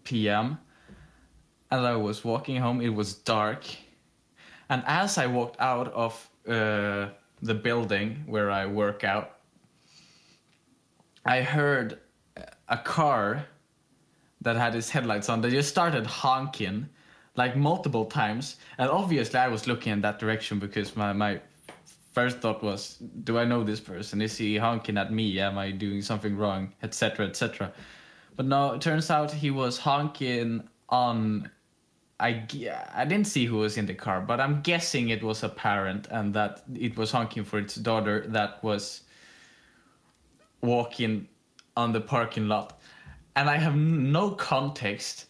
p.m. 0.05 0.59
And 1.71 1.87
I 1.87 1.97
was 1.97 2.25
walking 2.25 2.57
home. 2.57 2.81
It 2.81 2.95
was 2.95 3.15
dark, 3.15 3.65
and 4.69 4.83
as 4.87 5.19
I 5.19 5.27
walked 5.27 5.61
out 5.61 5.93
of 5.93 6.31
uh, 6.49 7.09
the 7.43 7.55
building 7.55 8.23
where 8.27 8.51
I 8.51 8.67
work 8.67 9.05
out, 9.05 9.39
I 11.25 11.43
heard 11.43 11.99
a 12.69 12.79
car 12.79 13.47
that 14.43 14.57
had 14.57 14.75
its 14.75 14.91
headlights 14.91 15.29
on. 15.29 15.41
They 15.41 15.51
just 15.51 15.69
started 15.69 16.07
honking 16.07 16.89
like 17.37 17.57
multiple 17.57 18.07
times. 18.07 18.57
And 18.79 18.89
obviously, 18.91 19.39
I 19.39 19.49
was 19.49 19.67
looking 19.67 19.93
in 19.93 20.01
that 20.03 20.19
direction 20.19 20.59
because 20.59 20.97
my, 20.97 21.13
my 21.13 21.41
first 22.13 22.39
thought 22.39 22.63
was, 22.63 22.99
do 23.25 23.39
I 23.39 23.45
know 23.45 23.63
this 23.63 23.81
person? 23.81 24.23
Is 24.23 24.37
he 24.37 24.57
honking 24.57 24.97
at 24.97 25.13
me? 25.13 25.39
Am 25.41 25.59
I 25.59 25.71
doing 25.71 26.03
something 26.03 26.37
wrong? 26.37 26.73
Etc. 26.83 27.27
Etc. 27.27 27.73
But 28.37 28.47
no, 28.47 28.73
it 28.73 28.81
turns 28.83 29.11
out 29.11 29.33
he 29.33 29.51
was 29.51 29.79
honking 29.79 30.69
on. 30.89 31.51
I, 32.19 32.47
I 32.95 33.05
didn't 33.05 33.27
see 33.27 33.45
who 33.45 33.59
was 33.59 33.77
in 33.77 33.85
the 33.85 33.95
car, 33.95 34.23
but 34.23 34.41
I'm 34.41 34.63
guessing 34.63 35.11
it 35.11 35.23
was 35.23 35.43
a 35.43 35.51
parent 35.51 36.09
and 36.11 36.33
that 36.33 36.63
it 36.75 36.97
was 36.97 37.11
honking 37.11 37.45
for 37.45 37.59
its 37.59 37.75
daughter 37.75 38.25
that 38.29 38.65
was 38.65 39.03
walking 40.63 41.29
on 41.77 41.93
the 41.93 42.01
parking 42.01 42.49
lot 42.49 42.81
and 43.37 43.51
I 43.51 43.59
have 43.59 43.77
no 43.77 44.31
context. 44.31 45.27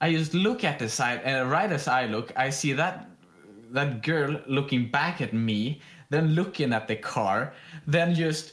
I 0.00 0.12
just 0.12 0.34
look 0.34 0.64
at 0.64 0.78
the 0.78 0.88
side, 0.88 1.22
and 1.24 1.50
right 1.50 1.70
as 1.72 1.88
I 1.88 2.06
look, 2.06 2.32
I 2.36 2.50
see 2.50 2.72
that 2.74 3.08
that 3.70 4.02
girl 4.02 4.40
looking 4.46 4.90
back 4.90 5.20
at 5.20 5.32
me, 5.32 5.80
then 6.10 6.34
looking 6.34 6.72
at 6.72 6.86
the 6.86 6.96
car, 6.96 7.54
then 7.86 8.14
just 8.14 8.52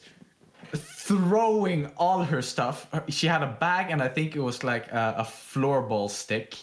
throwing 0.75 1.91
all 1.97 2.23
her 2.23 2.41
stuff. 2.41 2.87
She 3.09 3.27
had 3.27 3.43
a 3.43 3.57
bag, 3.59 3.91
and 3.91 4.01
I 4.01 4.07
think 4.07 4.35
it 4.35 4.39
was 4.41 4.63
like 4.63 4.91
a, 4.91 5.15
a 5.19 5.23
floorball 5.23 6.09
stick. 6.09 6.55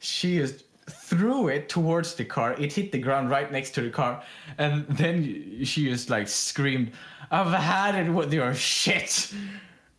She 0.00 0.38
is 0.38 0.64
threw 0.88 1.48
it 1.48 1.68
towards 1.68 2.14
the 2.14 2.24
car. 2.24 2.54
It 2.54 2.72
hit 2.72 2.92
the 2.92 2.98
ground 2.98 3.30
right 3.30 3.50
next 3.52 3.72
to 3.72 3.82
the 3.82 3.90
car, 3.90 4.22
and 4.56 4.86
then 4.88 5.64
she 5.64 5.84
just 5.84 6.10
like 6.10 6.28
screamed, 6.28 6.92
"I've 7.30 7.52
had 7.52 7.94
it 7.94 8.10
with 8.10 8.32
your 8.32 8.54
shit!" 8.54 9.32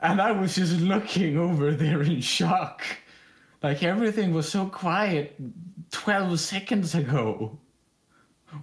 And 0.02 0.22
I 0.22 0.32
was 0.32 0.56
just 0.56 0.80
looking 0.80 1.38
over 1.38 1.72
there 1.72 2.02
in 2.02 2.22
shock. 2.22 2.86
Like 3.62 3.84
everything 3.84 4.34
was 4.34 4.50
so 4.50 4.66
quiet 4.68 5.36
12 5.92 6.40
seconds 6.40 6.96
ago. 6.96 7.60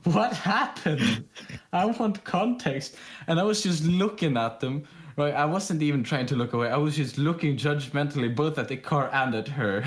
What 0.05 0.33
happened? 0.33 1.29
I 1.73 1.87
want 1.87 2.23
context. 2.25 2.97
And 3.27 3.39
I 3.39 3.43
was 3.43 3.63
just 3.63 3.85
looking 3.85 4.37
at 4.37 4.61
them. 4.61 4.85
Right, 5.17 5.33
I 5.33 5.47
wasn't 5.47 5.81
even 5.81 6.05
trying 6.05 6.27
to 6.27 6.37
look 6.37 6.53
away. 6.53 6.69
I 6.69 6.77
was 6.77 6.95
just 6.95 7.17
looking 7.17 7.57
judgmentally 7.57 8.35
both 8.37 8.59
at 8.59 8.69
the 8.69 8.77
car 8.77 9.09
and 9.15 9.35
at 9.35 9.49
her. 9.49 9.83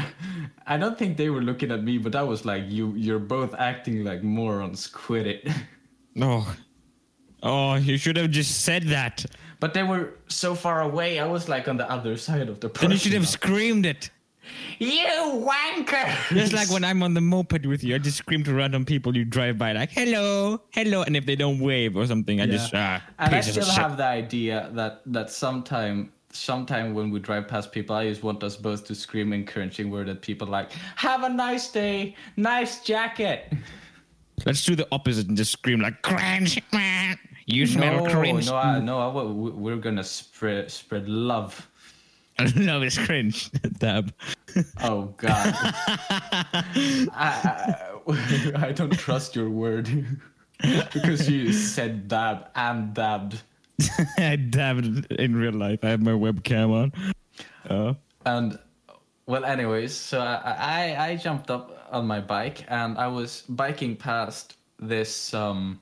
I 0.65 0.75
don't 0.75 0.97
think 0.97 1.17
they 1.17 1.29
were 1.29 1.41
looking 1.41 1.71
at 1.71 1.83
me, 1.83 1.99
but 1.99 2.15
I 2.15 2.23
was 2.23 2.45
like, 2.45 2.63
"You, 2.67 2.95
you're 2.95 3.19
both 3.19 3.53
acting 3.53 4.03
like 4.03 4.23
morons. 4.23 4.87
Quit 4.87 5.27
it." 5.27 5.47
Oh, 6.19 6.55
oh, 7.43 7.75
you 7.75 7.97
should 7.97 8.17
have 8.17 8.31
just 8.31 8.61
said 8.61 8.83
that. 8.85 9.23
But 9.59 9.75
they 9.75 9.83
were 9.83 10.15
so 10.27 10.55
far 10.55 10.81
away. 10.81 11.19
I 11.19 11.27
was 11.27 11.47
like 11.47 11.67
on 11.67 11.77
the 11.77 11.89
other 11.89 12.17
side 12.17 12.49
of 12.49 12.59
the. 12.59 12.69
Then 12.69 12.89
you 12.89 12.97
should 12.97 13.13
have 13.13 13.27
screamed 13.27 13.85
it. 13.85 14.09
Lot. 14.79 14.79
You 14.79 15.45
wanker! 15.47 16.29
Just 16.35 16.53
like 16.53 16.69
when 16.69 16.83
I'm 16.83 17.03
on 17.03 17.13
the 17.13 17.21
moped 17.21 17.65
with 17.65 17.83
you, 17.83 17.95
I 17.95 17.97
just 17.97 18.17
scream 18.17 18.43
to 18.45 18.53
random 18.53 18.85
people 18.85 19.15
you 19.15 19.25
drive 19.25 19.57
by, 19.57 19.73
like 19.73 19.91
"hello, 19.91 20.61
hello," 20.71 21.03
and 21.03 21.15
if 21.15 21.25
they 21.25 21.35
don't 21.35 21.59
wave 21.59 21.95
or 21.97 22.05
something, 22.07 22.41
I 22.41 22.45
just 22.45 22.73
ah, 22.73 23.03
and 23.19 23.33
I 23.33 23.37
piece 23.37 23.47
of 23.47 23.63
still 23.63 23.65
shit. 23.65 23.81
have 23.81 23.97
the 23.97 24.05
idea 24.05 24.69
that 24.73 25.01
that 25.07 25.29
sometime 25.31 26.11
sometime 26.31 26.93
when 26.93 27.09
we 27.09 27.19
drive 27.19 27.47
past 27.47 27.71
people, 27.71 27.95
I 27.95 28.07
just 28.07 28.23
want 28.23 28.43
us 28.43 28.55
both 28.55 28.85
to 28.87 28.95
scream 28.95 29.33
encouraging 29.33 29.89
word 29.89 30.09
at 30.09 30.21
people 30.21 30.47
like 30.47 30.71
"Have 30.95 31.23
a 31.23 31.29
nice 31.29 31.71
day, 31.71 32.15
nice 32.37 32.81
jacket." 32.83 33.51
Let's 34.45 34.63
do 34.63 34.75
the 34.75 34.87
opposite 34.93 35.27
and 35.27 35.35
just 35.35 35.51
scream 35.51 35.81
like 35.81 36.01
cringe. 36.01 36.61
man. 36.71 37.17
You 37.45 37.65
smell 37.65 38.05
no, 38.05 38.11
cringe. 38.13 38.45
no, 38.45 38.55
I, 38.55 38.79
no, 38.79 38.99
I, 38.99 39.23
we- 39.23 39.51
we're 39.51 39.75
gonna 39.77 40.03
spread 40.03 40.71
spread 40.71 41.09
love. 41.09 41.67
no, 42.55 42.81
it's 42.81 42.97
cringe. 42.97 43.51
Dab. 43.79 44.13
Oh 44.81 45.13
God, 45.17 45.53
I, 47.13 47.75
I, 48.07 48.51
I 48.55 48.71
don't 48.71 48.97
trust 48.97 49.35
your 49.35 49.49
word 49.49 50.17
because 50.93 51.29
you 51.29 51.53
said 51.53 52.07
dab 52.07 52.47
and 52.55 52.93
dabbed. 52.93 53.41
I 54.17 54.35
dabbed 54.35 55.11
in 55.11 55.35
real 55.35 55.53
life. 55.53 55.79
I 55.83 55.89
have 55.89 56.01
my 56.01 56.11
webcam 56.11 56.71
on. 56.71 56.93
Oh. 57.69 57.95
And 58.25 58.59
well, 59.25 59.45
anyways, 59.45 59.93
so 59.93 60.19
I, 60.19 60.55
I 60.97 61.05
I 61.09 61.15
jumped 61.15 61.49
up 61.49 61.87
on 61.91 62.05
my 62.05 62.19
bike 62.19 62.65
and 62.67 62.97
I 62.97 63.07
was 63.07 63.43
biking 63.49 63.95
past 63.95 64.57
this 64.79 65.33
um 65.33 65.79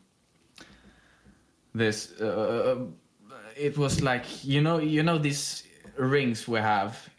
this 1.73 2.19
uh, 2.19 2.86
it 3.56 3.77
was 3.77 4.01
like 4.01 4.25
you 4.43 4.62
know 4.62 4.80
you 4.80 5.03
know 5.03 5.17
these 5.17 5.63
rings 5.97 6.47
we 6.47 6.60
have 6.60 7.10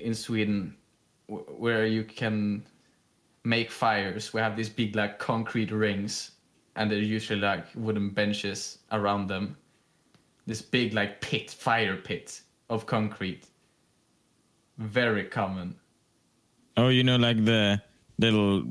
in 0.00 0.14
Sweden 0.14 0.76
where 1.28 1.86
you 1.86 2.04
can 2.04 2.64
make 3.44 3.70
fires. 3.70 4.32
We 4.32 4.40
have 4.40 4.56
these 4.56 4.68
big 4.68 4.96
like 4.96 5.18
concrete 5.18 5.70
rings 5.70 6.32
and 6.76 6.90
they're 6.90 6.98
usually 6.98 7.40
like 7.40 7.66
wooden 7.74 8.10
benches 8.10 8.78
around 8.92 9.28
them. 9.28 9.56
This 10.46 10.62
big 10.62 10.94
like 10.94 11.20
pit, 11.20 11.50
fire 11.50 11.96
pit 11.96 12.40
of 12.70 12.86
concrete 12.86 13.46
very 14.78 15.24
common. 15.24 15.74
Oh, 16.76 16.88
you 16.88 17.02
know, 17.02 17.16
like 17.16 17.44
the 17.44 17.82
little 18.18 18.62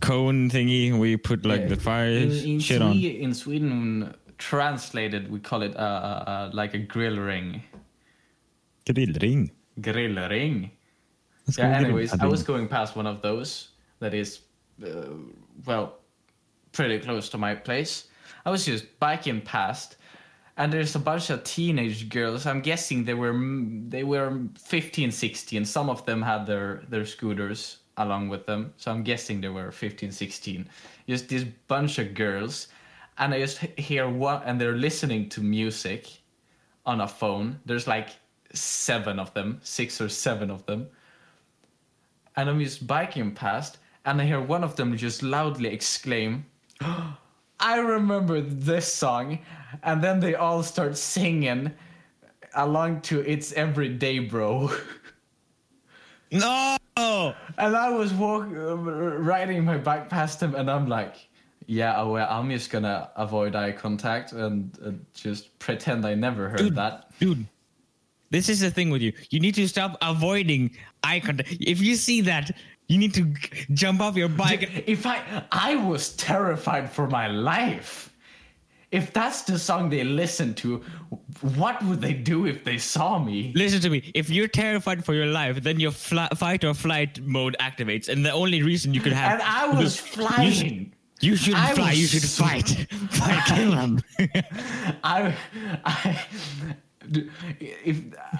cone 0.00 0.50
thingy 0.50 0.96
where 0.96 1.08
you 1.08 1.18
put 1.18 1.46
like 1.46 1.62
Yeah. 1.62 1.66
the 1.68 1.76
fire 1.76 2.08
in, 2.08 2.30
in, 2.32 2.60
shit 2.60 2.82
on. 2.82 2.96
In 2.98 3.32
Sweden, 3.34 4.14
translated, 4.38 5.30
we 5.30 5.38
call 5.38 5.62
it 5.62 5.76
uh, 5.76 5.78
uh, 5.78 6.24
uh, 6.26 6.50
like 6.52 6.74
a 6.74 6.78
grill 6.78 7.18
ring. 7.18 7.62
Grillring. 8.86 9.50
Grill 9.80 10.18
Let's 11.46 11.58
Yeah. 11.58 11.76
Anyways. 11.76 12.12
I 12.14 12.26
was 12.26 12.42
going 12.42 12.68
past 12.68 12.96
one 12.96 13.06
of 13.06 13.22
those 13.22 13.68
that 14.00 14.14
is, 14.14 14.40
uh, 14.84 15.14
well, 15.66 15.98
pretty 16.72 16.98
close 16.98 17.28
to 17.30 17.38
my 17.38 17.54
place. 17.54 18.08
I 18.44 18.50
was 18.50 18.64
just 18.64 18.98
biking 18.98 19.40
past, 19.40 19.96
and 20.56 20.72
there's 20.72 20.94
a 20.94 20.98
bunch 20.98 21.30
of 21.30 21.44
teenage 21.44 22.08
girls. 22.08 22.46
I'm 22.46 22.60
guessing 22.60 23.04
they 23.04 23.14
were 23.14 23.34
they 23.88 24.04
were 24.04 24.40
15, 24.58 25.10
16. 25.10 25.64
Some 25.64 25.88
of 25.90 26.04
them 26.06 26.22
had 26.22 26.46
their 26.46 26.82
their 26.88 27.04
scooters 27.06 27.78
along 27.96 28.28
with 28.28 28.44
them, 28.46 28.74
so 28.76 28.90
I'm 28.90 29.02
guessing 29.02 29.40
they 29.40 29.48
were 29.48 29.70
15, 29.70 30.10
16. 30.10 30.68
Just 31.08 31.28
this 31.28 31.44
bunch 31.68 31.98
of 31.98 32.14
girls, 32.14 32.68
and 33.18 33.32
I 33.32 33.38
just 33.38 33.58
hear 33.58 34.08
one, 34.08 34.42
and 34.44 34.60
they're 34.60 34.76
listening 34.76 35.28
to 35.30 35.40
music 35.40 36.08
on 36.84 37.00
a 37.00 37.08
phone. 37.08 37.60
There's 37.64 37.86
like 37.86 38.10
seven 38.52 39.18
of 39.18 39.32
them, 39.34 39.60
six 39.62 40.00
or 40.00 40.08
seven 40.08 40.50
of 40.50 40.66
them 40.66 40.88
and 42.36 42.48
I'm 42.48 42.60
just 42.60 42.86
biking 42.86 43.32
past, 43.32 43.78
and 44.04 44.20
I 44.20 44.24
hear 44.24 44.40
one 44.40 44.64
of 44.64 44.76
them 44.76 44.96
just 44.96 45.22
loudly 45.22 45.68
exclaim, 45.68 46.44
I 47.60 47.78
remember 47.78 48.40
this 48.40 48.92
song. 48.92 49.38
And 49.82 50.02
then 50.02 50.20
they 50.20 50.34
all 50.34 50.62
start 50.62 50.96
singing 50.96 51.72
along 52.54 53.00
to 53.02 53.20
It's 53.20 53.52
Everyday 53.52 54.18
Bro. 54.20 54.70
No! 56.30 56.76
And 56.96 57.76
I 57.76 57.90
was 57.90 58.12
walk, 58.12 58.46
uh, 58.46 58.76
riding 58.76 59.64
my 59.64 59.78
bike 59.78 60.08
past 60.08 60.42
him, 60.42 60.54
and 60.54 60.70
I'm 60.70 60.88
like, 60.88 61.14
yeah, 61.66 62.02
well, 62.02 62.26
I'm 62.28 62.50
just 62.50 62.70
gonna 62.70 63.10
avoid 63.16 63.54
eye 63.54 63.72
contact 63.72 64.32
and 64.32 64.76
uh, 64.84 64.90
just 65.14 65.56
pretend 65.58 66.04
I 66.04 66.14
never 66.14 66.48
heard 66.48 66.58
Dude, 66.58 66.76
that. 66.76 67.10
dude, 67.18 67.46
this 68.34 68.48
is 68.48 68.58
the 68.60 68.70
thing 68.70 68.90
with 68.90 69.02
you. 69.06 69.12
You 69.30 69.38
need 69.40 69.54
to 69.54 69.66
stop 69.68 69.96
avoiding 70.02 70.62
eye 71.10 71.20
contact. 71.20 71.56
If 71.60 71.80
you 71.80 71.94
see 71.94 72.20
that, 72.22 72.50
you 72.88 72.98
need 72.98 73.14
to 73.14 73.22
g- 73.24 73.66
jump 73.82 74.00
off 74.00 74.16
your 74.16 74.28
bike. 74.28 74.62
If 74.86 75.06
I, 75.06 75.18
I 75.52 75.76
was 75.76 76.14
terrified 76.16 76.90
for 76.90 77.06
my 77.08 77.26
life. 77.28 78.10
If 78.90 79.12
that's 79.12 79.42
the 79.42 79.58
song 79.58 79.90
they 79.90 80.04
listen 80.04 80.54
to, 80.62 80.68
what 81.56 81.82
would 81.84 82.00
they 82.00 82.12
do 82.12 82.46
if 82.46 82.62
they 82.62 82.78
saw 82.78 83.18
me? 83.18 83.52
Listen 83.56 83.80
to 83.80 83.90
me. 83.90 83.98
If 84.14 84.30
you're 84.30 84.46
terrified 84.64 85.04
for 85.04 85.14
your 85.14 85.26
life, 85.26 85.62
then 85.62 85.80
your 85.80 85.90
fli- 85.90 86.36
fight 86.38 86.62
or 86.64 86.74
flight 86.74 87.20
mode 87.22 87.56
activates, 87.58 88.08
and 88.08 88.24
the 88.24 88.30
only 88.32 88.62
reason 88.62 88.94
you 88.94 89.00
could 89.00 89.12
have 89.12 89.32
And 89.32 89.42
I 89.42 89.66
was 89.82 89.98
flying. 89.98 90.92
you 91.20 91.34
should 91.34 91.54
I 91.54 91.74
fly. 91.74 91.90
You 91.92 92.06
should 92.06 92.22
so- 92.22 92.44
fight. 92.44 92.68
Fight, 93.10 93.42
kill 93.46 93.70
them. 93.72 93.92
I, 95.02 95.34
I, 95.84 96.24
if 97.60 98.00
uh, 98.14 98.38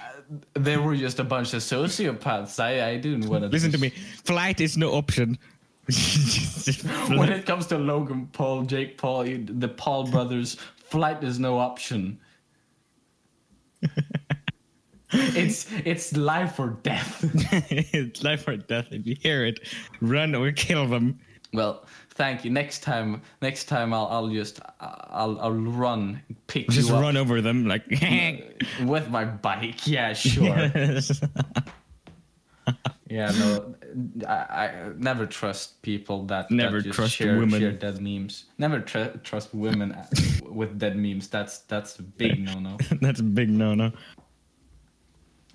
there 0.53 0.81
were 0.81 0.95
just 0.95 1.19
a 1.19 1.23
bunch 1.23 1.53
of 1.53 1.61
sociopaths, 1.61 2.59
I, 2.59 2.89
I 2.89 2.97
didn't 2.97 3.27
want 3.27 3.43
to 3.43 3.49
Listen 3.49 3.71
to 3.71 3.77
me. 3.77 3.89
Flight 4.23 4.61
is 4.61 4.77
no 4.77 4.93
option. 4.93 5.37
When 7.09 7.31
it 7.31 7.45
comes 7.45 7.67
to 7.67 7.77
Logan 7.77 8.27
Paul, 8.33 8.63
Jake 8.63 8.97
Paul, 8.97 9.25
the 9.25 9.67
Paul 9.67 10.07
brothers, 10.07 10.57
flight 10.77 11.23
is 11.23 11.37
no 11.39 11.59
option. 11.59 12.19
it's 15.11 15.67
it's 15.85 16.15
life 16.17 16.59
or 16.59 16.69
death. 16.81 17.23
it's 17.69 18.23
life 18.23 18.47
or 18.47 18.57
death. 18.57 18.87
If 18.91 19.05
you 19.05 19.15
hear 19.15 19.45
it, 19.45 19.59
run 20.01 20.33
or 20.33 20.51
kill 20.51 20.87
them. 20.87 21.19
Well, 21.53 21.85
thank 22.15 22.43
you. 22.43 22.51
Next 22.51 22.79
time, 22.79 23.21
next 23.41 23.65
time 23.65 23.93
I'll 23.93 24.07
I'll 24.07 24.29
just 24.29 24.59
I'll 24.79 25.37
I'll 25.39 25.53
run, 25.53 26.21
pick 26.47 26.69
Just 26.69 26.89
you 26.89 26.95
run 26.95 27.15
over 27.17 27.41
them 27.41 27.67
like. 27.67 27.83
with 28.83 29.09
my 29.09 29.25
bike. 29.25 29.85
Yeah, 29.87 30.13
sure. 30.13 30.71
yeah, 33.09 33.31
no, 33.31 33.75
I, 34.27 34.33
I 34.33 34.89
never 34.97 35.25
trust 35.25 35.81
people 35.81 36.25
that 36.25 36.49
Never 36.49 36.77
that 36.77 36.85
just 36.85 36.95
trust 36.95 37.13
share, 37.15 37.37
women. 37.37 37.59
share 37.59 37.71
dead 37.71 38.01
memes. 38.01 38.45
Never 38.57 38.79
tr- 38.79 39.17
trust 39.23 39.53
women 39.53 39.91
uh, 39.91 40.07
with 40.49 40.79
dead 40.79 40.97
memes. 40.97 41.27
That's 41.27 41.59
that's 41.59 41.99
a 41.99 42.03
big 42.03 42.39
no 42.45 42.59
no. 42.59 42.77
That's 43.01 43.19
a 43.19 43.23
big 43.23 43.49
no-no. 43.49 43.91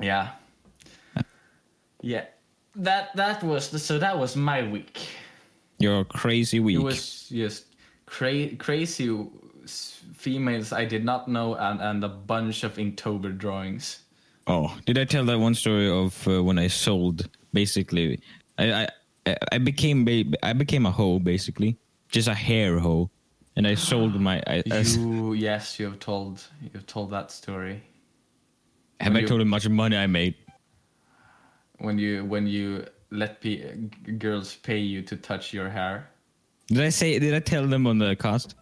Yeah. 0.00 0.30
Yeah. 2.02 2.26
That 2.76 3.14
that 3.16 3.42
was 3.42 3.82
so 3.82 3.98
that 3.98 4.16
was 4.18 4.36
my 4.36 4.62
week. 4.68 5.00
You're 5.80 6.04
crazy 6.04 6.60
week. 6.60 6.76
It 6.76 6.82
was 6.82 7.28
just 7.28 7.64
cra- 8.06 8.54
crazy 8.56 9.26
females 10.14 10.72
I 10.72 10.84
did 10.84 11.04
not 11.04 11.26
know 11.26 11.54
and, 11.54 11.80
and 11.80 12.04
a 12.04 12.08
bunch 12.08 12.62
of 12.64 12.74
Inktober 12.76 13.36
drawings. 13.36 14.00
Oh, 14.46 14.76
did 14.84 14.98
I 14.98 15.04
tell 15.04 15.24
that 15.24 15.38
one 15.38 15.54
story 15.54 15.88
of 15.90 16.26
uh, 16.28 16.42
when 16.44 16.58
I 16.58 16.68
sold? 16.68 17.28
Basically, 17.52 18.20
I 18.58 18.88
I, 19.26 19.36
I 19.52 19.58
became 19.58 20.04
ba- 20.04 20.36
I 20.42 20.52
became 20.52 20.86
a 20.86 20.90
hoe 20.90 21.18
basically, 21.18 21.78
just 22.10 22.28
a 22.28 22.34
hair 22.34 22.78
hoe, 22.78 23.10
and 23.56 23.66
I 23.66 23.74
sold 23.74 24.20
my. 24.20 24.42
I, 24.46 24.62
I 24.70 24.78
You 24.80 25.32
yes, 25.32 25.78
you 25.80 25.86
have 25.86 25.98
told 25.98 26.44
you 26.62 26.70
have 26.74 26.86
told 26.86 27.10
that 27.10 27.30
story. 27.30 27.82
Have 29.00 29.12
When 29.12 29.16
I 29.16 29.20
you- 29.20 29.28
told 29.28 29.40
how 29.40 29.46
much 29.46 29.68
money 29.68 29.96
I 29.96 30.06
made? 30.06 30.34
when 31.78 31.98
you 31.98 32.24
when 32.26 32.46
you 32.46 32.84
let 33.10 33.40
g- 33.42 33.64
girls 34.18 34.56
pay 34.56 34.78
you 34.78 35.02
to 35.02 35.16
touch 35.16 35.52
your 35.52 35.68
hair. 35.68 36.08
Did 36.68 36.80
I 36.80 36.88
say? 36.90 37.18
Did 37.18 37.34
I 37.34 37.40
tell 37.40 37.66
them 37.66 37.86
on 37.86 37.98
the 37.98 38.14
cast? 38.16 38.54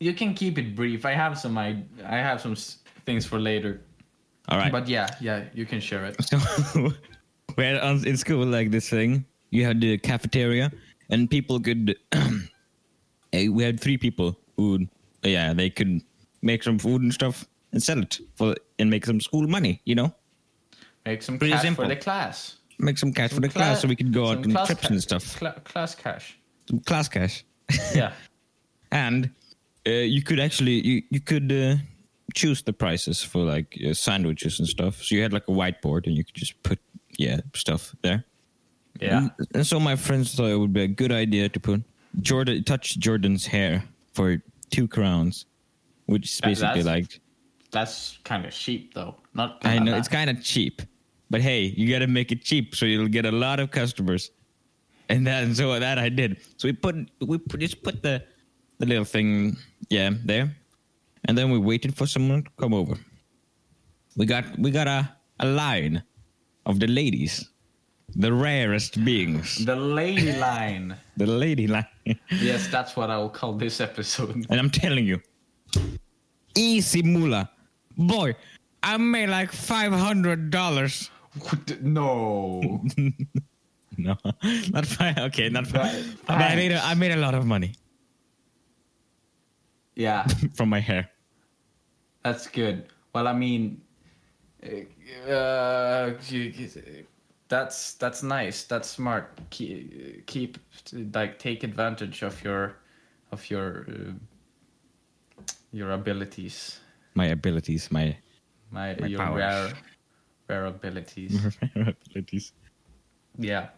You 0.00 0.12
can 0.12 0.34
keep 0.34 0.58
it 0.58 0.74
brief. 0.74 1.04
I 1.06 1.12
have 1.12 1.38
some 1.38 1.56
I 1.56 1.82
I 2.04 2.16
have 2.16 2.40
some 2.40 2.52
s- 2.52 2.78
things 3.04 3.24
for 3.24 3.38
later. 3.38 3.80
All 4.48 4.58
right. 4.58 4.70
But 4.72 4.88
yeah, 4.88 5.08
yeah, 5.20 5.44
you 5.54 5.66
can 5.66 5.80
share 5.80 6.04
it. 6.04 6.16
So 6.24 6.38
we 7.56 7.64
had 7.64 7.78
on, 7.80 8.06
in 8.06 8.16
school 8.16 8.44
like 8.44 8.70
this 8.70 8.90
thing. 8.90 9.24
You 9.50 9.64
had 9.64 9.80
the 9.80 9.96
cafeteria, 9.98 10.70
and 11.08 11.30
people 11.30 11.58
could. 11.60 11.96
eh, 13.32 13.48
we 13.48 13.62
had 13.62 13.80
three 13.80 13.96
people 13.96 14.36
who, 14.56 14.86
yeah, 15.22 15.52
they 15.54 15.70
could 15.70 16.02
make 16.42 16.62
some 16.62 16.78
food 16.78 17.02
and 17.02 17.12
stuff 17.14 17.44
and 17.72 17.82
sell 17.82 18.00
it 18.00 18.18
for 18.34 18.54
and 18.78 18.90
make 18.90 19.06
some 19.06 19.20
school 19.20 19.46
money. 19.48 19.80
You 19.84 19.94
know, 19.94 20.14
Make 21.06 21.22
some 21.22 21.38
Pretty 21.38 21.52
cash 21.52 21.62
simple. 21.62 21.84
for 21.84 21.88
the 21.88 21.96
class. 21.96 22.56
Make 22.78 22.98
some 22.98 23.12
cash 23.12 23.30
for 23.30 23.40
the 23.40 23.48
Some 23.50 23.52
class 23.62 23.80
so 23.82 23.88
we 23.88 23.96
could 23.96 24.12
go 24.12 24.26
out 24.28 24.38
on 24.38 24.66
trips 24.66 24.82
ca- 24.82 24.88
and 24.88 25.02
stuff. 25.02 25.36
cla- 25.38 25.60
class 25.64 25.94
cash. 25.94 26.38
Some 26.68 26.80
class 26.80 27.08
cash, 27.08 27.44
Yeah. 27.94 28.12
and 28.92 29.30
uh, 29.86 29.90
you 29.90 30.22
could 30.22 30.40
actually 30.40 30.80
you 30.86 31.02
you 31.10 31.20
could. 31.20 31.50
Uh, 31.52 31.76
choose 32.34 32.60
the 32.60 32.72
prices 32.72 33.22
for 33.22 33.44
like 33.44 33.78
uh, 33.88 33.94
sandwiches 33.94 34.58
and 34.58 34.68
stuff 34.68 35.00
so 35.02 35.14
you 35.14 35.22
had 35.22 35.32
like 35.32 35.44
a 35.48 35.52
whiteboard 35.52 36.06
and 36.06 36.14
you 36.18 36.22
could 36.24 36.34
just 36.34 36.60
put 36.64 36.78
yeah 37.16 37.38
stuff 37.54 37.94
there 38.02 38.24
Yeah. 39.00 39.18
And, 39.18 39.30
and 39.54 39.66
so 39.66 39.80
my 39.80 39.96
friends 39.96 40.34
thought 40.34 40.50
it 40.50 40.56
would 40.58 40.72
be 40.74 40.82
a 40.82 40.88
good 40.88 41.12
idea 41.12 41.48
to 41.48 41.58
put 41.60 41.82
Jordan 42.20 42.62
touch 42.64 42.98
Jordan's 42.98 43.46
hair 43.46 43.84
for 44.12 44.42
two 44.70 44.86
crowns, 44.86 45.46
which 46.06 46.24
is 46.28 46.38
That- 46.38 46.46
basically 46.48 46.82
that's- 46.82 47.02
like 47.12 47.20
That's 47.70 48.18
kind 48.24 48.44
of 48.44 48.52
cheap 48.52 48.92
though. 48.92 49.14
Not. 49.32 49.64
I 49.64 49.78
know 49.78 49.96
it's 49.96 50.08
kind 50.08 50.28
of 50.28 50.42
cheap, 50.42 50.82
but 51.30 51.40
hey, 51.40 51.62
you 51.76 51.90
got 51.90 52.00
to 52.00 52.06
make 52.06 52.30
it 52.32 52.42
cheap 52.42 52.74
so 52.74 52.86
you'll 52.86 53.08
get 53.08 53.24
a 53.26 53.32
lot 53.32 53.60
of 53.60 53.70
customers. 53.70 54.30
And 55.08 55.26
then 55.26 55.54
so 55.54 55.78
that 55.78 55.98
I 55.98 56.08
did. 56.08 56.38
So 56.56 56.66
we 56.68 56.72
put 56.72 56.96
we 57.20 57.38
put, 57.38 57.60
just 57.60 57.82
put 57.82 58.02
the 58.02 58.24
the 58.78 58.86
little 58.86 59.04
thing 59.04 59.56
yeah 59.88 60.10
there, 60.24 60.54
and 61.26 61.38
then 61.38 61.50
we 61.50 61.58
waited 61.58 61.96
for 61.96 62.06
someone 62.06 62.42
to 62.42 62.50
come 62.58 62.74
over. 62.74 62.96
We 64.16 64.26
got 64.26 64.44
we 64.58 64.70
got 64.70 64.88
a 64.88 65.08
a 65.38 65.46
line 65.46 66.02
of 66.64 66.80
the 66.80 66.88
ladies, 66.88 67.50
the 68.16 68.32
rarest 68.32 69.04
beings, 69.04 69.64
The 69.64 69.76
lady 69.76 70.32
line. 70.32 70.96
the 71.16 71.26
lady 71.26 71.66
line. 71.68 71.86
yes, 72.30 72.66
that's 72.66 72.96
what 72.96 73.08
I 73.10 73.16
will 73.18 73.28
call 73.30 73.52
this 73.52 73.80
episode. 73.80 74.46
And 74.50 74.58
I'm 74.58 74.70
telling 74.70 75.06
you, 75.06 75.20
easy 76.56 77.02
moolah. 77.02 77.48
Boy, 77.96 78.34
I 78.82 78.96
made 78.96 79.28
like 79.28 79.52
$500. 79.52 81.10
No. 81.82 82.82
No, 83.98 84.14
not 84.72 84.84
fine. 84.84 85.18
Okay, 85.18 85.48
not 85.48 85.66
fine. 85.66 86.18
But 86.26 86.36
I 86.36 86.54
made, 86.54 86.72
a, 86.72 86.84
I 86.84 86.94
made 86.94 87.12
a 87.12 87.16
lot 87.16 87.34
of 87.34 87.46
money 87.46 87.72
Yeah, 89.94 90.26
from 90.54 90.68
my 90.68 90.80
hair. 90.80 91.08
that's 92.22 92.46
good. 92.46 92.88
Well, 93.14 93.26
I 93.26 93.32
mean, 93.32 93.80
uh, 95.26 96.12
that's 97.48 97.94
that's 97.94 98.22
nice. 98.22 98.64
That's 98.64 98.90
smart. 98.90 99.38
Keep, 99.50 100.26
keep 100.26 100.58
like 101.14 101.38
take 101.38 101.64
advantage 101.64 102.22
of 102.22 102.42
your 102.44 102.76
of 103.32 103.48
your 103.48 103.86
uh, 103.88 104.12
your 105.72 105.92
abilities. 105.92 106.80
My 107.14 107.26
abilities, 107.26 107.90
my 107.90 108.14
My, 108.70 108.94
My 109.00 109.06
your 109.06 109.18
powers. 109.20 109.38
rare 109.38 109.72
rare 110.48 110.66
abilities. 110.66 111.56
abilities. 111.74 112.52
Yeah. 113.38 113.68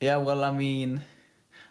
Yeah, 0.00 0.16
well, 0.18 0.44
I 0.44 0.52
mean, 0.52 1.02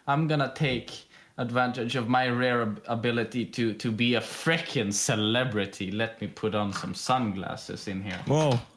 I'm 0.06 0.26
gonna 0.28 0.52
take 0.54 0.90
advantage 1.38 1.96
of 1.96 2.08
my 2.08 2.28
rare 2.28 2.62
ab- 2.62 2.82
ability 2.86 3.46
to 3.46 3.72
to 3.74 3.90
be 3.90 4.14
a 4.16 4.20
freaking 4.20 4.92
celebrity. 4.92 5.90
Let 5.90 6.20
me 6.20 6.26
put 6.28 6.54
on 6.54 6.72
some 6.72 6.94
sunglasses 6.94 7.88
in 7.88 8.02
here. 8.02 8.20
Whoa. 8.26 8.58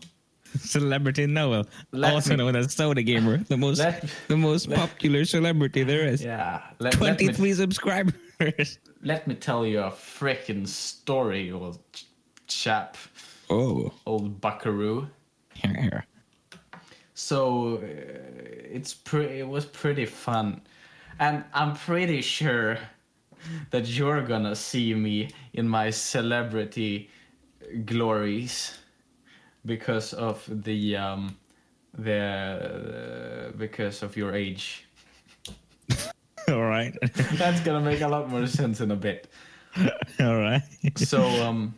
Celebrity 0.59 1.27
Noel, 1.27 1.65
Let 1.93 2.13
also 2.13 2.31
me- 2.31 2.35
known 2.35 2.57
as 2.57 2.73
Soda 2.73 3.01
Gamer, 3.01 3.37
the 3.37 3.55
most 3.55 3.79
Let- 3.79 4.03
the 4.27 4.35
most 4.35 4.67
let- 4.67 4.79
popular 4.79 5.23
celebrity 5.23 5.83
there 5.83 6.05
is. 6.05 6.21
Yeah, 6.21 6.61
Twenty 6.91 7.29
three 7.31 7.53
subscribers. 7.53 8.13
let 9.01 9.27
me 9.27 9.35
tell 9.35 9.65
you 9.65 9.79
a 9.79 9.91
freaking 9.91 10.67
story, 10.67 11.51
old 11.53 11.79
ch- 11.93 12.05
chap, 12.47 12.97
Oh, 13.51 13.91
old 14.05 14.39
buckaroo. 14.39 15.07
here. 15.53 15.75
here. 15.75 16.05
So 17.13 17.77
uh, 17.77 17.85
it's 18.71 18.93
pre- 18.93 19.39
it 19.39 19.47
was 19.47 19.65
pretty 19.65 20.05
fun, 20.05 20.61
and 21.19 21.43
I'm 21.53 21.75
pretty 21.75 22.21
sure 22.21 22.77
that 23.71 23.87
you're 23.87 24.21
gonna 24.21 24.55
see 24.55 24.93
me 24.93 25.29
in 25.53 25.67
my 25.67 25.89
celebrity 25.89 27.09
glories 27.85 28.77
because 29.65 30.13
of 30.13 30.43
the 30.63 30.95
um 30.95 31.35
the 31.97 33.51
uh, 33.51 33.57
because 33.57 34.01
of 34.01 34.15
your 34.15 34.33
age. 34.33 34.87
All 36.47 36.63
right, 36.63 36.93
That's 37.33 37.59
gonna 37.61 37.81
make 37.81 38.01
a 38.01 38.07
lot 38.07 38.29
more 38.29 38.47
sense 38.47 38.79
in 38.79 38.91
a 38.91 38.95
bit. 38.95 39.27
all 40.19 40.35
right. 40.37 40.63
so 40.97 41.23
um 41.47 41.73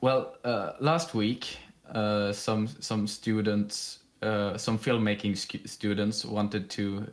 well 0.00 0.36
uh, 0.44 0.72
last 0.80 1.14
week 1.14 1.58
uh, 1.94 2.32
some 2.32 2.66
some 2.66 3.06
students 3.06 4.00
uh, 4.22 4.56
some 4.56 4.78
filmmaking 4.78 5.32
scu- 5.32 5.68
students 5.68 6.24
wanted 6.24 6.70
to 6.70 7.06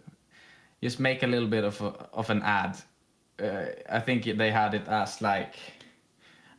just 0.83 0.99
make 0.99 1.23
a 1.23 1.27
little 1.27 1.47
bit 1.47 1.63
of 1.63 1.81
a, 1.81 1.87
of 2.13 2.29
an 2.29 2.41
ad. 2.43 2.77
Uh, 3.41 3.67
i 3.89 3.99
think 3.99 4.25
they 4.25 4.49
had 4.49 4.73
it 4.73 4.87
as 4.87 5.21
like 5.21 5.55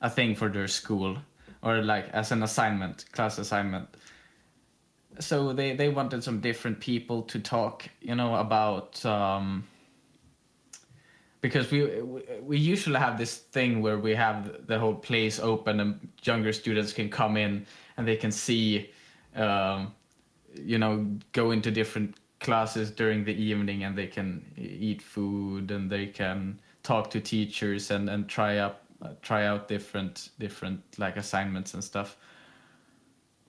a 0.01 0.11
thing 0.11 0.35
for 0.35 0.49
their 0.49 0.69
school 0.69 1.17
or 1.63 1.83
like 1.83 2.09
as 2.11 2.31
an 2.33 2.43
assignment 2.43 3.05
class 3.13 3.39
assignment. 3.39 3.89
So 5.21 5.53
they 5.53 5.75
they 5.75 5.89
wanted 5.89 6.23
some 6.23 6.41
different 6.41 6.79
people 6.81 7.23
to 7.23 7.41
talk 7.41 7.89
you 8.01 8.15
know 8.15 8.37
about 8.37 9.05
um 9.05 9.65
because 11.41 11.71
we 11.71 12.03
we- 12.03 12.59
usually 12.59 12.99
have 12.99 13.19
this 13.19 13.37
thing 13.37 13.81
where 13.83 13.99
we 13.99 14.15
have 14.15 14.67
the 14.67 14.79
whole 14.79 14.95
place 14.95 15.39
open 15.39 15.81
and 15.81 16.09
younger 16.23 16.53
students 16.53 16.93
can 16.93 17.09
come 17.09 17.37
in 17.37 17.67
and 17.97 18.07
they 18.07 18.17
can 18.17 18.33
see 18.33 18.91
um, 19.37 19.95
you 20.55 20.79
know 20.79 21.07
go 21.33 21.51
into 21.51 21.71
different 21.71 22.17
classes 22.41 22.91
during 22.91 23.25
the 23.25 23.35
evening 23.35 23.85
and 23.85 23.97
they 23.97 24.07
can 24.07 24.45
eat 24.57 25.03
food 25.03 25.71
and 25.71 25.91
they 25.91 26.07
can 26.07 26.61
talk 26.83 27.11
to 27.11 27.21
teachers 27.21 27.91
and 27.91 28.09
and 28.09 28.29
try 28.29 28.59
up 28.59 28.85
try 29.23 29.47
out 29.47 29.69
different 29.69 30.31
different 30.39 30.81
like 30.99 31.17
assignments 31.17 31.75
and 31.75 31.83
stuff. 31.85 32.17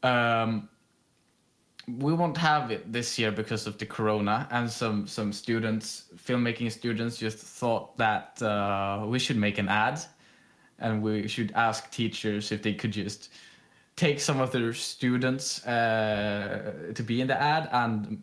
Um 0.03 0.69
we 1.97 2.13
won't 2.13 2.37
have 2.37 2.71
it 2.71 2.91
this 2.91 3.17
year 3.17 3.31
because 3.31 3.67
of 3.67 3.77
the 3.77 3.85
corona 3.85 4.47
and 4.51 4.69
some 4.69 5.07
some 5.07 5.31
students 5.33 6.05
filmmaking 6.15 6.71
students 6.71 7.17
just 7.17 7.37
thought 7.37 7.97
that 7.97 8.41
uh, 8.41 9.05
we 9.07 9.19
should 9.19 9.37
make 9.37 9.57
an 9.57 9.67
ad 9.67 9.99
and 10.79 11.01
we 11.01 11.27
should 11.27 11.51
ask 11.53 11.89
teachers 11.91 12.51
if 12.51 12.61
they 12.61 12.73
could 12.73 12.91
just 12.91 13.31
take 13.95 14.19
some 14.19 14.39
of 14.39 14.51
their 14.51 14.73
students 14.73 15.65
uh, 15.65 16.91
to 16.95 17.03
be 17.03 17.21
in 17.21 17.27
the 17.27 17.41
ad 17.41 17.69
and 17.71 18.17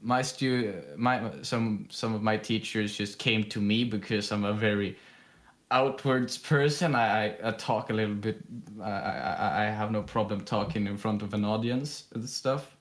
my 0.00 0.22
stu 0.22 0.74
my 0.96 1.30
some 1.42 1.86
some 1.90 2.14
of 2.14 2.22
my 2.22 2.36
teachers 2.36 2.96
just 2.96 3.18
came 3.18 3.44
to 3.44 3.60
me 3.60 3.84
because 3.84 4.32
I'm 4.32 4.44
a 4.44 4.52
very 4.52 4.96
outwards 5.70 6.36
person. 6.36 6.94
I, 6.94 7.24
I, 7.24 7.36
I 7.44 7.50
talk 7.52 7.90
a 7.90 7.94
little 7.94 8.14
bit. 8.14 8.38
I, 8.80 8.90
I 8.90 9.62
I 9.62 9.64
have 9.70 9.90
no 9.90 10.02
problem 10.02 10.42
talking 10.42 10.86
in 10.86 10.96
front 10.98 11.22
of 11.22 11.34
an 11.34 11.44
audience 11.44 12.04
and 12.14 12.28
stuff. 12.28 12.76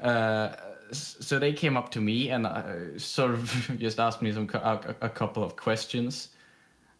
Uh, 0.00 0.54
so 0.92 1.38
they 1.38 1.52
came 1.52 1.76
up 1.76 1.90
to 1.90 2.00
me 2.00 2.30
and 2.30 2.46
uh, 2.46 2.62
sort 2.98 3.32
of 3.32 3.76
just 3.78 3.98
asked 3.98 4.22
me 4.22 4.32
some 4.32 4.48
a, 4.54 4.94
a 5.00 5.08
couple 5.08 5.42
of 5.42 5.56
questions. 5.56 6.28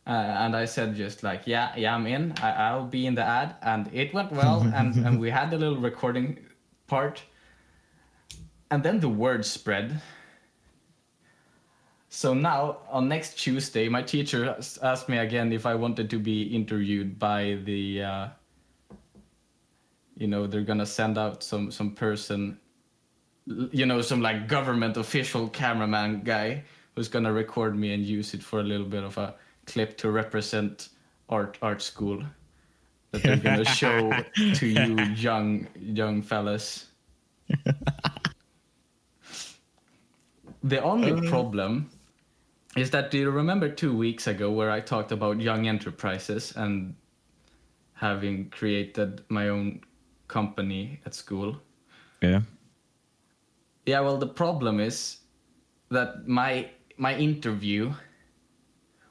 Uh, 0.06 0.10
and 0.10 0.54
I 0.54 0.66
said 0.66 0.94
just 0.94 1.22
like, 1.22 1.42
yeah, 1.46 1.72
yeah, 1.76 1.94
I'm 1.94 2.06
in. 2.06 2.34
I, 2.42 2.50
I'll 2.52 2.84
be 2.84 3.06
in 3.06 3.14
the 3.14 3.24
ad, 3.24 3.54
and 3.62 3.88
it 3.92 4.12
went 4.12 4.32
well. 4.32 4.60
and 4.74 4.94
and 4.96 5.18
we 5.18 5.30
had 5.30 5.52
a 5.54 5.56
little 5.56 5.78
recording 5.78 6.38
part, 6.86 7.22
and 8.70 8.82
then 8.82 9.00
the 9.00 9.08
word 9.08 9.46
spread. 9.46 10.00
So 12.10 12.34
now 12.34 12.78
on 12.90 13.08
next 13.08 13.38
Tuesday, 13.38 13.88
my 13.88 14.02
teacher 14.02 14.56
asked 14.82 15.08
me 15.08 15.18
again 15.18 15.52
if 15.52 15.64
I 15.64 15.74
wanted 15.74 16.10
to 16.10 16.18
be 16.18 16.42
interviewed 16.42 17.18
by 17.18 17.58
the. 17.64 18.02
Uh, 18.02 18.28
you 20.16 20.28
know, 20.28 20.46
they're 20.46 20.62
gonna 20.62 20.86
send 20.86 21.18
out 21.18 21.42
some 21.42 21.70
some 21.70 21.92
person, 21.92 22.60
you 23.46 23.86
know, 23.86 24.00
some 24.00 24.20
like 24.20 24.48
government 24.48 24.96
official 24.96 25.48
cameraman 25.48 26.22
guy 26.22 26.64
who's 26.94 27.08
gonna 27.08 27.32
record 27.32 27.76
me 27.76 27.92
and 27.92 28.04
use 28.04 28.34
it 28.34 28.42
for 28.42 28.60
a 28.60 28.62
little 28.62 28.86
bit 28.86 29.04
of 29.04 29.18
a 29.18 29.34
clip 29.66 29.96
to 29.98 30.10
represent 30.10 30.88
art 31.28 31.58
art 31.62 31.82
school 31.82 32.22
that 33.10 33.22
they're 33.22 33.36
gonna 33.36 33.64
show 33.80 34.12
to 34.54 34.66
you 34.66 35.00
young 35.14 35.66
young 35.78 36.22
fellas. 36.22 36.86
the 40.62 40.82
only 40.82 41.12
uh. 41.12 41.20
problem 41.28 41.90
is 42.76 42.90
that 42.90 43.10
do 43.10 43.18
you 43.18 43.30
remember 43.30 43.68
two 43.68 43.96
weeks 43.96 44.26
ago 44.26 44.50
where 44.50 44.70
I 44.70 44.80
talked 44.80 45.12
about 45.12 45.40
young 45.40 45.68
enterprises 45.68 46.52
and 46.56 46.94
having 47.94 48.50
created 48.50 49.22
my 49.28 49.48
own 49.48 49.80
company 50.26 51.00
at 51.06 51.14
school? 51.14 51.56
Yeah. 52.20 52.40
Yeah, 53.86 54.00
well, 54.00 54.16
the 54.16 54.26
problem 54.26 54.80
is 54.80 55.18
that 55.90 56.26
my 56.26 56.70
my 56.96 57.14
interview 57.16 57.92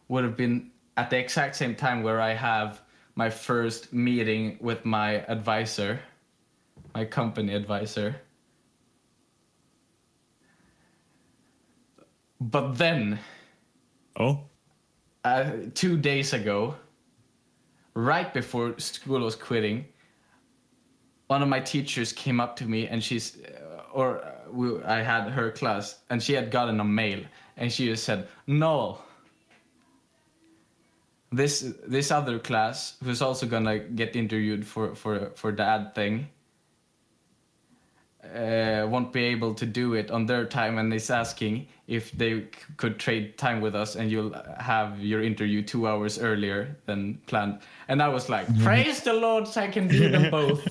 would 0.07 0.23
have 0.23 0.38
been 0.38 0.71
at 0.97 1.09
the 1.09 1.17
exact 1.17 1.55
same 1.55 1.75
time 1.75 2.01
where 2.03 2.21
I 2.21 2.33
have 2.33 2.81
my 3.15 3.29
first 3.29 3.93
meeting 3.93 4.57
with 4.62 4.86
my 4.86 5.25
advisor, 5.27 5.99
my 6.95 7.05
company 7.05 7.53
advisor. 7.53 8.15
But 12.39 12.73
then, 12.77 13.19
Oh. 14.19 14.49
uh, 15.23 15.51
two 15.73 15.97
days 15.97 16.33
ago, 16.33 16.75
right 17.93 18.33
before 18.33 18.77
school 18.79 19.21
was 19.21 19.36
quitting, 19.36 19.86
one 21.27 21.41
of 21.41 21.47
my 21.47 21.59
teachers 21.59 22.12
came 22.12 22.39
up 22.41 22.55
to 22.57 22.65
me 22.65 22.88
and 22.88 23.03
she's, 23.03 23.38
uh, 23.43 23.83
or 23.93 24.33
we, 24.54 24.82
I 24.84 25.02
had 25.02 25.30
her 25.32 25.52
class, 25.52 26.00
and 26.10 26.22
she 26.22 26.34
had 26.34 26.52
gotten 26.52 26.80
a 26.80 26.84
mail, 26.84 27.20
and 27.58 27.72
she 27.72 27.88
just 27.88 28.04
said, 28.04 28.28
"No, 28.48 29.00
this 31.32 31.74
this 31.88 32.12
other 32.12 32.39
class 32.39 32.96
who's 33.04 33.22
also 33.22 33.46
gonna 33.46 33.80
get 33.80 34.16
interviewed 34.16 34.66
for 34.66 34.96
for 34.96 35.32
for 35.36 35.52
the 35.52 35.63
ad 35.63 35.96
thing." 35.96 36.30
Uh, 38.24 38.88
won't 38.89 39.12
be 39.12 39.26
able 39.26 39.54
to 39.54 39.66
do 39.66 39.96
it 39.96 40.10
on 40.10 40.26
their 40.26 40.46
time 40.46 40.78
and 40.78 40.94
is 40.94 41.10
asking 41.10 41.68
if 41.88 42.10
they 42.13 42.39
c- 42.39 42.48
could 42.78 42.98
trade 42.98 43.38
time 43.38 43.60
with 43.60 43.76
us 43.76 43.98
and 43.98 44.10
you'll 44.10 44.34
have 44.58 44.98
your 45.04 45.22
interview 45.22 45.62
two 45.62 45.86
hours 45.86 46.18
earlier 46.18 46.74
than 46.86 47.20
planned. 47.28 47.60
And 47.89 48.02
I 48.02 48.08
was 48.08 48.30
like, 48.30 48.48
praise 48.63 49.02
the 49.02 49.12
Lord, 49.12 49.50
I 49.58 49.68
can 49.68 49.89
do 49.89 50.10
them 50.10 50.32
both. 50.32 50.66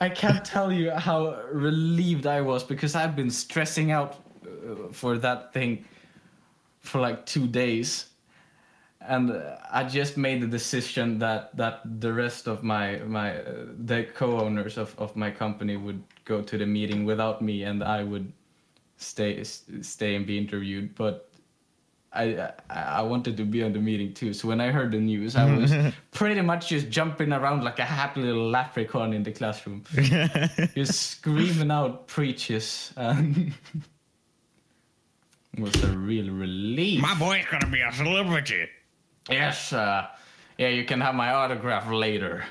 I 0.00 0.08
can't 0.08 0.44
tell 0.44 0.72
you 0.72 0.90
how 0.90 1.42
relieved 1.52 2.26
I 2.26 2.40
was 2.40 2.64
because 2.64 2.94
I've 2.94 3.14
been 3.16 3.30
stressing 3.30 3.90
out 3.90 4.16
uh, 4.44 4.92
for 4.92 5.18
that 5.18 5.52
thing 5.52 5.84
for 6.80 7.00
like 7.00 7.26
two 7.26 7.46
days. 7.46 8.06
And 9.00 9.30
uh, 9.30 9.56
I 9.70 9.84
just 9.84 10.16
made 10.16 10.40
the 10.40 10.46
decision 10.46 11.18
that, 11.18 11.56
that 11.56 11.80
the 12.00 12.12
rest 12.12 12.46
of 12.46 12.62
my 12.62 12.98
my 12.98 13.38
uh, 13.38 13.66
the 13.84 14.04
co-owners 14.14 14.78
of, 14.78 14.94
of 14.98 15.16
my 15.16 15.30
company 15.30 15.76
would 15.76 16.02
go 16.24 16.40
to 16.40 16.56
the 16.56 16.66
meeting 16.66 17.04
without 17.04 17.42
me, 17.42 17.64
and 17.64 17.82
I 17.82 18.04
would 18.04 18.32
stay 18.96 19.42
stay 19.42 20.14
and 20.14 20.24
be 20.24 20.38
interviewed. 20.38 20.94
But 20.94 21.31
I 22.14 22.50
I 22.70 22.80
I 22.98 23.02
wanted 23.02 23.36
to 23.38 23.44
be 23.44 23.62
on 23.62 23.72
the 23.72 23.78
meeting 23.78 24.12
too. 24.14 24.32
So 24.32 24.48
when 24.48 24.60
I 24.60 24.70
heard 24.70 24.92
the 24.92 25.00
news, 25.00 25.36
I 25.36 25.54
was 25.56 25.72
pretty 26.10 26.40
much 26.40 26.68
just 26.68 26.90
jumping 26.90 27.32
around 27.32 27.64
like 27.64 27.78
a 27.78 27.84
happy 27.84 28.22
little 28.22 28.48
leprechaun 28.48 29.12
in 29.12 29.22
the 29.22 29.32
classroom, 29.32 29.84
just 30.74 31.10
screaming 31.10 31.70
out 31.70 32.06
preaches. 32.06 32.92
And 32.96 33.52
it 35.54 35.60
was 35.60 35.74
a 35.82 35.88
real 35.96 36.30
relief. 36.30 37.00
My 37.00 37.14
boy's 37.14 37.44
gonna 37.50 37.66
be 37.66 37.80
a 37.80 37.92
celebrity. 37.92 38.68
Yes, 39.30 39.72
uh, 39.72 40.08
yeah, 40.58 40.68
you 40.68 40.84
can 40.84 41.00
have 41.00 41.14
my 41.14 41.32
autograph 41.32 41.90
later. 41.90 42.44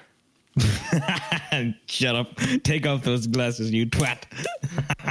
Shut 1.85 2.15
up. 2.15 2.35
Take 2.63 2.85
off 2.85 3.03
those 3.03 3.27
glasses, 3.27 3.71
you 3.71 3.85
twat. 3.85 4.23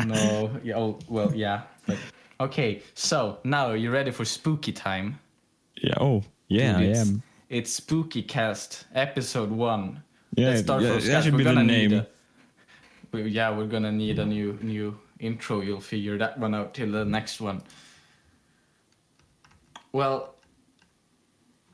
No, 0.06 0.50
yeah, 0.62 0.76
oh, 0.76 0.98
well, 1.08 1.34
yeah. 1.34 1.62
But, 1.86 1.98
okay, 2.40 2.82
so 2.94 3.38
now 3.44 3.72
you're 3.72 3.92
ready 3.92 4.10
for 4.10 4.24
spooky 4.24 4.72
time? 4.72 5.18
yeah. 5.82 5.94
Oh, 6.00 6.22
yeah, 6.48 6.76
I 6.76 6.80
Dude, 6.80 6.90
it's, 6.90 7.00
am. 7.00 7.22
It's 7.48 7.72
Spooky 7.72 8.22
Cast, 8.22 8.86
episode 8.94 9.50
one. 9.50 10.02
Yeah, 10.34 10.48
Let's 10.50 10.60
start 10.62 10.82
yeah, 10.82 10.88
from 10.88 10.96
that 10.98 11.02
scratch. 11.04 11.24
should 11.24 11.32
We're 11.34 11.38
be 11.38 11.44
the 11.44 11.50
gonna 11.54 11.64
need 11.64 11.90
name. 11.90 12.00
a- 12.00 12.06
we- 13.12 13.28
yeah, 13.28 13.50
we're 13.56 13.66
gonna 13.66 13.92
need 13.92 14.18
a 14.18 14.24
new 14.26 14.58
new 14.62 14.96
intro. 15.18 15.60
You'll 15.60 15.80
figure 15.80 16.16
that 16.18 16.38
one 16.38 16.54
out 16.54 16.74
till 16.74 16.90
the 16.92 17.04
next 17.04 17.40
one. 17.40 17.62
Well, 19.92 20.34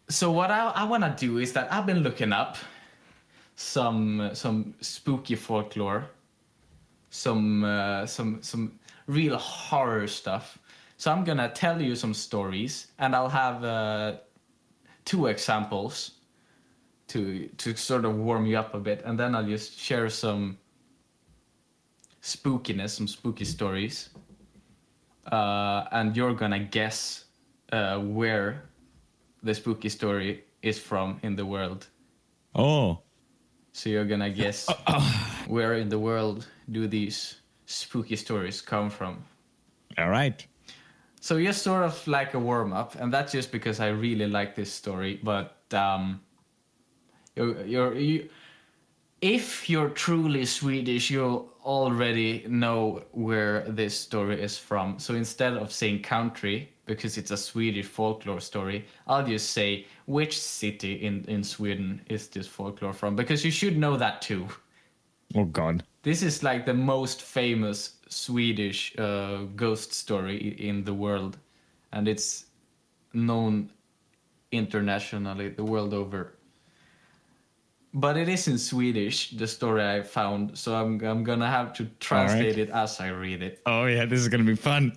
so 0.09 0.31
what 0.33 0.51
I, 0.51 0.69
I 0.69 0.85
want 0.85 1.05
to 1.05 1.15
do 1.27 1.39
is 1.39 1.53
that 1.53 1.73
I've 1.73 1.85
been 1.87 2.01
looking 2.01 2.33
up 2.33 2.57
some 3.57 4.31
some 4.33 4.75
spooky 4.81 5.35
folklore, 5.35 6.07
some 7.11 7.65
uh, 7.65 8.07
some 8.07 8.43
some 8.43 8.79
real 9.07 9.37
horror 9.37 10.07
stuff. 10.07 10.59
So 10.97 11.13
I'm 11.13 11.25
gonna 11.25 11.51
tell 11.51 11.81
you 11.81 11.95
some 11.95 12.15
stories, 12.15 12.89
and 12.99 13.15
I'll 13.15 13.29
have 13.29 13.65
uh, 13.65 14.17
two 15.05 15.27
examples 15.27 16.13
to 17.09 17.49
to 17.59 17.77
sort 17.77 18.05
of 18.05 18.17
warm 18.17 18.47
you 18.47 18.59
up 18.59 18.75
a 18.75 18.81
bit, 18.81 19.03
and 19.05 19.19
then 19.19 19.35
I'll 19.35 19.47
just 19.47 19.79
share 19.79 20.09
some 20.09 20.59
spookiness, 22.23 22.91
some 22.91 23.07
spooky 23.07 23.45
stories, 23.45 24.11
uh, 25.31 25.85
and 25.93 26.17
you're 26.17 26.35
gonna 26.35 26.61
guess 26.61 27.25
uh, 27.73 27.99
where 27.99 28.63
the 29.43 29.55
spooky 29.55 29.89
story 29.89 30.45
is 30.63 30.79
from 30.79 31.21
in 31.23 31.37
the 31.37 31.47
world. 31.47 31.87
Oh. 32.55 33.03
So 33.73 33.91
you're 33.91 34.07
gonna 34.07 34.31
guess 34.31 34.67
where 35.47 35.75
in 35.75 35.91
the 35.91 35.99
world 35.99 36.47
do 36.71 36.89
these 36.89 37.37
spooky 37.67 38.17
stories 38.17 38.61
come 38.61 38.89
from. 38.91 39.23
All 39.99 40.09
right. 40.09 40.47
So 41.21 41.43
just 41.43 41.63
sort 41.63 41.83
of 41.83 42.07
like 42.07 42.35
a 42.35 42.39
warm 42.39 42.73
up, 42.73 42.95
and 42.95 43.13
that's 43.13 43.33
just 43.33 43.51
because 43.51 43.81
I 43.81 43.89
really 43.89 44.27
like 44.27 44.55
this 44.55 44.73
story. 44.73 45.21
But 45.23 45.57
um, 45.73 46.21
you're, 47.35 47.67
you're 47.67 47.95
you, 47.95 48.29
if 49.21 49.69
you're 49.69 49.91
truly 49.91 50.45
Swedish, 50.45 51.11
you'll 51.11 51.53
already 51.65 52.45
know 52.49 53.03
where 53.11 53.63
this 53.63 53.99
story 53.99 54.41
is 54.41 54.57
from. 54.57 54.99
So 54.99 55.15
instead 55.15 55.55
of 55.55 55.73
saying 55.73 56.03
country, 56.03 56.73
because 56.85 57.19
it's 57.19 57.33
a 57.33 57.37
Swedish 57.37 57.87
folklore 57.87 58.41
story, 58.41 58.87
I'll 59.09 59.27
just 59.27 59.51
say 59.51 59.87
which 60.07 60.39
city 60.39 61.05
in 61.05 61.25
in 61.27 61.43
Sweden 61.43 62.03
is 62.09 62.29
this 62.29 62.47
folklore 62.47 62.93
from, 62.93 63.17
because 63.17 63.45
you 63.45 63.51
should 63.51 63.77
know 63.77 63.97
that 63.97 64.23
too. 64.23 64.47
Oh 65.35 65.45
God. 65.45 65.83
This 66.07 66.23
is 66.23 66.45
like 66.45 66.65
the 66.65 66.73
most 66.73 67.21
famous 67.21 67.97
Swedish 68.09 68.97
uh, 68.97 69.39
ghost 69.57 69.93
story 69.93 70.55
in 70.57 70.85
the 70.85 70.95
world, 70.95 71.37
and 71.93 72.07
it's 72.07 72.45
known 73.13 73.73
internationally, 74.53 75.49
the 75.49 75.65
world 75.65 75.93
over. 75.93 76.35
But 77.93 78.17
it 78.17 78.29
is 78.29 78.47
in 78.47 78.57
Swedish, 78.57 79.31
the 79.31 79.49
story 79.49 79.83
I 79.83 80.03
found, 80.03 80.57
so 80.57 80.77
I'm 80.77 81.03
I'm 81.03 81.25
gonna 81.25 81.51
have 81.51 81.73
to 81.73 81.91
translate 81.99 82.57
it 82.57 82.71
as 82.71 83.01
I 83.01 83.09
read 83.09 83.43
it. 83.43 83.63
Oh 83.67 83.87
yeah, 83.87 84.05
this 84.07 84.21
is 84.21 84.29
gonna 84.29 84.45
be 84.45 84.55
fun. 84.55 84.93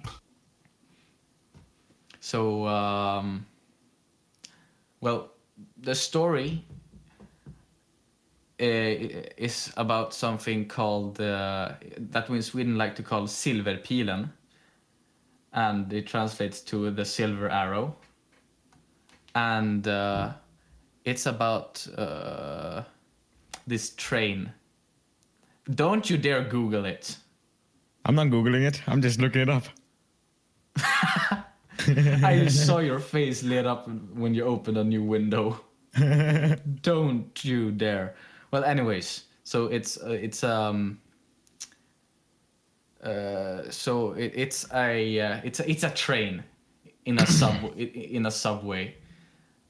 So, 2.19 2.67
um, 2.67 3.47
well, 5.01 5.31
the 5.81 5.95
story 5.95 6.63
is 8.59 9.71
about 9.77 10.13
something 10.13 10.67
called 10.67 11.19
uh, 11.21 11.73
that 11.97 12.29
we 12.29 12.37
in 12.37 12.43
Sweden 12.43 12.77
like 12.77 12.95
to 12.95 13.03
call 13.03 13.23
silverpilen, 13.23 14.29
and 15.53 15.91
it 15.93 16.07
translates 16.07 16.61
to 16.61 16.91
the 16.91 17.05
silver 17.05 17.49
arrow. 17.49 17.95
And 19.35 19.87
uh, 19.87 20.33
it's 21.05 21.25
about 21.25 21.87
uh, 21.97 22.83
this 23.65 23.91
train. 23.91 24.51
Don't 25.73 26.09
you 26.09 26.17
dare 26.17 26.43
Google 26.43 26.85
it. 26.85 27.15
I'm 28.05 28.15
not 28.15 28.27
googling 28.27 28.65
it. 28.65 28.81
I'm 28.87 29.01
just 29.01 29.19
looking 29.19 29.41
it 29.41 29.49
up. 29.49 29.63
I 31.87 32.47
saw 32.47 32.79
your 32.79 32.99
face 32.99 33.43
lit 33.43 33.65
up 33.65 33.87
when 34.13 34.33
you 34.33 34.43
opened 34.43 34.77
a 34.77 34.83
new 34.83 35.03
window. 35.03 35.59
Don't 36.81 37.43
you 37.43 37.71
dare. 37.71 38.15
Well, 38.51 38.63
anyways, 38.63 39.25
so 39.43 39.65
it's 39.67 39.97
uh, 40.01 40.09
it's 40.11 40.43
um 40.43 40.99
uh 43.03 43.69
so 43.69 44.11
it, 44.13 44.33
it's 44.35 44.65
a 44.73 45.19
uh, 45.19 45.41
it's 45.43 45.59
a, 45.59 45.69
it's 45.69 45.83
a 45.83 45.89
train 45.91 46.43
in 47.05 47.19
a 47.19 47.25
sub 47.27 47.73
in 47.77 48.25
a 48.25 48.31
subway, 48.31 48.95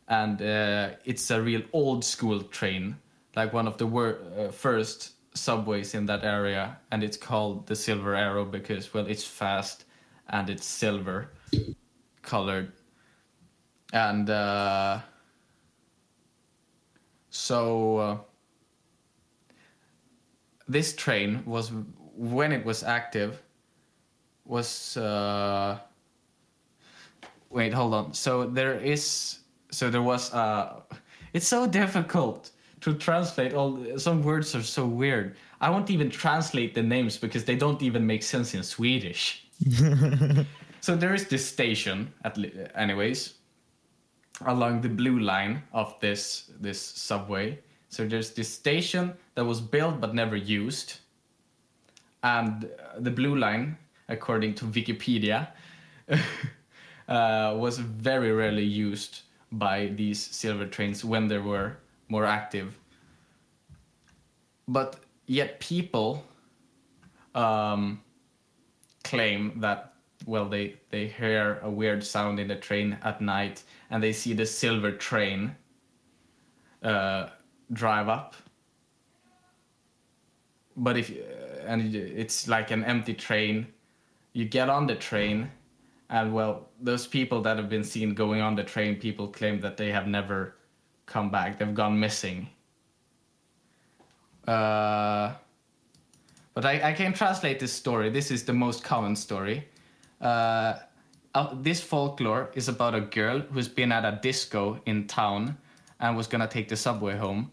and 0.07 0.41
uh, 0.41 0.91
it's 1.05 1.29
a 1.31 1.41
real 1.41 1.61
old 1.73 2.03
school 2.03 2.41
train, 2.43 2.95
like 3.35 3.53
one 3.53 3.67
of 3.67 3.77
the 3.77 3.85
wor- 3.87 4.19
uh, 4.37 4.51
first 4.51 5.13
subways 5.35 5.93
in 5.93 6.05
that 6.07 6.23
area, 6.23 6.77
and 6.91 7.03
it's 7.03 7.17
called 7.17 7.67
the 7.67 7.75
Silver 7.75 8.15
Arrow 8.15 8.45
because 8.45 8.93
well, 8.93 9.07
it's 9.07 9.23
fast 9.23 9.85
and 10.29 10.49
it's 10.49 10.65
silver 10.65 11.31
colored. 12.21 12.71
And 13.93 14.29
uh 14.29 14.99
So 17.29 17.97
uh, 17.97 18.17
this 20.69 20.95
train 20.95 21.43
was 21.45 21.71
when 22.15 22.51
it 22.51 22.63
was 22.63 22.83
active 22.83 23.41
was 24.45 24.95
uh, 24.97 25.77
wait 27.49 27.73
hold 27.73 27.93
on. 27.93 28.13
So 28.13 28.45
there 28.45 28.79
is 28.79 29.39
so 29.71 29.89
there 29.89 30.01
was 30.01 30.33
uh 30.33 30.81
it's 31.33 31.47
so 31.47 31.67
difficult 31.67 32.51
to 32.81 32.93
translate 32.93 33.53
all 33.53 33.97
some 33.97 34.23
words 34.23 34.55
are 34.55 34.63
so 34.63 34.85
weird. 34.85 35.35
I 35.59 35.69
won't 35.69 35.89
even 35.89 36.09
translate 36.09 36.73
the 36.73 36.83
names 36.83 37.17
because 37.17 37.43
they 37.43 37.55
don't 37.55 37.81
even 37.81 38.05
make 38.05 38.23
sense 38.23 38.53
in 38.53 38.63
swedish. 38.63 39.45
So 40.81 40.95
there 40.95 41.13
is 41.13 41.27
this 41.27 41.45
station 41.45 42.13
at 42.23 42.37
anyways 42.75 43.35
along 44.45 44.81
the 44.81 44.89
blue 44.89 45.19
line 45.19 45.61
of 45.73 45.99
this 45.99 46.51
this 46.59 46.81
subway 46.81 47.59
so 47.89 48.07
there's 48.07 48.31
this 48.31 48.49
station 48.49 49.13
that 49.35 49.45
was 49.45 49.59
built 49.59 49.99
but 49.99 50.15
never 50.15 50.35
used 50.35 50.99
and 52.23 52.65
uh, 52.65 52.99
the 52.99 53.11
blue 53.11 53.35
line 53.35 53.77
according 54.07 54.53
to 54.53 54.65
wikipedia 54.65 55.47
uh, 57.07 57.55
was 57.57 57.77
very 57.77 58.31
rarely 58.31 58.63
used 58.63 59.21
by 59.51 59.87
these 59.87 60.19
silver 60.19 60.65
trains 60.65 61.03
when 61.03 61.27
they 61.27 61.39
were 61.39 61.77
more 62.07 62.25
active. 62.25 62.77
But 64.67 64.97
yet 65.25 65.59
people 65.59 66.23
um, 67.33 68.01
claim 69.03 69.59
that 69.59 69.93
well 70.25 70.45
they 70.45 70.75
they 70.89 71.07
hear 71.07 71.59
a 71.63 71.69
weird 71.69 72.03
sound 72.03 72.39
in 72.39 72.47
the 72.47 72.55
train 72.55 72.97
at 73.03 73.21
night 73.21 73.63
and 73.89 74.03
they 74.03 74.11
see 74.11 74.33
the 74.33 74.45
silver 74.45 74.91
train 74.91 75.55
uh, 76.83 77.29
drive 77.73 78.07
up. 78.07 78.35
But 80.75 80.97
if 80.97 81.11
uh, 81.11 81.65
and 81.67 81.93
it's 81.95 82.47
like 82.47 82.71
an 82.71 82.83
empty 82.83 83.13
train, 83.13 83.67
you 84.33 84.45
get 84.45 84.69
on 84.69 84.87
the 84.87 84.95
train 84.95 85.51
and 86.09 86.33
well 86.33 86.69
those 86.81 87.05
people 87.05 87.41
that 87.41 87.57
have 87.57 87.69
been 87.69 87.83
seen 87.83 88.13
going 88.13 88.41
on 88.41 88.55
the 88.55 88.63
train 88.63 88.95
people 88.95 89.27
claim 89.27 89.59
that 89.61 89.77
they 89.77 89.91
have 89.91 90.07
never 90.07 90.55
come 91.05 91.29
back. 91.29 91.59
They've 91.59 91.73
gone 91.73 91.99
missing. 91.99 92.49
Uh, 94.47 95.33
but 96.53 96.65
I, 96.65 96.89
I 96.89 96.93
can 96.93 97.13
translate 97.13 97.59
this 97.59 97.71
story. 97.71 98.09
This 98.09 98.31
is 98.31 98.43
the 98.43 98.53
most 98.53 98.83
common 98.83 99.15
story. 99.15 99.67
Uh, 100.19 100.79
uh, 101.35 101.53
this 101.61 101.79
folklore 101.79 102.49
is 102.55 102.67
about 102.67 102.95
a 102.95 103.01
girl 103.01 103.39
who's 103.39 103.67
been 103.67 103.91
at 103.91 104.03
a 104.03 104.19
disco 104.21 104.81
in 104.85 105.05
town 105.07 105.57
and 105.99 106.17
was 106.17 106.27
gonna 106.27 106.47
take 106.47 106.67
the 106.67 106.75
subway 106.75 107.15
home 107.15 107.51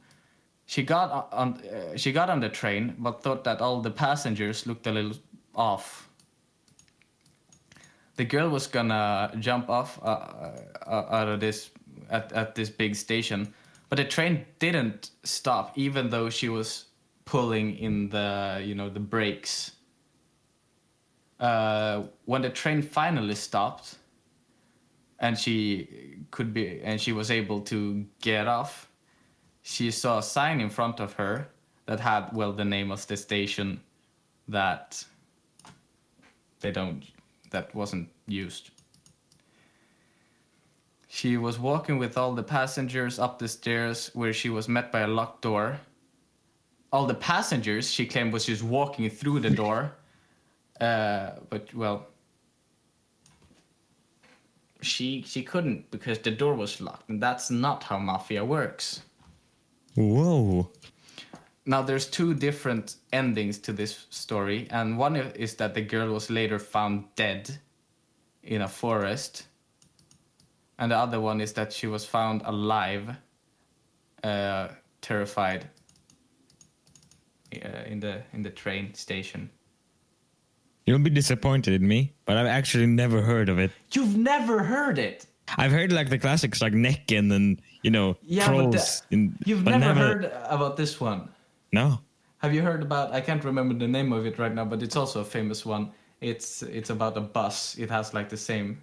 she 0.66 0.82
got 0.82 1.32
on 1.32 1.60
uh, 1.64 1.96
she 1.96 2.12
got 2.12 2.28
on 2.28 2.40
the 2.40 2.48
train 2.48 2.94
but 2.98 3.22
thought 3.22 3.44
that 3.44 3.60
all 3.60 3.80
the 3.80 3.90
passengers 3.90 4.66
looked 4.66 4.86
a 4.86 4.92
little 4.92 5.16
off. 5.54 6.08
The 8.16 8.24
girl 8.24 8.48
was 8.48 8.66
gonna 8.66 9.32
jump 9.38 9.70
off 9.70 10.00
uh, 10.02 10.50
uh, 10.86 11.06
out 11.10 11.28
of 11.28 11.40
this 11.40 11.70
at, 12.10 12.32
at 12.32 12.54
this 12.54 12.68
big 12.68 12.96
station 12.96 13.54
but 13.88 13.96
the 13.96 14.04
train 14.04 14.44
didn't 14.58 15.10
stop 15.22 15.72
even 15.78 16.10
though 16.10 16.28
she 16.28 16.48
was 16.48 16.86
pulling 17.24 17.76
in 17.78 18.08
the 18.08 18.60
you 18.64 18.74
know 18.74 18.90
the 18.90 19.00
brakes. 19.00 19.72
Uh, 21.38 22.04
when 22.24 22.42
the 22.42 22.50
train 22.50 22.80
finally 22.80 23.34
stopped 23.34 23.96
and 25.20 25.38
she 25.38 26.16
could 26.30 26.52
be 26.52 26.80
and 26.82 27.00
she 27.00 27.12
was 27.12 27.30
able 27.30 27.60
to 27.60 28.04
get 28.20 28.48
off 28.48 28.88
she 29.68 29.90
saw 29.90 30.18
a 30.18 30.22
sign 30.22 30.60
in 30.60 30.70
front 30.70 31.00
of 31.00 31.14
her 31.14 31.48
that 31.86 31.98
had 31.98 32.32
well 32.32 32.52
the 32.52 32.64
name 32.64 32.92
of 32.92 33.04
the 33.08 33.16
station 33.16 33.80
that 34.46 35.04
they 36.60 36.70
don't 36.70 37.02
that 37.50 37.74
wasn't 37.74 38.08
used. 38.28 38.70
She 41.08 41.36
was 41.36 41.58
walking 41.58 41.98
with 41.98 42.16
all 42.16 42.32
the 42.32 42.44
passengers 42.44 43.18
up 43.18 43.40
the 43.40 43.48
stairs 43.48 44.12
where 44.14 44.32
she 44.32 44.50
was 44.50 44.68
met 44.68 44.92
by 44.92 45.00
a 45.00 45.08
locked 45.08 45.42
door. 45.42 45.80
All 46.92 47.06
the 47.06 47.14
passengers, 47.14 47.90
she 47.90 48.06
claimed, 48.06 48.32
was 48.32 48.44
just 48.46 48.62
walking 48.62 49.10
through 49.10 49.40
the 49.40 49.50
door. 49.50 49.92
Uh, 50.78 51.30
but, 51.48 51.72
well, 51.72 52.06
she 54.82 55.22
she 55.22 55.42
couldn't 55.42 55.90
because 55.90 56.18
the 56.18 56.30
door 56.30 56.54
was 56.54 56.82
locked 56.82 57.08
and 57.08 57.18
that's 57.18 57.50
not 57.50 57.82
how 57.82 57.98
mafia 57.98 58.44
works 58.44 59.00
Whoa. 59.96 60.70
now 61.64 61.82
there's 61.82 62.06
two 62.06 62.34
different 62.34 62.96
endings 63.12 63.58
to 63.58 63.72
this 63.72 64.06
story 64.10 64.68
and 64.70 64.98
one 64.98 65.16
is 65.16 65.54
that 65.56 65.74
the 65.74 65.80
girl 65.82 66.12
was 66.12 66.30
later 66.30 66.58
found 66.58 67.04
dead 67.16 67.58
in 68.42 68.62
a 68.62 68.68
forest 68.68 69.46
and 70.78 70.92
the 70.92 70.96
other 70.96 71.18
one 71.20 71.40
is 71.40 71.52
that 71.54 71.72
she 71.72 71.86
was 71.86 72.04
found 72.04 72.42
alive 72.44 73.16
uh, 74.22 74.68
terrified 75.00 75.66
uh, 77.54 77.68
in 77.86 78.00
the 78.00 78.22
in 78.32 78.42
the 78.42 78.50
train 78.50 78.92
station 78.94 79.50
You'll 80.88 81.00
be 81.00 81.10
disappointed 81.10 81.74
in 81.74 81.88
me, 81.88 82.12
but 82.26 82.36
I've 82.36 82.46
actually 82.46 82.86
never 82.86 83.20
heard 83.20 83.48
of 83.48 83.58
it. 83.58 83.72
you've 83.92 84.16
never 84.16 84.62
heard 84.62 84.98
it 84.98 85.26
I've 85.56 85.72
heard 85.72 85.92
like 85.92 86.10
the 86.10 86.18
classics 86.18 86.60
like 86.60 86.72
Necken 86.72 87.32
and 87.34 87.60
you 87.86 87.92
know 87.92 88.16
yeah 88.22 88.46
trolls. 88.46 89.02
the- 89.08 89.14
in, 89.14 89.20
you've 89.46 89.64
but 89.64 89.78
never, 89.78 89.94
heard 89.94 90.24
about 90.56 90.76
this 90.76 91.00
one 91.00 91.20
No. 91.72 92.00
Have 92.42 92.52
you 92.54 92.62
heard 92.62 92.82
about? 92.82 93.12
I 93.18 93.20
can't 93.20 93.42
remember 93.44 93.74
the 93.74 93.88
name 93.88 94.12
of 94.12 94.26
it 94.26 94.38
right 94.38 94.54
now, 94.54 94.64
but 94.64 94.82
it's 94.82 94.94
also 94.96 95.20
a 95.20 95.24
famous 95.24 95.64
one. 95.66 95.90
It's 96.20 96.62
it's 96.62 96.90
about 96.90 97.16
a 97.16 97.20
bus. 97.20 97.76
It 97.78 97.90
has 97.90 98.12
like 98.14 98.28
the 98.28 98.36
same 98.36 98.82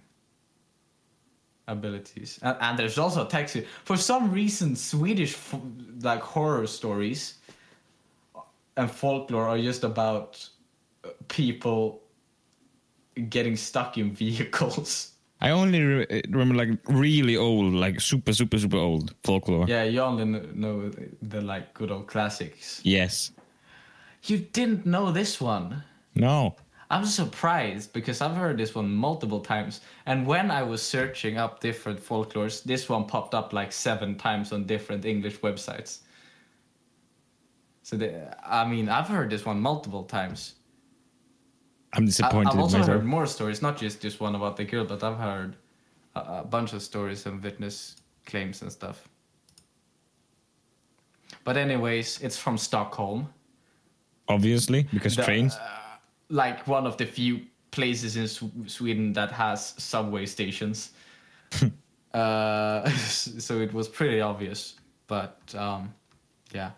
abilities, 1.66 2.38
and, 2.42 2.56
and 2.60 2.78
there's 2.78 2.98
also 2.98 3.24
a 3.24 3.28
taxi. 3.28 3.64
For 3.84 3.96
some 3.96 4.30
reason, 4.32 4.76
Swedish 4.76 5.34
f- 5.34 5.60
like 6.02 6.20
horror 6.20 6.66
stories 6.66 7.38
and 8.76 8.90
folklore 8.90 9.48
are 9.48 9.58
just 9.58 9.84
about 9.84 10.46
uh, 11.04 11.10
people 11.28 12.02
getting 13.30 13.56
stuck 13.56 13.96
in 13.98 14.12
vehicles. 14.24 15.13
I 15.44 15.50
only 15.50 15.82
re- 15.82 16.06
eh, 16.08 16.22
remember 16.30 16.54
like 16.54 16.70
really 16.88 17.36
old, 17.36 17.74
like 17.74 18.00
super, 18.00 18.32
super, 18.32 18.58
super 18.58 18.78
old 18.78 19.14
folklore. 19.24 19.66
Yeah, 19.68 19.84
you 19.84 20.00
only 20.00 20.24
know 20.24 20.90
the 21.20 21.42
like 21.42 21.74
good 21.74 21.90
old 21.90 22.06
classics. 22.06 22.80
Yes. 22.82 23.30
You 24.22 24.38
didn't 24.38 24.86
know 24.86 25.12
this 25.12 25.42
one. 25.42 25.84
No. 26.14 26.56
I'm 26.88 27.04
surprised 27.04 27.92
because 27.92 28.22
I've 28.22 28.36
heard 28.36 28.56
this 28.56 28.74
one 28.74 28.90
multiple 28.90 29.40
times. 29.40 29.82
And 30.06 30.26
when 30.26 30.50
I 30.50 30.62
was 30.62 30.80
searching 30.80 31.36
up 31.36 31.60
different 31.60 32.00
folklores, 32.00 32.62
this 32.62 32.88
one 32.88 33.04
popped 33.04 33.34
up 33.34 33.52
like 33.52 33.70
seven 33.70 34.16
times 34.16 34.50
on 34.50 34.64
different 34.64 35.04
English 35.04 35.40
websites. 35.40 35.98
So, 37.82 37.98
the, 37.98 38.34
I 38.48 38.64
mean, 38.64 38.88
I've 38.88 39.08
heard 39.08 39.28
this 39.28 39.44
one 39.44 39.60
multiple 39.60 40.04
times. 40.04 40.54
I'm 41.96 42.06
disappointed 42.06 42.52
I've 42.52 42.58
also 42.58 42.78
myself. 42.78 42.96
heard 42.96 43.04
more 43.04 43.26
stories, 43.26 43.62
not 43.62 43.76
just 43.76 44.00
just 44.00 44.20
one 44.20 44.34
about 44.34 44.56
the 44.56 44.64
girl, 44.64 44.84
but 44.84 45.02
I've 45.02 45.18
heard 45.18 45.56
a, 46.14 46.20
a 46.20 46.44
bunch 46.44 46.72
of 46.72 46.82
stories 46.82 47.26
and 47.26 47.42
witness 47.42 47.96
claims 48.26 48.62
and 48.62 48.70
stuff. 48.72 49.08
But, 51.44 51.56
anyways, 51.56 52.20
it's 52.22 52.38
from 52.38 52.56
Stockholm. 52.58 53.28
Obviously, 54.28 54.84
because 54.92 55.16
The- 55.16 55.24
trains. 55.24 55.56
like 56.30 56.66
one 56.66 56.86
of 56.86 56.96
the 56.96 57.04
few 57.06 57.40
places 57.70 58.16
in 58.16 58.26
Sw- 58.28 58.50
Sweden 58.66 59.12
that 59.12 59.30
has 59.32 59.74
subway 59.78 60.26
stations. 60.26 60.92
uh, 62.14 62.88
so 62.90 63.60
it 63.60 63.72
was 63.74 63.88
pretty 63.88 64.20
obvious, 64.20 64.74
but 65.06 65.38
um, 65.56 65.92
yeah. 66.52 66.70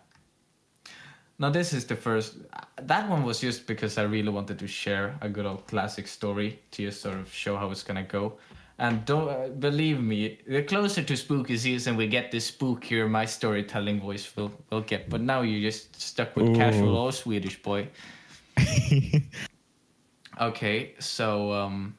Now 1.39 1.49
this 1.49 1.73
is 1.73 1.85
the 1.85 1.95
first. 1.95 2.35
That 2.81 3.09
one 3.09 3.23
was 3.23 3.39
just 3.39 3.67
because 3.67 3.97
I 3.97 4.03
really 4.03 4.29
wanted 4.29 4.57
to 4.59 4.67
share 4.67 5.15
a 5.21 5.29
good 5.29 5.45
old 5.45 5.67
classic 5.67 6.07
story 6.07 6.59
to 6.71 6.85
just 6.85 7.01
sort 7.01 7.19
of 7.19 7.31
show 7.31 7.57
how 7.57 7.69
it's 7.71 7.83
gonna 7.83 8.03
go. 8.03 8.37
And 8.79 9.05
don't 9.05 9.29
uh, 9.29 9.47
believe 9.47 10.01
me, 10.01 10.39
the 10.47 10.61
closer 10.63 11.01
to 11.03 11.17
spooky 11.17 11.57
season 11.57 11.95
we 11.97 12.07
get, 12.07 12.31
the 12.31 12.37
spookier 12.37 13.09
my 13.09 13.25
storytelling 13.25 13.99
voice 14.01 14.35
will 14.35 14.51
will 14.71 14.81
get. 14.81 15.09
But 15.09 15.21
now 15.21 15.41
you're 15.41 15.69
just 15.71 15.99
stuck 15.99 16.35
with 16.35 16.55
casual 16.55 16.95
Ooh. 16.95 17.07
or 17.07 17.11
Swedish 17.11 17.61
boy. 17.61 17.89
Okay, 20.39 20.93
so 20.99 21.51
um, 21.51 21.97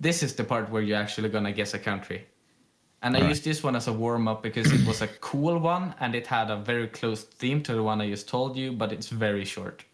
this 0.00 0.22
is 0.22 0.34
the 0.34 0.42
part 0.42 0.68
where 0.70 0.82
you're 0.82 0.98
actually 0.98 1.28
gonna 1.28 1.52
guess 1.52 1.74
a 1.74 1.78
country. 1.78 2.26
And 3.04 3.14
I 3.14 3.20
Alright. 3.20 3.30
used 3.30 3.44
this 3.44 3.62
one 3.62 3.76
as 3.76 3.86
a 3.86 3.92
warm 3.92 4.26
up 4.26 4.42
because 4.42 4.72
it 4.72 4.84
was 4.86 5.02
a 5.02 5.06
cool 5.20 5.58
one 5.58 5.94
and 6.00 6.14
it 6.16 6.26
had 6.26 6.50
a 6.50 6.56
very 6.56 6.88
close 6.88 7.22
theme 7.22 7.62
to 7.62 7.74
the 7.74 7.82
one 7.82 8.00
I 8.00 8.08
just 8.10 8.28
told 8.28 8.56
you, 8.56 8.72
but 8.72 8.92
it's 8.92 9.08
very 9.08 9.44
short. 9.44 9.84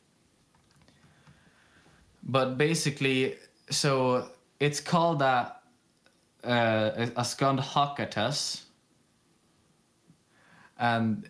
But 2.22 2.56
basically, 2.56 3.36
so 3.68 4.28
it's 4.60 4.80
called 4.80 5.20
a, 5.20 5.54
uh, 6.44 7.06
a 7.16 7.24
Skand 7.24 7.58
Hakatas. 7.58 8.62
and 10.80 11.28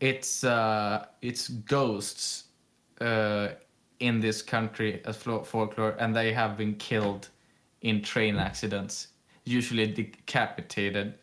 it's 0.00 0.44
uh, 0.44 1.06
it's 1.22 1.48
ghosts 1.48 2.44
uh, 3.00 3.48
in 4.00 4.20
this 4.20 4.42
country 4.42 5.00
as 5.06 5.16
flo- 5.16 5.44
folklore, 5.44 5.96
and 5.98 6.14
they 6.14 6.32
have 6.32 6.56
been 6.58 6.74
killed 6.74 7.28
in 7.80 8.02
train 8.02 8.36
accidents, 8.36 9.08
usually 9.44 9.86
decapitated, 9.86 11.14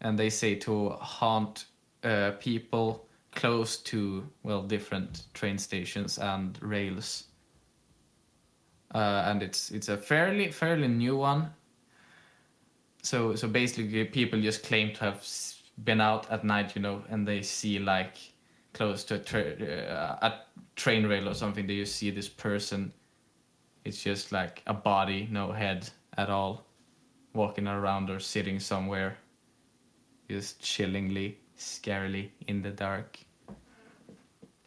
and 0.00 0.18
they 0.18 0.30
say 0.30 0.54
to 0.56 0.90
haunt 0.90 1.66
uh, 2.04 2.32
people 2.40 3.06
close 3.32 3.76
to 3.78 4.28
well 4.42 4.62
different 4.62 5.24
train 5.34 5.58
stations 5.58 6.18
and 6.18 6.58
rails. 6.62 7.24
Uh, 8.94 9.24
and 9.26 9.42
it's 9.42 9.70
it's 9.70 9.88
a 9.88 9.96
fairly 9.96 10.50
fairly 10.50 10.88
new 10.88 11.16
one. 11.16 11.50
So 13.02 13.34
so 13.34 13.48
basically, 13.48 14.04
people 14.04 14.40
just 14.40 14.64
claim 14.64 14.92
to 14.94 15.00
have 15.04 15.26
been 15.84 16.00
out 16.00 16.30
at 16.30 16.44
night, 16.44 16.76
you 16.76 16.82
know, 16.82 17.02
and 17.08 17.26
they 17.26 17.42
see 17.42 17.78
like 17.78 18.16
close 18.74 19.04
to 19.04 19.14
a, 19.16 19.18
tra- 19.18 19.56
uh, 19.62 20.28
a 20.28 20.34
train 20.76 21.06
rail 21.06 21.28
or 21.28 21.34
something. 21.34 21.66
They 21.66 21.76
just 21.76 21.96
see 21.96 22.10
this 22.10 22.28
person. 22.28 22.92
It's 23.84 24.02
just 24.02 24.30
like 24.32 24.62
a 24.66 24.74
body, 24.74 25.28
no 25.30 25.52
head 25.52 25.90
at 26.16 26.30
all, 26.30 26.64
walking 27.34 27.66
around 27.66 28.10
or 28.10 28.20
sitting 28.20 28.60
somewhere, 28.60 29.16
just 30.28 30.60
chillingly, 30.60 31.38
scarily 31.58 32.30
in 32.46 32.62
the 32.62 32.70
dark, 32.70 33.18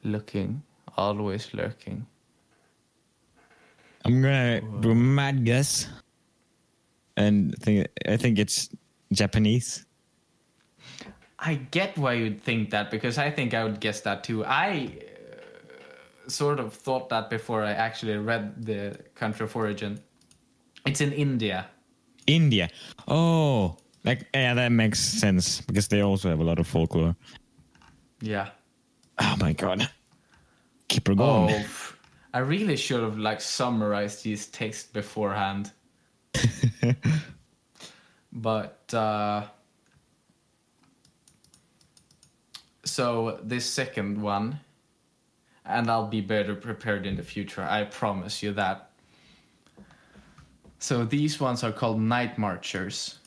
looking, 0.04 0.62
always 0.98 1.54
lurking. 1.54 2.06
I'm 4.06 4.22
gonna 4.22 4.62
do 4.82 4.92
a 4.92 4.96
mad 4.96 5.46
guess, 5.46 5.88
and 7.18 7.56
think 7.60 7.88
I 8.08 8.18
think 8.18 8.38
it's 8.38 8.70
Japanese. 9.12 9.86
I 11.40 11.56
get 11.56 11.98
why 11.98 12.14
you'd 12.14 12.42
think 12.42 12.70
that 12.70 12.92
because 12.92 13.18
I 13.18 13.32
think 13.32 13.54
I 13.54 13.64
would 13.64 13.80
guess 13.80 14.02
that 14.02 14.24
too. 14.24 14.46
I 14.46 14.98
uh, 14.98 16.30
sort 16.30 16.60
of 16.60 16.74
thought 16.74 17.10
that 17.10 17.30
before 17.30 17.64
I 17.64 17.72
actually 17.72 18.18
read 18.18 18.66
the 18.66 18.98
country 19.16 19.46
of 19.46 19.56
origin. 19.56 20.00
It's 20.86 21.02
in 21.02 21.12
India. 21.12 21.68
India. 22.28 22.70
Oh, 23.08 23.78
like 24.04 24.28
yeah, 24.34 24.54
that 24.54 24.72
makes 24.72 25.00
sense 25.00 25.62
because 25.62 25.88
they 25.88 26.02
also 26.02 26.30
have 26.30 26.40
a 26.40 26.44
lot 26.44 26.60
of 26.60 26.68
folklore. 26.68 27.16
Yeah. 28.22 28.50
Oh 29.20 29.36
my 29.40 29.54
god, 29.54 29.90
keep 30.88 31.08
her 31.08 31.16
going. 31.16 31.56
Oh, 31.56 31.66
I 32.34 32.40
really 32.40 32.76
should 32.76 33.02
have 33.02 33.18
like 33.18 33.40
summarized 33.40 34.24
these 34.24 34.48
texts 34.48 34.92
beforehand. 34.92 35.72
but 38.34 38.94
uh, 38.94 39.44
so 42.84 43.40
this 43.42 43.66
second 43.66 44.22
one, 44.22 44.60
and 45.66 45.90
I'll 45.90 46.08
be 46.08 46.22
better 46.22 46.56
prepared 46.56 47.06
in 47.06 47.16
the 47.16 47.24
future. 47.24 47.64
I 47.64 47.86
promise 47.86 48.44
you 48.44 48.52
that. 48.54 48.92
So 50.86 51.04
these 51.04 51.40
ones 51.40 51.64
are 51.64 51.72
called 51.72 52.00
night 52.00 52.38
marchers, 52.38 53.18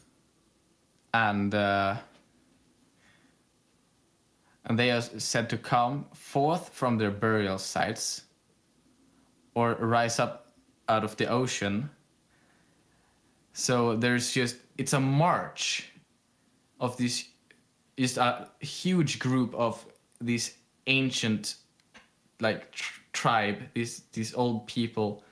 and 1.12 1.52
uh, 1.52 1.96
and 4.66 4.78
they 4.78 4.92
are 4.92 5.00
said 5.00 5.50
to 5.50 5.58
come 5.58 6.06
forth 6.14 6.68
from 6.68 6.98
their 6.98 7.10
burial 7.10 7.58
sites 7.58 8.22
or 9.56 9.74
rise 9.74 10.20
up 10.20 10.52
out 10.88 11.02
of 11.02 11.16
the 11.16 11.26
ocean. 11.26 11.90
So 13.54 13.96
there's 13.96 14.30
just 14.30 14.58
it's 14.76 14.92
a 14.92 15.00
march 15.00 15.90
of 16.78 16.96
this 16.96 17.26
just 17.98 18.18
a 18.18 18.50
huge 18.60 19.18
group 19.18 19.52
of 19.56 19.84
these 20.20 20.54
ancient 20.86 21.56
like 22.38 22.70
tr- 22.70 23.00
tribe 23.12 23.58
these 23.74 24.02
these 24.12 24.32
old 24.32 24.68
people 24.68 25.24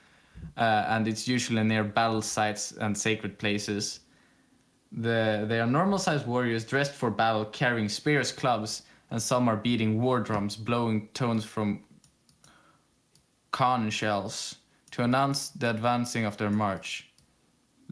uh, 0.55 0.85
and 0.87 1.07
it's 1.07 1.27
usually 1.27 1.63
near 1.63 1.83
battle 1.83 2.21
sites 2.21 2.71
and 2.73 2.97
sacred 2.97 3.37
places 3.37 4.01
the 4.91 5.45
they 5.47 5.59
are 5.59 5.67
normal 5.67 5.97
sized 5.97 6.25
warriors 6.25 6.63
dressed 6.63 6.93
for 6.93 7.11
battle 7.11 7.45
carrying 7.45 7.89
spears 7.89 8.31
clubs 8.31 8.83
and 9.11 9.21
some 9.21 9.49
are 9.49 9.57
beating 9.57 10.01
war 10.01 10.19
drums 10.19 10.55
blowing 10.55 11.09
tones 11.13 11.43
from 11.43 11.83
conch 13.51 13.93
shells 13.93 14.55
to 14.91 15.03
announce 15.03 15.49
the 15.49 15.69
advancing 15.69 16.23
of 16.23 16.37
their 16.37 16.49
march 16.49 17.07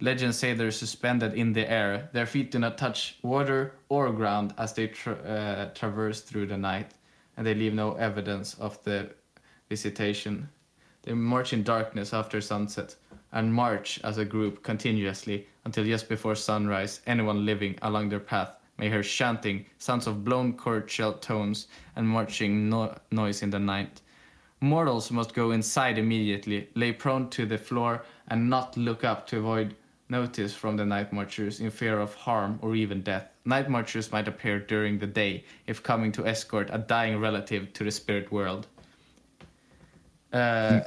Legends 0.02 0.38
say 0.38 0.54
they're 0.54 0.72
suspended 0.72 1.34
in 1.36 1.54
the 1.54 1.70
air. 1.70 2.10
Their 2.12 2.26
feet 2.26 2.52
do 2.52 2.60
not 2.60 2.78
touch 2.78 3.18
water 3.22 3.76
or 3.88 4.12
ground 4.12 4.54
as 4.58 4.74
they 4.74 4.88
tra- 4.88 5.14
uh, 5.14 5.74
traverse 5.74 6.22
through 6.22 6.48
the 6.48 6.58
night, 6.58 6.92
and 7.38 7.48
they 7.48 7.54
leave 7.54 7.74
no 7.74 7.94
evidence 7.94 8.56
of 8.56 8.84
the 8.84 9.12
visitation. 9.70 10.50
They 11.06 11.14
march 11.14 11.54
in 11.54 11.62
darkness 11.62 12.14
after 12.14 12.42
sunset 12.42 12.96
and 13.32 13.54
march 13.54 14.00
as 14.04 14.18
a 14.18 14.26
group 14.26 14.64
continuously 14.64 15.48
until 15.64 15.86
just 15.86 16.10
before 16.10 16.34
sunrise. 16.34 17.02
Anyone 17.06 17.46
living 17.46 17.78
along 17.84 18.10
their 18.10 18.20
path 18.20 18.58
may 18.80 18.90
hear 18.90 19.04
chanting, 19.04 19.68
sounds 19.78 20.08
of 20.08 20.24
blown 20.24 20.54
chord 20.54 20.90
shell 20.90 21.14
tones, 21.14 21.68
and 21.96 22.08
marching 22.08 22.70
no- 22.70 22.96
noise 23.12 23.44
in 23.44 23.52
the 23.52 23.60
night. 23.60 24.02
Mortals 24.62 25.12
must 25.12 25.36
go 25.36 25.52
inside 25.52 26.00
immediately, 26.00 26.70
lay 26.74 26.92
prone 26.92 27.30
to 27.30 27.46
the 27.46 27.58
floor, 27.60 28.04
and 28.30 28.50
not 28.50 28.76
look 28.76 29.04
up 29.04 29.28
to 29.28 29.38
avoid 29.38 29.76
notice 30.10 30.56
from 30.56 30.76
the 30.76 30.86
night 30.86 31.14
marchers 31.14 31.60
in 31.60 31.70
fear 31.70 32.00
of 32.00 32.16
harm 32.16 32.58
or 32.64 32.76
even 32.76 33.02
death. 33.02 33.30
Night 33.46 33.70
marchers 33.70 34.12
might 34.12 34.28
appear 34.28 34.60
during 34.60 34.98
the 34.98 35.08
day 35.08 35.44
if 35.68 35.84
coming 35.84 36.12
to 36.14 36.26
escort 36.26 36.70
a 36.72 36.80
dying 36.80 37.20
relative 37.20 37.72
to 37.74 37.84
the 37.84 37.92
spirit 37.92 38.32
world. 38.32 38.66
Uh, 40.34 40.82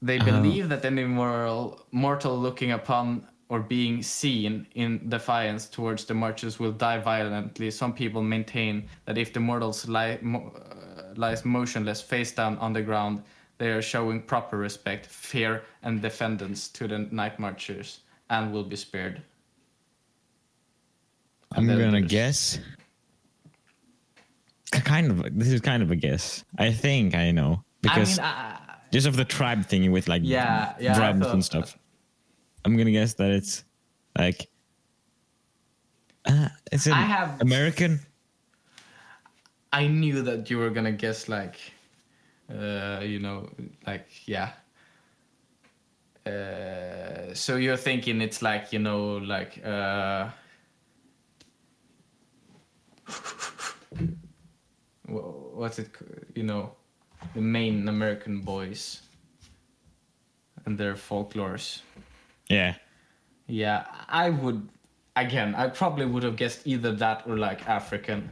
they 0.00 0.18
believe 0.18 0.68
that 0.68 0.84
any 0.84 1.04
moral, 1.04 1.86
mortal 1.90 2.38
looking 2.38 2.72
upon 2.72 3.26
or 3.48 3.60
being 3.60 4.02
seen 4.02 4.66
in 4.74 5.08
defiance 5.08 5.68
towards 5.68 6.04
the 6.04 6.14
marchers 6.14 6.60
will 6.60 6.72
die 6.72 6.98
violently. 6.98 7.70
Some 7.70 7.92
people 7.94 8.22
maintain 8.22 8.88
that 9.06 9.16
if 9.18 9.32
the 9.32 9.40
mortals 9.40 9.88
lie, 9.88 10.18
mo- 10.20 10.52
uh, 10.54 11.14
lies 11.16 11.44
motionless 11.44 12.00
face 12.00 12.30
down 12.30 12.58
on 12.58 12.72
the 12.72 12.82
ground, 12.82 13.22
they 13.56 13.70
are 13.70 13.82
showing 13.82 14.22
proper 14.22 14.58
respect, 14.58 15.06
fear, 15.06 15.64
and 15.82 16.00
defendance 16.00 16.68
to 16.68 16.86
the 16.86 16.98
night 17.10 17.38
marchers 17.40 18.00
and 18.30 18.52
will 18.52 18.64
be 18.64 18.76
spared. 18.76 19.22
I'm 21.52 21.66
gonna 21.66 22.02
guess. 22.02 22.58
Kind 24.70 25.10
of. 25.10 25.38
This 25.38 25.48
is 25.48 25.62
kind 25.62 25.82
of 25.82 25.90
a 25.90 25.96
guess. 25.96 26.44
I 26.58 26.70
think 26.70 27.14
I 27.14 27.30
know 27.30 27.64
because 27.80 28.18
I 28.18 28.22
mean, 28.22 28.67
just 28.90 29.06
of 29.06 29.16
the 29.16 29.24
tribe 29.24 29.66
thing 29.66 29.90
with 29.92 30.08
like 30.08 30.22
Yeah, 30.24 30.74
yeah, 30.80 30.94
drums 30.94 31.26
and 31.26 31.44
stuff. 31.44 31.78
I'm 32.64 32.76
gonna 32.76 32.90
guess 32.92 33.14
that 33.14 33.30
it's 33.30 33.64
like. 34.18 34.48
Uh, 36.24 36.48
is 36.72 36.86
it 36.86 36.92
I 36.92 37.02
have- 37.02 37.40
American? 37.40 38.00
I 39.72 39.86
knew 39.86 40.22
that 40.22 40.50
you 40.50 40.58
were 40.58 40.70
gonna 40.70 40.92
guess 40.92 41.28
like, 41.28 41.56
uh, 42.50 43.00
you 43.02 43.18
know, 43.18 43.50
like 43.86 44.06
yeah. 44.26 44.52
Uh, 46.26 47.32
so 47.34 47.56
you're 47.56 47.76
thinking 47.76 48.20
it's 48.20 48.42
like 48.42 48.72
you 48.72 48.78
know 48.78 49.16
like 49.18 49.64
uh, 49.64 50.28
what's 55.06 55.78
it? 55.78 55.90
You 56.34 56.42
know, 56.42 56.72
the 57.34 57.40
main 57.40 57.88
American 57.88 58.40
boys 58.40 59.02
and 60.66 60.78
their 60.78 60.94
folklores. 60.94 61.82
Yeah. 62.48 62.74
Yeah, 63.46 63.86
I 64.08 64.30
would. 64.30 64.68
Again, 65.16 65.54
I 65.54 65.68
probably 65.68 66.06
would 66.06 66.22
have 66.22 66.36
guessed 66.36 66.60
either 66.64 66.92
that 66.92 67.24
or 67.26 67.36
like 67.38 67.68
African. 67.68 68.30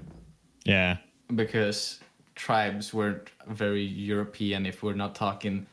Yeah. 0.64 0.96
because 1.34 2.00
tribes 2.34 2.92
weren't 2.92 3.30
very 3.48 3.82
European 3.82 4.66
if 4.66 4.82
we're 4.82 4.94
not 4.94 5.14
talking 5.14 5.66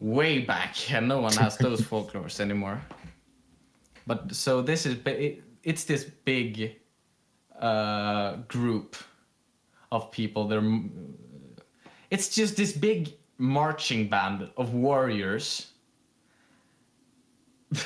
way 0.00 0.40
back 0.40 0.92
and 0.92 1.08
no 1.08 1.20
one 1.20 1.32
has 1.34 1.56
those 1.58 1.80
folklores 1.90 2.40
anymore. 2.40 2.80
But 4.06 4.34
so 4.34 4.62
this 4.62 4.86
is 4.86 4.96
it, 5.06 5.42
it's 5.62 5.84
this 5.84 6.04
big 6.24 6.76
uh, 7.60 8.36
group 8.48 8.96
of 9.92 10.10
people. 10.10 10.48
They're 10.48 10.62
it's 12.10 12.28
just 12.28 12.56
this 12.56 12.72
big 12.72 13.12
marching 13.38 14.08
band 14.08 14.50
of 14.56 14.74
warriors. 14.74 15.68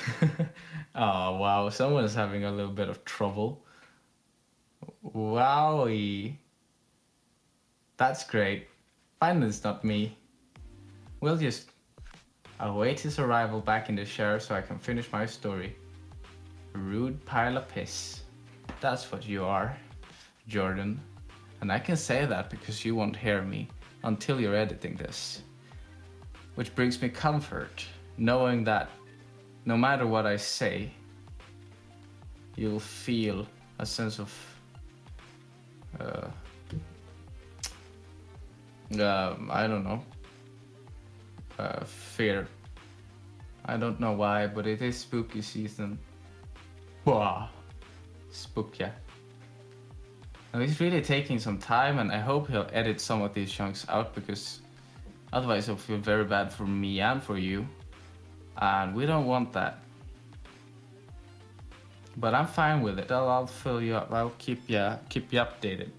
oh 0.94 1.36
wow, 1.36 1.68
someone's 1.68 2.14
having 2.14 2.44
a 2.44 2.50
little 2.50 2.72
bit 2.72 2.88
of 2.88 3.04
trouble. 3.04 3.64
Wowie. 5.04 6.36
That's 7.96 8.24
great. 8.24 8.68
Finally, 9.20 9.48
it's 9.48 9.62
not 9.62 9.84
me. 9.84 10.16
We'll 11.20 11.36
just 11.36 11.70
await 12.60 13.00
his 13.00 13.18
arrival 13.18 13.60
back 13.60 13.88
in 13.88 13.96
the 13.96 14.04
share 14.04 14.40
so 14.40 14.54
I 14.54 14.62
can 14.62 14.78
finish 14.78 15.10
my 15.12 15.26
story. 15.26 15.76
Rude 16.72 17.24
pile 17.24 17.56
of 17.56 17.68
piss. 17.68 18.22
That's 18.80 19.10
what 19.12 19.26
you 19.26 19.44
are. 19.44 19.76
Jordan. 20.48 21.00
And 21.60 21.70
I 21.70 21.78
can 21.78 21.96
say 21.96 22.26
that 22.26 22.50
because 22.50 22.84
you 22.84 22.94
won't 22.94 23.16
hear 23.16 23.42
me 23.42 23.68
until 24.05 24.40
you're 24.40 24.55
editing 24.55 24.94
this. 24.94 25.42
Which 26.55 26.74
brings 26.74 27.02
me 27.02 27.09
comfort, 27.09 27.84
knowing 28.16 28.62
that 28.64 28.88
no 29.64 29.76
matter 29.76 30.07
what 30.07 30.24
I 30.24 30.36
say, 30.36 30.92
you'll 32.57 32.78
feel 32.78 33.46
a 33.80 33.86
sense 33.86 34.20
of 34.20 34.32
uh, 35.98 36.28
um, 39.00 39.50
I 39.52 39.66
don't 39.66 39.84
know 39.84 40.05
uh, 41.59 41.84
fear. 41.84 42.46
I 43.64 43.76
don't 43.76 43.98
know 43.98 44.12
why, 44.12 44.46
but 44.46 44.66
it 44.66 44.82
is 44.82 44.98
spooky 44.98 45.40
season. 45.40 45.98
Wow, 47.05 47.48
spooky. 48.30 48.86
And 50.55 50.62
he's 50.62 50.78
really 50.78 51.02
taking 51.02 51.40
some 51.40 51.59
time, 51.59 51.98
and 51.98 52.12
I 52.12 52.20
hope 52.20 52.48
he'll 52.48 52.68
edit 52.72 53.00
some 53.00 53.22
of 53.22 53.34
these 53.34 53.50
chunks 53.50 53.84
out 53.88 54.14
because 54.14 54.61
otherwise 55.32 55.64
it'll 55.64 55.76
feel 55.76 55.98
very 55.98 56.24
bad 56.24 56.52
for 56.52 56.62
me 56.62 57.00
and 57.00 57.20
for 57.20 57.36
you, 57.36 57.66
and 58.59 58.94
we 58.94 59.05
don't 59.05 59.26
want 59.26 59.52
that. 59.55 59.80
But 62.16 62.34
I'm 62.34 62.46
fine 62.46 62.82
with 62.82 63.00
it. 63.00 63.11
I'll, 63.11 63.28
I'll 63.28 63.48
fill 63.48 63.82
you 63.82 63.96
up. 63.96 64.12
I'll 64.12 64.36
keep 64.38 64.62
you 64.70 64.96
keep 65.09 65.32
you 65.32 65.40
updated. 65.40 65.90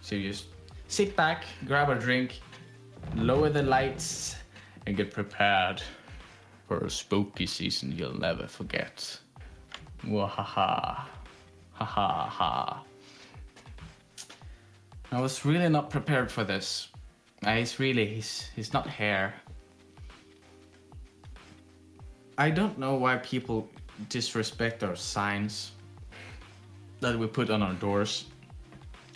So 0.00 0.16
just 0.16 0.44
sit 0.86 1.16
back, 1.16 1.44
grab 1.66 1.90
a 1.90 1.96
drink, 1.96 2.40
lower 3.16 3.48
the 3.48 3.64
lights, 3.64 4.36
and 4.86 4.96
get 4.96 5.10
prepared 5.10 5.82
for 6.68 6.78
a 6.84 6.90
spooky 6.90 7.46
season 7.46 7.90
you'll 7.90 8.20
never 8.20 8.46
forget. 8.46 9.18
Wahaha. 10.04 11.08
Ha 11.72 11.84
ha 11.84 12.28
ha. 12.28 12.85
I 15.16 15.20
was 15.20 15.46
really 15.46 15.70
not 15.70 15.88
prepared 15.88 16.30
for 16.30 16.44
this. 16.44 16.88
He's 17.42 17.80
really 17.80 18.04
he's 18.04 18.50
he's 18.54 18.74
not 18.74 18.86
here. 18.86 19.32
I 22.36 22.50
don't 22.50 22.78
know 22.78 22.96
why 22.96 23.16
people 23.16 23.66
disrespect 24.10 24.84
our 24.84 24.94
signs 24.94 25.72
that 27.00 27.18
we 27.18 27.26
put 27.28 27.48
on 27.48 27.62
our 27.62 27.72
doors 27.72 28.26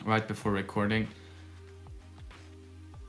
right 0.06 0.26
before 0.26 0.52
recording. 0.52 1.06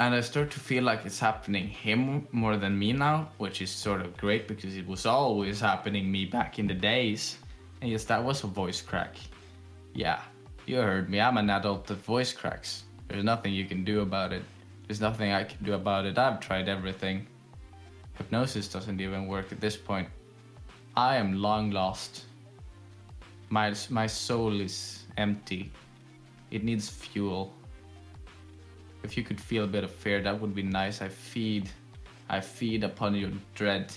And 0.02 0.14
I 0.14 0.20
start 0.20 0.52
to 0.52 0.60
feel 0.60 0.84
like 0.84 1.06
it's 1.06 1.20
happening 1.20 1.70
him 1.70 2.28
more 2.34 2.58
than 2.58 2.78
me 2.78 2.92
now, 2.92 3.30
which 3.38 3.62
is 3.62 3.70
sort 3.72 4.02
of 4.02 4.18
great 4.18 4.50
because 4.50 4.76
it 4.76 4.86
was 4.86 5.06
always 5.06 5.62
happening 5.62 6.12
me 6.12 6.26
back 6.26 6.60
in 6.60 6.68
the 6.68 6.74
days. 6.74 7.38
And 7.80 7.90
yes, 7.90 8.04
that 8.12 8.22
was 8.22 8.44
a 8.44 8.48
voice 8.48 8.82
crack. 8.82 9.16
Yeah, 9.94 10.20
you 10.72 10.78
heard 10.78 11.10
me. 11.10 11.20
I'm 11.20 11.38
an 11.38 11.50
adult 11.50 11.86
that 11.88 11.98
voice 11.98 12.32
cracks. 12.32 12.86
There's 13.10 13.26
nothing 13.26 13.54
you 13.54 13.66
can 13.66 13.84
do 13.84 14.02
about 14.02 14.32
it. 14.32 14.44
There's 14.88 15.02
nothing 15.02 15.34
I 15.34 15.44
can 15.44 15.62
do 15.66 15.74
about 15.74 16.06
it. 16.06 16.18
I've 16.18 16.40
tried 16.40 16.70
everything. 16.70 17.28
Hypnosis 18.14 18.70
doesn't 18.70 19.02
even 19.02 19.28
work 19.28 19.52
at 19.52 19.60
this 19.60 19.76
point. 19.76 20.08
I 20.96 21.18
am 21.18 21.42
long 21.42 21.72
lost. 21.72 22.24
My 23.50 23.74
my 23.90 24.08
soul 24.08 24.62
is 24.62 25.04
empty. 25.18 25.72
It 26.52 26.64
needs 26.64 26.88
fuel. 26.88 27.54
If 29.04 29.18
you 29.18 29.24
could 29.24 29.42
feel 29.42 29.66
a 29.66 29.74
bit 29.76 29.84
of 29.84 29.92
fear, 29.92 30.22
that 30.22 30.40
would 30.40 30.56
be 30.56 30.64
nice. 30.64 31.02
I 31.02 31.10
feed, 31.10 31.70
I 32.30 32.40
feed 32.40 32.84
upon 32.84 33.16
your 33.16 33.32
dread 33.56 33.92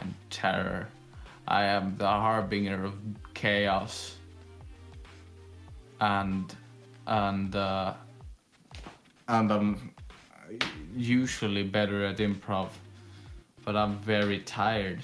and 0.00 0.14
terror. 0.28 0.88
I 1.48 1.64
am 1.64 1.96
the 1.96 2.06
harbinger 2.06 2.84
of 2.84 2.94
chaos. 3.34 4.16
And 6.02 6.52
and 7.06 7.54
uh, 7.54 7.94
and 9.28 9.52
I'm 9.52 9.94
usually 10.96 11.62
better 11.62 12.04
at 12.04 12.18
improv, 12.18 12.70
but 13.64 13.76
I'm 13.76 13.98
very 13.98 14.40
tired. 14.40 15.00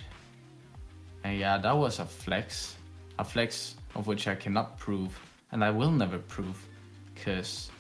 And 1.22 1.38
yeah, 1.38 1.57
that 1.59 1.76
was 1.76 2.01
a 2.01 2.05
flex. 2.05 2.74
A 3.20 3.24
flex 3.24 3.76
of 3.94 4.09
which 4.09 4.26
I 4.26 4.34
cannot 4.34 4.76
prove, 4.76 5.16
and 5.53 5.62
I 5.62 5.70
will 5.70 5.92
never 5.92 6.18
prove, 6.18 6.59
because 7.14 7.70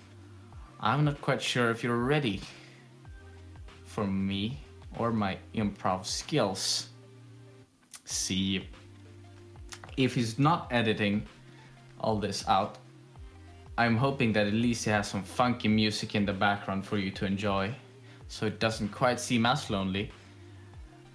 I'm 0.78 1.04
not 1.04 1.20
quite 1.20 1.42
sure 1.42 1.70
if 1.70 1.82
you're 1.82 2.04
ready 2.04 2.40
for 3.84 4.06
me 4.06 4.60
or 4.96 5.12
my 5.12 5.38
improv 5.54 6.06
skills. 6.06 6.88
See, 8.04 8.66
if 9.96 10.14
he's 10.14 10.38
not 10.38 10.68
editing 10.70 11.26
all 12.00 12.18
this 12.18 12.46
out, 12.48 12.78
I'm 13.78 13.96
hoping 13.96 14.32
that 14.32 14.48
at 14.48 14.54
least 14.54 14.88
it 14.88 14.90
has 14.90 15.06
some 15.08 15.22
funky 15.22 15.68
music 15.68 16.16
in 16.16 16.26
the 16.26 16.32
background 16.32 16.84
for 16.84 16.98
you 16.98 17.12
to 17.12 17.24
enjoy, 17.24 17.72
so 18.26 18.44
it 18.44 18.58
doesn't 18.58 18.88
quite 18.88 19.20
seem 19.20 19.46
as 19.46 19.70
lonely. 19.70 20.10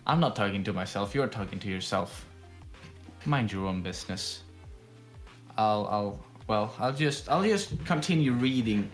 I'm 0.08 0.22
not 0.22 0.34
talking 0.38 0.64
to 0.64 0.72
myself, 0.72 1.14
you're 1.14 1.28
talking 1.28 1.60
to 1.60 1.68
yourself. 1.68 2.26
Mind 3.26 3.52
your 3.52 3.68
own 3.68 3.82
business. 3.82 4.44
I'll 5.58 5.88
I'll 5.88 6.20
well, 6.48 6.74
I'll 6.80 6.94
just 6.94 7.28
I'll 7.30 7.44
just 7.44 7.84
continue 7.84 8.32
reading 8.32 8.90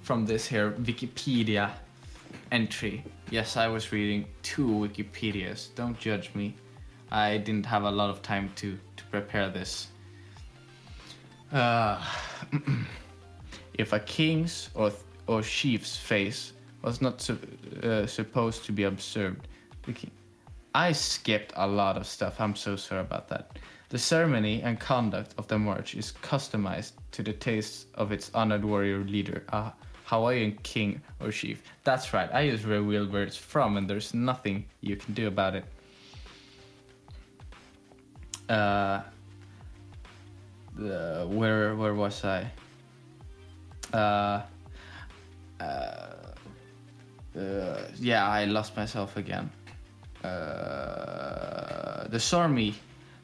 from 0.00 0.24
this 0.24 0.46
here 0.46 0.70
Wikipedia 0.72 1.72
entry. 2.52 3.04
Yes, 3.30 3.58
I 3.58 3.68
was 3.68 3.92
reading 3.92 4.24
two 4.42 4.66
Wikipedias. 4.66 5.74
Don't 5.74 5.98
judge 5.98 6.34
me. 6.34 6.54
I 7.10 7.36
didn't 7.36 7.66
have 7.66 7.82
a 7.82 7.90
lot 7.90 8.08
of 8.08 8.22
time 8.22 8.50
to 8.56 8.78
to 8.96 9.04
prepare 9.10 9.50
this. 9.50 9.88
Uh, 11.52 12.02
if 13.80 13.92
a 13.92 14.00
king's 14.00 14.70
or 14.74 14.92
or 15.26 15.42
chief's 15.42 15.96
face 15.96 16.52
was 16.82 17.00
not 17.00 17.20
su- 17.20 17.38
uh, 17.82 18.06
supposed 18.06 18.64
to 18.66 18.72
be 18.72 18.84
observed. 18.84 19.48
I 20.74 20.92
skipped 20.92 21.52
a 21.56 21.66
lot 21.66 21.96
of 21.96 22.06
stuff. 22.06 22.40
I'm 22.40 22.56
so 22.56 22.76
sorry 22.76 23.00
about 23.00 23.28
that. 23.28 23.58
The 23.88 23.98
ceremony 23.98 24.62
and 24.62 24.78
conduct 24.78 25.34
of 25.36 25.48
the 25.48 25.58
march 25.58 25.94
is 25.94 26.12
customized 26.22 26.92
to 27.12 27.22
the 27.22 27.32
taste 27.32 27.86
of 27.94 28.12
its 28.12 28.30
honored 28.34 28.64
warrior 28.64 28.98
leader, 29.04 29.42
a 29.48 29.72
Hawaiian 30.04 30.58
king 30.62 31.00
or 31.20 31.30
chief. 31.32 31.62
That's 31.84 32.12
right. 32.12 32.30
I 32.32 32.42
use 32.42 32.64
real 32.64 33.06
words 33.10 33.36
from, 33.36 33.76
and 33.76 33.90
there's 33.90 34.14
nothing 34.14 34.64
you 34.80 34.96
can 34.96 35.14
do 35.14 35.26
about 35.26 35.54
it. 35.56 35.64
Uh, 38.48 39.02
the, 40.76 41.26
where 41.28 41.76
where 41.76 41.94
was 41.94 42.24
I? 42.24 42.50
Uh, 43.92 44.42
uh, 45.60 45.62
uh, 47.36 47.82
yeah, 47.98 48.26
I 48.26 48.44
lost 48.44 48.76
myself 48.76 49.16
again. 49.16 49.50
Uh, 50.24 52.06
the 52.08 52.18
Sormi, 52.18 52.74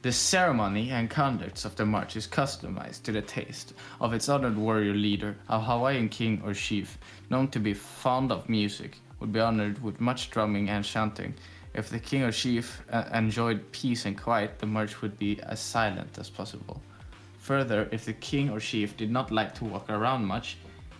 the 0.03 0.13
ceremony 0.13 0.91
and 0.91 1.11
conducts 1.11 1.65
of 1.65 1.77
the 1.77 1.85
march 1.85 2.17
is 2.17 2.27
customized 2.27 3.03
to 3.03 3.13
the 3.13 3.23
taste 3.23 3.75
of 4.01 4.13
its 4.13 4.29
honored 4.29 4.57
warrior 4.57 4.95
leader, 4.95 5.37
a 5.49 5.61
Hawaiian 5.61 6.09
king 6.09 6.41
or 6.45 6.55
chief, 6.55 6.99
known 7.31 7.49
to 7.49 7.59
be 7.59 7.75
fond 7.75 8.33
of 8.33 8.49
music, 8.49 8.99
would 9.21 9.33
be 9.33 9.41
honored 9.41 9.83
with 9.83 10.01
much 10.01 10.31
drumming 10.31 10.69
and 10.69 10.85
chanting. 10.85 11.35
If 11.75 11.91
the 11.91 11.99
king 11.99 12.23
or 12.23 12.33
chief 12.33 12.83
enjoyed 13.13 13.71
peace 13.73 14.07
and 14.07 14.17
quiet, 14.17 14.59
the 14.59 14.67
march 14.67 15.03
would 15.03 15.19
be 15.19 15.41
as 15.43 15.61
silent 15.61 16.19
as 16.19 16.31
possible. 16.31 16.81
Further, 17.47 17.89
if 17.93 18.05
the 18.05 18.13
king 18.13 18.51
or 18.51 18.59
chief 18.59 18.97
did 18.97 19.13
not 19.13 19.31
like 19.31 19.55
to 19.55 19.65
walk 19.65 19.89
around 19.89 20.25
much, 20.25 20.57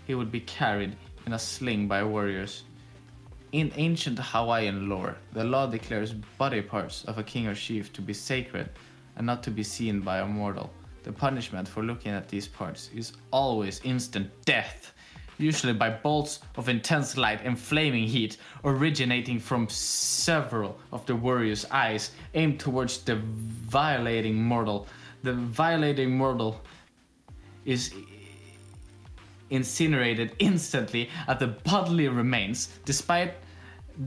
he 0.07 0.15
would 0.15 0.31
be 0.31 0.39
carried 0.39 0.95
in 1.27 1.33
a 1.33 1.39
sling 1.41 1.89
by 1.89 2.05
warriors. 2.05 2.63
In 3.51 3.73
ancient 3.75 4.21
Hawaiian 4.21 4.89
lore, 4.89 5.17
the 5.33 5.43
law 5.43 5.67
declares 5.67 6.13
body 6.13 6.63
parts 6.63 7.05
of 7.07 7.19
a 7.19 7.25
king 7.25 7.49
or 7.49 7.55
chief 7.57 7.93
to 7.95 8.01
be 8.01 8.13
sacred 8.13 8.71
and 9.17 9.27
not 9.27 9.43
to 9.43 9.51
be 9.51 9.65
seen 9.65 10.03
by 10.03 10.19
a 10.19 10.25
mortal. 10.25 10.71
The 11.03 11.11
punishment 11.11 11.67
for 11.67 11.83
looking 11.83 12.13
at 12.13 12.29
these 12.29 12.47
parts 12.47 12.91
is 12.95 13.15
always 13.33 13.81
instant 13.83 14.31
death, 14.45 14.93
usually 15.39 15.73
by 15.73 15.91
bolts 15.91 16.39
of 16.55 16.69
intense 16.69 17.17
light 17.17 17.41
and 17.43 17.59
flaming 17.59 18.07
heat 18.07 18.37
originating 18.63 19.41
from 19.41 19.69
several 19.69 20.79
of 20.93 21.05
the 21.07 21.17
warrior's 21.17 21.65
eyes 21.73 22.13
aimed 22.35 22.61
towards 22.61 22.99
the 22.99 23.17
violating 23.17 24.41
mortal. 24.41 24.87
The 25.27 25.33
violating 25.33 26.17
mortal 26.17 26.61
is 27.65 27.93
incinerated 29.51 30.37
instantly 30.39 31.11
at 31.27 31.41
the 31.41 31.49
bodily 31.49 32.07
remains, 32.07 32.69
despite 32.85 33.35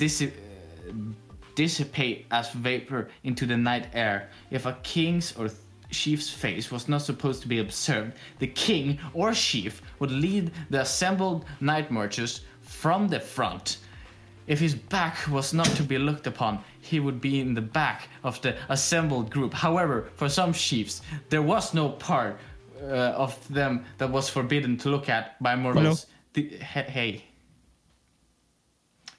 uh, 0.01 0.27
dissipate 1.55 2.25
as 2.31 2.51
vapor 2.51 3.09
into 3.25 3.45
the 3.45 3.57
night 3.57 3.87
air. 3.93 4.29
If 4.49 4.65
a 4.65 4.77
king's 4.81 5.35
or 5.35 5.49
chief's 5.91 6.29
face 6.29 6.71
was 6.71 6.87
not 6.87 7.01
supposed 7.01 7.41
to 7.41 7.49
be 7.49 7.59
observed, 7.59 8.13
the 8.37 8.47
king 8.47 8.97
or 9.13 9.33
chief 9.33 9.81
would 9.99 10.11
lead 10.11 10.51
the 10.69 10.79
assembled 10.79 11.43
night 11.59 11.91
marchers 11.91 12.45
from 12.61 13.09
the 13.09 13.19
front. 13.19 13.79
If 14.49 14.59
his 14.59 14.73
back 14.73 15.15
was 15.29 15.53
not 15.53 15.67
to 15.77 15.83
be 15.83 15.99
looked 15.99 16.25
upon, 16.25 16.63
he 16.81 16.99
would 16.99 17.21
be 17.21 17.39
in 17.39 17.53
the 17.53 17.61
back 17.61 18.09
of 18.23 18.41
the 18.41 18.57
assembled 18.67 19.29
group. 19.29 19.53
However, 19.53 20.09
for 20.15 20.27
some 20.27 20.53
chiefs, 20.53 21.03
there 21.29 21.43
was 21.43 21.75
no 21.75 21.89
part 21.89 22.39
uh, 22.81 23.13
of 23.25 23.37
them 23.53 23.85
that 23.99 24.09
was 24.09 24.27
forbidden 24.27 24.75
to 24.77 24.89
look 24.89 25.07
at 25.07 25.41
by 25.41 25.55
mortals. 25.55 26.07
The, 26.33 26.49
he- 26.49 26.91
hey. 26.97 27.23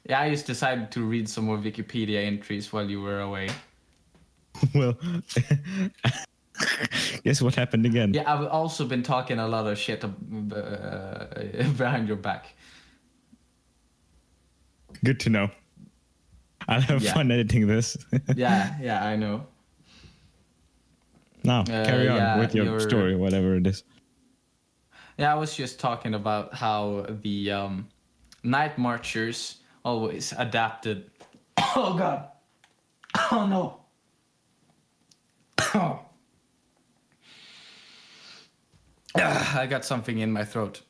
Yeah, 0.08 0.20
I 0.20 0.30
just 0.30 0.46
decided 0.48 0.90
to 0.92 1.02
read 1.04 1.28
some 1.28 1.44
more 1.44 1.58
Wikipedia 1.58 2.24
entries 2.24 2.72
while 2.72 2.90
you 2.90 3.00
were 3.00 3.20
away. 3.20 3.50
well, 4.74 4.98
guess 7.22 7.40
what 7.40 7.54
happened 7.54 7.86
again? 7.86 8.14
Yeah, 8.14 8.24
I've 8.26 8.48
also 8.48 8.84
been 8.84 9.04
talking 9.04 9.38
a 9.38 9.46
lot 9.46 9.68
of 9.68 9.78
shit 9.78 10.02
uh, 10.02 10.08
behind 11.76 12.08
your 12.08 12.16
back. 12.16 12.54
Good 15.04 15.20
to 15.20 15.30
know. 15.30 15.50
I'll 16.68 16.80
have 16.80 17.02
Yeah. 17.02 17.14
fun 17.14 17.30
editing 17.30 17.66
this. 17.66 17.96
Yeah, 18.36 18.76
yeah, 18.80 19.04
I 19.04 19.16
know. 19.16 19.46
now, 21.42 21.60
Uh, 21.62 21.84
carry 21.84 22.06
on 22.08 22.16
yeah, 22.16 22.38
with 22.38 22.54
your 22.54 22.64
you're- 22.66 22.80
story, 22.80 23.16
whatever 23.16 23.56
it 23.56 23.66
is. 23.66 23.82
Yeah, 25.16 25.32
I 25.32 25.36
was 25.36 25.54
just 25.56 25.80
talking 25.80 26.14
about 26.14 26.54
how 26.54 27.06
the 27.22 27.50
um, 27.50 27.88
night 28.42 28.78
marchers 28.78 29.56
always 29.84 30.32
adapted. 30.36 31.10
Oh 31.76 31.94
god! 31.96 32.28
Oh 33.32 33.46
no! 33.46 33.80
Ah, 39.16 39.58
I 39.58 39.66
got 39.66 39.84
something 39.84 40.18
in 40.18 40.30
my 40.30 40.44
throat. 40.44 40.82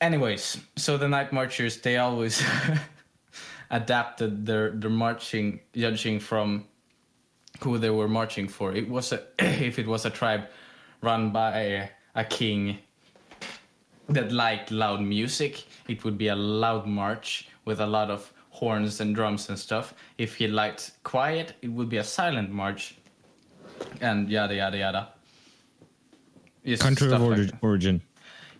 Anyways, 0.00 0.58
so 0.76 0.96
the 0.96 1.08
night 1.08 1.32
marchers 1.32 1.76
they 1.78 1.98
always 1.98 2.42
adapted 3.70 4.46
their 4.46 4.70
their 4.70 4.90
marching 4.90 5.60
judging 5.74 6.18
from 6.18 6.64
who 7.60 7.76
they 7.76 7.90
were 7.90 8.08
marching 8.08 8.48
for. 8.48 8.72
It 8.72 8.88
was 8.88 9.12
a 9.12 9.22
if 9.38 9.78
it 9.78 9.86
was 9.86 10.06
a 10.06 10.10
tribe 10.10 10.44
run 11.02 11.30
by 11.32 11.60
a, 11.60 11.88
a 12.14 12.24
king 12.24 12.78
that 14.08 14.32
liked 14.32 14.70
loud 14.70 15.00
music, 15.02 15.64
it 15.86 16.02
would 16.04 16.18
be 16.18 16.28
a 16.28 16.34
loud 16.36 16.86
march 16.86 17.48
with 17.64 17.80
a 17.80 17.86
lot 17.86 18.10
of 18.10 18.32
horns 18.50 19.00
and 19.00 19.14
drums 19.14 19.48
and 19.48 19.58
stuff. 19.58 19.94
If 20.18 20.36
he 20.36 20.48
liked 20.48 20.92
quiet, 21.04 21.54
it 21.62 21.68
would 21.68 21.88
be 21.88 21.98
a 21.98 22.04
silent 22.04 22.50
march, 22.50 22.96
and 24.00 24.28
yada 24.30 24.54
yada 24.54 24.78
yada. 24.78 25.08
Country 26.78 27.06
of 27.06 27.12
stuff 27.12 27.38
like 27.38 27.62
origin. 27.62 28.02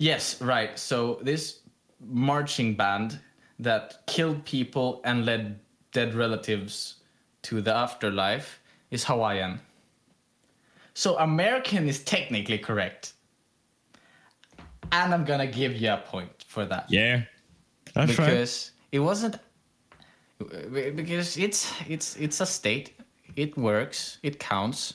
Yes, 0.01 0.41
right. 0.41 0.79
So 0.79 1.19
this 1.23 1.61
marching 2.01 2.75
band 2.75 3.21
that 3.59 4.07
killed 4.07 4.43
people 4.47 5.03
and 5.05 5.27
led 5.27 5.61
dead 5.93 6.15
relatives 6.15 6.97
to 7.43 7.61
the 7.61 7.75
afterlife 7.75 8.61
is 8.91 9.05
Hawaiian. 9.05 9.61
So 10.95 11.19
American 11.19 11.87
is 11.87 12.03
technically 12.03 12.57
correct. 12.57 13.13
And 14.91 15.13
I'm 15.13 15.27
gonna 15.27 15.47
give 15.47 15.77
you 15.77 15.93
a 15.93 15.99
point 15.99 16.47
for 16.49 16.65
that. 16.65 16.87
Yeah, 16.89 17.23
that's 17.95 18.19
right. 18.19 18.27
because 18.27 18.73
it 18.93 19.01
wasn't 19.01 19.37
because 20.39 21.37
it's 21.37 21.71
it's 21.87 22.17
it's 22.17 22.41
a 22.41 22.47
state. 22.47 22.95
It 23.37 23.57
works. 23.59 24.19
It 24.23 24.41
counts. 24.41 24.95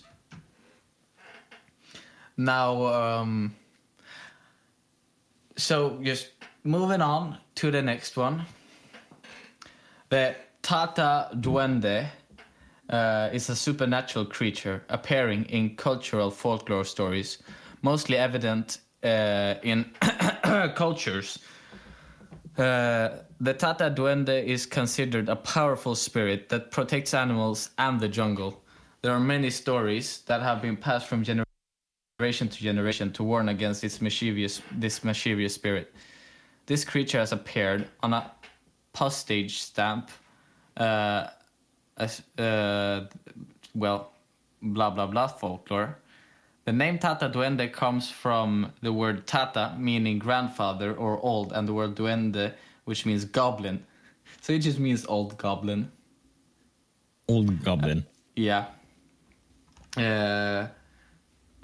Now, 2.38 2.86
um, 2.88 3.56
so 5.56 6.00
just 6.04 6.32
moving 6.64 7.02
on 7.02 7.38
to 7.56 7.72
the 7.72 7.82
next 7.82 8.18
one. 8.18 8.46
The 10.10 10.36
Tata 10.62 11.30
Duende 11.36 12.08
uh, 12.90 13.30
is 13.32 13.50
a 13.50 13.56
supernatural 13.56 14.26
creature 14.26 14.84
appearing 14.90 15.46
in 15.46 15.76
cultural 15.76 16.32
folklore 16.32 16.86
stories, 16.86 17.40
mostly 17.82 18.18
evident 18.18 18.80
uh, 19.04 19.56
in 19.64 19.86
cultures. 20.76 21.40
Uh, 22.58 23.10
the 23.40 23.54
Tata 23.54 23.94
Duende 23.96 24.44
is 24.44 24.66
considered 24.66 25.30
a 25.30 25.36
powerful 25.36 25.96
spirit 25.96 26.50
that 26.50 26.72
protects 26.72 27.14
animals 27.14 27.72
and 27.78 28.00
the 28.00 28.08
jungle. 28.08 28.64
There 29.02 29.12
are 29.12 29.20
many 29.20 29.50
stories 29.50 30.22
that 30.28 30.42
have 30.42 30.62
been 30.62 30.78
passed 30.78 31.08
from 31.08 31.24
generation 31.24 31.45
to 32.18 32.48
generation 32.50 33.12
to 33.12 33.24
warn 33.24 33.50
against 33.50 33.84
its 33.84 34.02
mischievous, 34.02 34.62
this 34.72 35.04
mischievous 35.04 35.54
spirit. 35.54 35.94
This 36.66 36.86
creature 36.86 37.20
has 37.20 37.34
appeared 37.34 37.90
on 38.02 38.14
a 38.14 38.32
postage 38.94 39.58
stamp, 39.60 40.10
uh, 40.78 41.28
as, 41.98 42.22
uh, 42.38 43.08
well, 43.74 44.14
blah 44.62 44.90
blah 44.90 45.08
blah 45.08 45.28
folklore. 45.28 45.98
The 46.64 46.72
name 46.72 47.00
Tata 47.00 47.30
Duende 47.30 47.72
comes 47.72 48.10
from 48.10 48.72
the 48.82 48.94
word 48.94 49.28
Tata, 49.28 49.76
meaning 49.78 50.18
grandfather 50.18 50.94
or 50.96 51.20
old, 51.20 51.52
and 51.52 51.68
the 51.68 51.74
word 51.74 51.96
Duende, 51.96 52.54
which 52.86 53.06
means 53.06 53.26
goblin. 53.26 53.86
So 54.42 54.54
it 54.54 54.60
just 54.60 54.80
means 54.80 55.06
old 55.06 55.38
goblin. 55.38 55.92
Old 57.28 57.62
goblin. 57.64 58.06
Yeah. 58.36 58.68
Uh, 59.98 60.68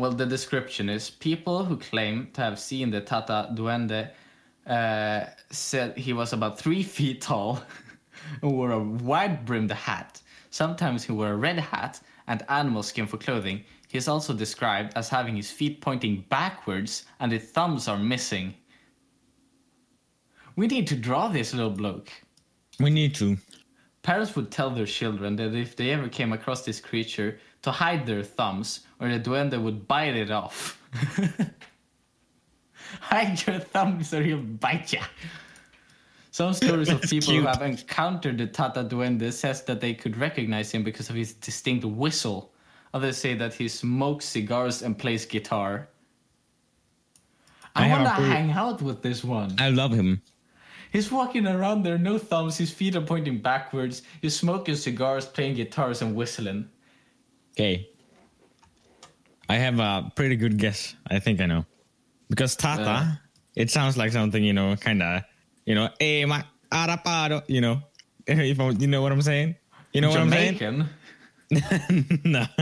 well, 0.02 0.12
the 0.12 0.26
description 0.26 0.89
is 0.89 1.12
people 1.12 1.64
who 1.64 1.78
claim 1.78 2.28
to 2.34 2.41
have 2.41 2.58
seen 2.58 2.89
the 2.89 3.02
Tata 3.02 3.52
Duende 3.54 4.10
uh, 4.66 5.26
said 5.52 5.95
he 5.95 6.12
was 6.12 6.34
about 6.34 6.58
three 6.58 6.82
feet 6.82 7.22
tall 7.22 7.62
and 8.41 8.52
wore 8.52 8.72
a 8.72 8.80
wide 8.80 9.45
brimmed 9.45 9.70
hat. 9.70 10.20
Sometimes 10.49 11.04
he 11.04 11.12
wore 11.12 11.34
a 11.34 11.36
red 11.36 11.60
hat 11.60 12.02
and 12.26 12.43
animal 12.49 12.82
skin 12.82 13.06
for 13.06 13.18
clothing. 13.18 13.64
He 13.89 13.97
is 13.99 14.08
also 14.08 14.34
described 14.34 14.93
as 14.95 15.08
having 15.08 15.36
his 15.36 15.52
feet 15.52 15.82
pointing 15.82 16.26
backwards 16.30 17.06
and 17.20 17.32
his 17.32 17.52
thumbs 17.52 17.88
are 17.88 17.99
missing. 17.99 18.56
We 20.56 20.66
need 20.66 20.88
to 20.88 20.95
draw 20.95 21.28
this 21.28 21.54
little 21.54 21.70
bloke. 21.70 22.10
We 22.80 22.89
need 22.89 23.14
to. 23.16 23.38
Parents 24.02 24.36
would 24.36 24.49
tell 24.49 24.72
their 24.72 24.88
children 24.88 25.36
that 25.36 25.54
if 25.54 25.76
they 25.76 25.91
ever 25.91 26.10
came 26.10 26.34
across 26.34 26.66
this 26.66 26.80
creature, 26.80 27.38
to 27.62 27.72
hide 27.72 28.05
their 28.05 28.24
thumbs, 28.24 28.82
or 28.99 29.09
the 29.09 29.20
duende 29.20 29.62
would 29.62 29.88
bite 29.88 30.16
it 30.16 30.32
off. 30.32 30.82
hide 32.99 33.45
your 33.45 33.59
thumbs 33.59 34.14
or 34.14 34.22
he'll 34.24 34.39
bite 34.39 34.93
ya. 34.93 35.03
Some 36.32 36.53
stories 36.53 36.89
of 36.89 37.01
people 37.01 37.34
who 37.34 37.45
have 37.45 37.62
encountered 37.62 38.38
the 38.38 38.47
Tata 38.47 38.86
Duende 38.86 39.34
says 39.34 39.64
that 39.64 39.82
they 39.82 39.93
could 39.93 40.16
recognize 40.16 40.72
him 40.72 40.82
because 40.82 41.09
of 41.09 41.16
his 41.16 41.34
distinct 41.34 41.84
whistle. 41.84 42.53
Others 42.93 43.18
say 43.18 43.34
that 43.36 43.53
he 43.53 43.68
smokes 43.68 44.26
cigars 44.26 44.82
and 44.82 44.97
plays 44.97 45.26
guitar. 45.26 45.89
I, 47.76 47.86
I 47.86 47.89
want 47.89 48.03
to 48.03 48.24
hang 48.24 48.51
out 48.51 48.82
with 48.82 49.01
this 49.01 49.24
one. 49.24 49.55
I 49.59 49.70
love 49.70 49.91
him. 49.91 50.22
He's 50.91 51.12
walking 51.12 51.47
around 51.47 51.84
there, 51.84 51.97
no 51.97 52.18
thumbs, 52.18 52.57
his 52.57 52.72
feet 52.72 52.95
are 52.97 53.01
pointing 53.01 53.38
backwards. 53.38 54.01
He's 54.22 54.36
smoking 54.36 54.76
cigars, 54.76 55.26
playing 55.26 55.55
guitars, 55.55 56.01
and 56.01 56.16
whistling. 56.16 56.70
Okay. 57.52 57.88
I 59.49 59.56
have 59.56 59.80
a 59.80 60.12
pretty 60.16 60.36
good 60.36 60.58
guess. 60.58 60.95
I 61.08 61.20
think 61.20 61.41
I 61.41 61.45
know. 61.45 61.66
Because 62.30 62.56
Tata, 62.56 62.84
Uh. 62.89 63.12
it 63.56 63.70
sounds 63.70 63.97
like 63.97 64.12
something, 64.12 64.43
you 64.43 64.54
know, 64.54 64.76
kind 64.78 65.04
of, 65.04 65.24
you 65.66 65.76
know, 65.76 65.89
eh, 65.99 66.24
ma, 66.26 66.41
arapado, 66.72 67.43
you 67.47 67.60
know, 67.60 67.82
if 68.28 68.60
I, 68.60 68.70
you 68.70 68.88
know 68.88 69.02
what 69.02 69.12
I'm 69.12 69.22
saying? 69.22 69.56
You 69.93 70.02
know 70.02 70.10
what 70.10 70.20
I'm 70.20 70.30
saying? 70.30 70.58
Jamaican. 70.58 70.89
no. 72.24 72.45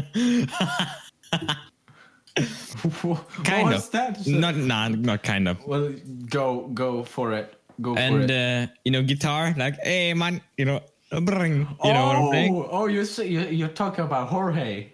Kind 3.44 3.66
What's 3.70 3.86
of. 3.88 3.92
that? 3.92 4.26
Not, 4.28 4.56
nah, 4.56 4.88
not 4.88 5.24
kind 5.24 5.48
of. 5.48 5.66
Well, 5.68 5.94
go 6.30 6.68
go 6.74 7.04
for 7.04 7.34
it. 7.34 7.56
Go 7.82 7.94
for 7.94 8.00
And, 8.00 8.32
uh, 8.32 8.68
you 8.84 8.92
know, 8.92 9.04
guitar, 9.04 9.54
like, 9.58 9.76
eh, 9.84 10.14
man, 10.14 10.42
you 10.58 10.66
know, 10.66 10.82
bring, 11.12 11.68
you 11.84 11.94
know 11.94 12.06
what 12.06 12.16
I'm 12.16 12.32
saying? 12.32 12.56
Oh, 12.56 12.70
oh, 12.72 12.86
you 12.88 13.06
say 13.06 13.28
you, 13.28 13.42
you're 13.42 13.68
talking 13.68 14.06
about 14.06 14.30
Jorge. 14.30 14.92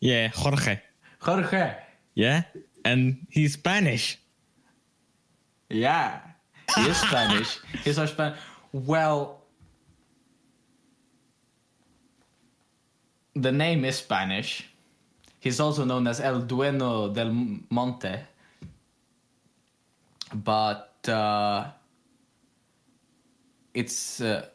Yeah, 0.00 0.28
Jorge. 0.28 0.80
Jorge. 1.20 1.76
Yeah. 2.14 2.42
And 2.84 3.26
he's 3.28 3.54
Spanish. 3.54 4.18
Yeah, 5.68 6.20
he 6.74 6.82
is 6.82 6.96
Spanish. 6.96 7.60
He's 7.84 7.98
our 7.98 8.06
Spanish. 8.06 8.38
Well, 8.72 9.42
the 13.34 13.52
name 13.52 13.84
is 13.84 13.96
Spanish. 13.96 14.68
He's 15.38 15.60
also 15.60 15.84
known 15.84 16.06
as 16.06 16.20
El 16.20 16.42
Dueno 16.42 17.12
del 17.12 17.32
Monte. 17.70 18.18
But 20.34 21.08
uh, 21.08 21.70
it's 23.72 24.20
uh, 24.20 24.46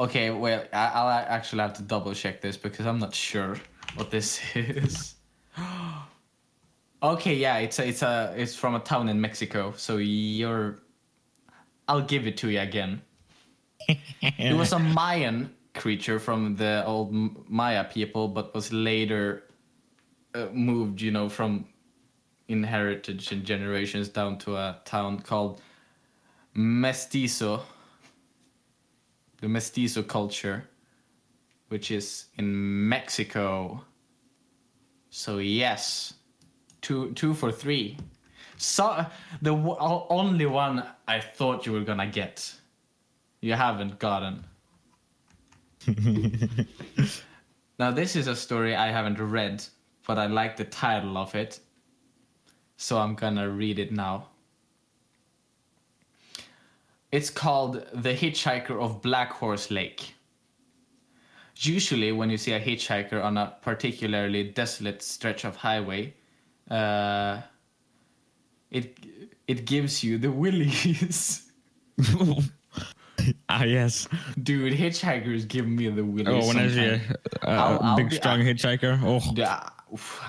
okay. 0.00 0.30
Well, 0.30 0.64
I, 0.72 0.86
I'll 0.94 1.08
actually 1.08 1.62
have 1.62 1.74
to 1.74 1.82
double 1.82 2.14
check 2.14 2.40
this 2.40 2.56
because 2.56 2.86
I'm 2.86 2.98
not 2.98 3.14
sure 3.14 3.56
what 3.94 4.10
this 4.10 4.40
is. 4.54 5.14
Okay, 7.02 7.34
yeah, 7.34 7.56
it's 7.56 7.78
a, 7.78 7.88
it's 7.88 8.02
a 8.02 8.34
it's 8.36 8.54
from 8.54 8.74
a 8.74 8.80
town 8.80 9.08
in 9.08 9.18
Mexico. 9.18 9.72
So 9.74 9.96
you're, 9.96 10.80
I'll 11.88 12.02
give 12.02 12.26
it 12.26 12.36
to 12.38 12.50
you 12.50 12.60
again. 12.60 13.00
It 14.20 14.54
was 14.54 14.72
a 14.72 14.78
Mayan 14.78 15.54
creature 15.74 16.18
from 16.18 16.56
the 16.56 16.84
old 16.84 17.10
Maya 17.48 17.84
people, 17.84 18.28
but 18.28 18.54
was 18.54 18.70
later 18.70 19.44
uh, 20.34 20.46
moved, 20.52 21.00
you 21.00 21.10
know, 21.10 21.28
from 21.28 21.66
inheritage 22.48 23.32
and 23.32 23.44
generations 23.44 24.08
down 24.08 24.38
to 24.38 24.56
a 24.56 24.80
town 24.84 25.20
called 25.20 25.60
Mestizo, 26.54 27.62
the 29.40 29.48
Mestizo 29.48 30.02
culture, 30.02 30.68
which 31.68 31.90
is 31.90 32.26
in 32.36 32.88
Mexico. 32.88 33.84
So 35.10 35.38
yes, 35.38 36.14
two 36.80 37.12
two 37.12 37.34
for 37.34 37.50
three. 37.50 37.96
So 38.56 39.06
the 39.40 39.54
w- 39.54 39.76
only 39.78 40.46
one 40.46 40.84
I 41.08 41.20
thought 41.20 41.66
you 41.66 41.72
were 41.72 41.80
gonna 41.80 42.06
get, 42.06 42.54
you 43.40 43.54
haven't 43.54 43.98
gotten. 43.98 44.44
now 47.78 47.90
this 47.90 48.14
is 48.16 48.26
a 48.26 48.36
story 48.36 48.76
I 48.76 48.88
haven't 48.90 49.18
read, 49.18 49.64
but 50.06 50.18
I 50.18 50.26
like 50.26 50.56
the 50.56 50.64
title 50.64 51.16
of 51.16 51.34
it, 51.34 51.60
so 52.76 52.98
I'm 52.98 53.14
gonna 53.14 53.48
read 53.48 53.78
it 53.78 53.92
now. 53.92 54.28
It's 57.12 57.30
called 57.30 57.84
The 57.92 58.14
Hitchhiker 58.14 58.80
of 58.80 59.02
Black 59.02 59.32
Horse 59.32 59.70
Lake. 59.70 60.14
Usually, 61.56 62.12
when 62.12 62.30
you 62.30 62.38
see 62.38 62.52
a 62.52 62.60
hitchhiker 62.60 63.22
on 63.22 63.36
a 63.36 63.54
particularly 63.62 64.44
desolate 64.44 65.02
stretch 65.02 65.44
of 65.44 65.56
highway, 65.56 66.14
uh, 66.70 67.40
it 68.70 68.96
it 69.46 69.64
gives 69.66 70.02
you 70.02 70.16
the 70.16 70.30
willies. 70.30 71.50
ah, 73.48 73.64
yes. 73.64 74.08
Dude, 74.42 74.72
hitchhikers 74.72 75.46
give 75.46 75.66
me 75.66 75.88
the 75.90 76.04
willies. 76.04 76.44
Oh, 76.44 76.46
when 76.48 76.58
I 76.58 76.68
see 76.68 76.80
a, 76.80 76.98
sometimes. 77.00 77.18
a, 77.42 77.50
I'll- 77.50 77.80
I'll 77.82 77.96
big, 77.96 78.12
strong 78.12 78.38
hitchhiker. 78.40 78.98
Oh, 79.02 79.20
Yeah, 79.34 79.68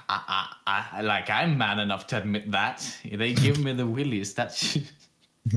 I, 0.10 0.48
I, 0.68 0.88
I, 0.94 1.02
like 1.02 1.30
I'm 1.30 1.58
man 1.58 1.80
enough 1.80 2.08
to 2.08 2.18
admit 2.18 2.52
that 2.52 2.84
they 3.10 3.34
give 3.34 3.60
me 3.64 3.72
the 3.74 3.86
willies. 3.88 4.34
That's 4.34 4.78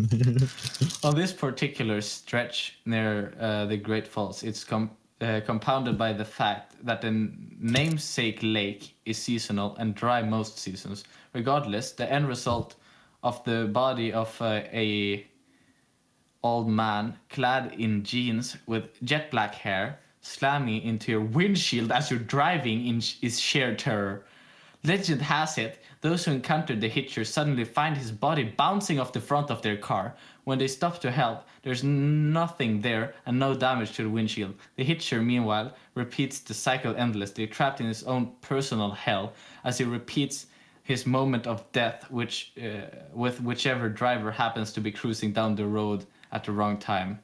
on 1.04 1.14
this 1.14 1.32
particular 1.32 2.00
stretch 2.00 2.78
near 2.86 3.34
uh, 3.38 3.66
the 3.66 3.76
Great 3.76 4.08
Falls. 4.08 4.42
It's 4.42 4.64
com- 4.64 4.90
uh, 5.20 5.40
compounded 5.44 5.98
by 5.98 6.12
the 6.12 6.24
fact 6.24 6.74
that 6.84 7.02
the 7.02 7.30
namesake 7.58 8.40
lake 8.42 8.94
is 9.04 9.18
seasonal 9.18 9.76
and 9.76 9.94
dry 9.94 10.22
most 10.22 10.58
seasons. 10.58 11.04
Regardless, 11.34 11.92
the 11.92 12.10
end 12.10 12.28
result 12.28 12.76
of 13.22 13.42
the 13.44 13.66
body 13.72 14.12
of 14.12 14.40
uh, 14.40 14.62
a 14.72 15.26
old 16.42 16.68
man 16.68 17.16
clad 17.30 17.74
in 17.78 18.04
jeans 18.04 18.56
with 18.66 19.02
jet 19.02 19.30
black 19.30 19.54
hair 19.54 19.98
slamming 20.20 20.82
into 20.82 21.12
your 21.12 21.20
windshield 21.20 21.92
as 21.92 22.10
you're 22.10 22.18
driving 22.18 22.86
in 22.86 23.02
is 23.22 23.38
sheer 23.38 23.74
terror. 23.74 24.24
Legend 24.82 25.22
has 25.22 25.58
it, 25.58 25.80
those 26.04 26.26
who 26.26 26.32
encountered 26.32 26.82
the 26.82 26.88
hitcher 26.88 27.24
suddenly 27.24 27.64
find 27.64 27.96
his 27.96 28.12
body 28.12 28.44
bouncing 28.44 29.00
off 29.00 29.14
the 29.14 29.20
front 29.20 29.50
of 29.50 29.62
their 29.62 29.78
car. 29.78 30.14
When 30.44 30.58
they 30.58 30.68
stop 30.68 31.00
to 31.00 31.10
help, 31.10 31.46
there's 31.62 31.82
nothing 31.82 32.82
there 32.82 33.14
and 33.24 33.38
no 33.38 33.54
damage 33.54 33.92
to 33.92 34.02
the 34.02 34.10
windshield. 34.10 34.54
The 34.76 34.84
hitcher, 34.84 35.22
meanwhile, 35.22 35.74
repeats 35.94 36.40
the 36.40 36.52
cycle 36.52 36.94
endlessly, 36.94 37.46
trapped 37.46 37.80
in 37.80 37.86
his 37.86 38.02
own 38.02 38.32
personal 38.42 38.90
hell, 38.90 39.32
as 39.64 39.78
he 39.78 39.84
repeats 39.84 40.44
his 40.82 41.06
moment 41.06 41.46
of 41.46 41.64
death, 41.72 42.10
which 42.10 42.52
uh, 42.62 42.82
with 43.14 43.40
whichever 43.40 43.88
driver 43.88 44.30
happens 44.30 44.74
to 44.74 44.82
be 44.82 44.92
cruising 44.92 45.32
down 45.32 45.54
the 45.54 45.66
road 45.66 46.04
at 46.32 46.44
the 46.44 46.52
wrong 46.52 46.76
time. 46.76 47.18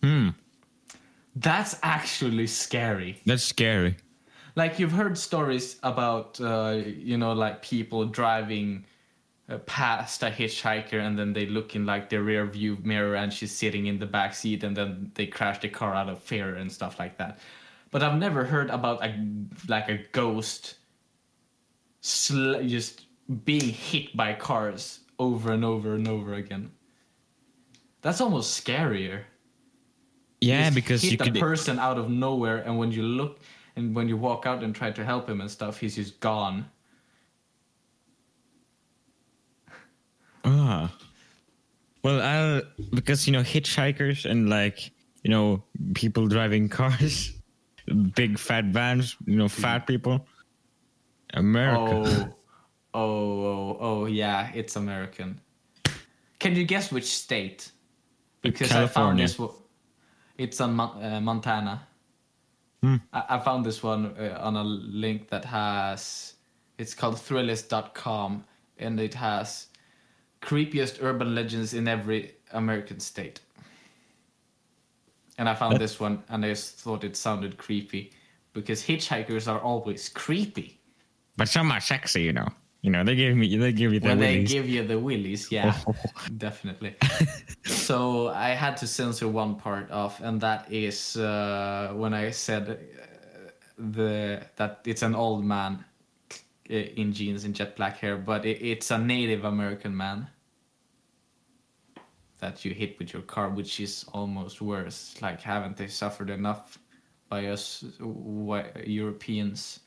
hmm. 0.00 0.28
That's 1.34 1.76
actually 1.82 2.46
scary. 2.46 3.20
That's 3.26 3.42
scary. 3.42 3.96
Like 4.58 4.80
you've 4.80 4.90
heard 4.90 5.16
stories 5.16 5.78
about, 5.84 6.40
uh, 6.40 6.82
you 6.84 7.16
know, 7.16 7.32
like 7.32 7.62
people 7.62 8.04
driving 8.06 8.84
uh, 9.48 9.58
past 9.58 10.24
a 10.24 10.30
hitchhiker 10.30 11.00
and 11.00 11.16
then 11.16 11.32
they 11.32 11.46
look 11.46 11.76
in 11.76 11.86
like 11.86 12.08
the 12.08 12.20
rear 12.20 12.44
view 12.44 12.76
mirror 12.82 13.14
and 13.14 13.32
she's 13.32 13.52
sitting 13.52 13.86
in 13.86 14.00
the 14.00 14.06
back 14.06 14.34
seat 14.34 14.64
and 14.64 14.76
then 14.76 15.12
they 15.14 15.26
crash 15.26 15.60
the 15.60 15.68
car 15.68 15.94
out 15.94 16.08
of 16.08 16.18
fear 16.18 16.56
and 16.56 16.72
stuff 16.72 16.98
like 16.98 17.16
that. 17.18 17.38
But 17.92 18.02
I've 18.02 18.18
never 18.18 18.42
heard 18.44 18.68
about 18.70 18.98
a 19.04 19.14
like 19.68 19.88
a 19.88 20.00
ghost 20.10 20.74
sl- 22.00 22.60
just 22.62 23.06
being 23.44 23.68
hit 23.72 24.16
by 24.16 24.34
cars 24.34 24.98
over 25.20 25.52
and 25.52 25.64
over 25.64 25.94
and 25.94 26.08
over 26.08 26.34
again. 26.34 26.72
That's 28.02 28.20
almost 28.20 28.64
scarier. 28.64 29.22
Yeah, 30.40 30.70
because 30.70 31.02
hit 31.02 31.12
you 31.12 31.18
a 31.20 31.24
could. 31.30 31.38
person 31.38 31.78
out 31.78 31.96
of 31.96 32.10
nowhere, 32.10 32.58
and 32.58 32.76
when 32.76 32.90
you 32.90 33.02
look 33.02 33.38
and 33.78 33.94
when 33.94 34.08
you 34.08 34.16
walk 34.16 34.44
out 34.44 34.62
and 34.64 34.74
try 34.74 34.90
to 34.90 35.04
help 35.04 35.30
him 35.30 35.40
and 35.40 35.50
stuff, 35.50 35.78
he's 35.78 35.94
just 35.94 36.18
gone. 36.18 36.66
Ah. 40.44 40.92
Well, 42.02 42.20
I'll 42.20 42.62
because 42.92 43.26
you 43.26 43.32
know 43.32 43.42
hitchhikers 43.42 44.28
and 44.28 44.50
like 44.50 44.90
you 45.22 45.30
know 45.30 45.62
people 45.94 46.26
driving 46.26 46.68
cars, 46.78 47.32
big 48.14 48.38
fat 48.38 48.66
vans, 48.66 49.16
you 49.26 49.36
know 49.36 49.48
fat 49.48 49.86
people. 49.86 50.26
America. 51.34 52.32
Oh, 52.94 53.00
oh, 53.00 53.44
oh, 53.44 53.76
oh, 53.80 54.06
yeah, 54.06 54.50
it's 54.54 54.76
American. 54.76 55.40
Can 56.38 56.56
you 56.56 56.64
guess 56.64 56.90
which 56.90 57.04
state? 57.04 57.70
Because 58.40 58.72
I 58.72 58.86
found 58.86 59.18
this. 59.18 59.38
It's 60.38 60.60
on 60.60 60.72
Mon- 60.74 61.02
uh, 61.02 61.20
Montana. 61.20 61.87
Hmm. 62.82 62.96
I-, 63.12 63.24
I 63.30 63.38
found 63.40 63.64
this 63.64 63.82
one 63.82 64.14
uh, 64.18 64.38
on 64.40 64.56
a 64.56 64.64
link 64.64 65.28
that 65.28 65.44
has. 65.44 66.34
It's 66.78 66.94
called 66.94 67.16
Thrillist.com, 67.16 68.44
and 68.78 69.00
it 69.00 69.14
has 69.14 69.66
creepiest 70.40 71.02
urban 71.02 71.34
legends 71.34 71.74
in 71.74 71.88
every 71.88 72.34
American 72.52 73.00
state. 73.00 73.40
And 75.38 75.48
I 75.48 75.54
found 75.54 75.78
this 75.78 75.98
one, 75.98 76.22
and 76.28 76.44
I 76.44 76.50
just 76.50 76.78
thought 76.78 77.04
it 77.04 77.16
sounded 77.16 77.58
creepy, 77.58 78.12
because 78.52 78.82
hitchhikers 78.82 79.50
are 79.52 79.60
always 79.60 80.08
creepy. 80.08 80.80
But 81.36 81.48
some 81.48 81.70
are 81.70 81.80
sexy, 81.80 82.22
you 82.22 82.32
know. 82.32 82.48
You 82.82 82.92
know 82.92 83.02
they 83.02 83.16
give 83.16 83.36
me 83.36 83.56
they 83.56 83.72
give 83.72 83.92
you 83.92 83.98
the 83.98 84.08
when 84.08 84.18
willies. 84.20 84.48
they 84.48 84.54
give 84.54 84.68
you 84.68 84.86
the 84.86 84.98
willies, 84.98 85.50
yeah, 85.50 85.76
definitely. 86.38 86.94
so 87.64 88.28
I 88.28 88.50
had 88.50 88.76
to 88.78 88.86
censor 88.86 89.26
one 89.26 89.56
part 89.56 89.90
off, 89.90 90.20
and 90.20 90.40
that 90.42 90.70
is 90.72 91.16
uh, 91.16 91.92
when 91.94 92.14
I 92.14 92.30
said 92.30 92.70
uh, 92.70 93.50
the 93.76 94.42
that 94.56 94.80
it's 94.84 95.02
an 95.02 95.16
old 95.16 95.44
man 95.44 95.84
uh, 96.70 96.74
in 96.74 97.12
jeans 97.12 97.44
and 97.44 97.52
jet 97.52 97.74
black 97.74 97.98
hair, 97.98 98.16
but 98.16 98.46
it, 98.46 98.62
it's 98.62 98.92
a 98.92 98.98
Native 98.98 99.44
American 99.44 99.96
man 99.96 100.28
that 102.38 102.64
you 102.64 102.72
hit 102.72 102.96
with 103.00 103.12
your 103.12 103.22
car, 103.22 103.48
which 103.48 103.80
is 103.80 104.04
almost 104.12 104.60
worse. 104.60 105.16
Like, 105.20 105.40
haven't 105.40 105.76
they 105.76 105.88
suffered 105.88 106.30
enough 106.30 106.78
by 107.28 107.46
us 107.46 107.84
Europeans? 108.84 109.80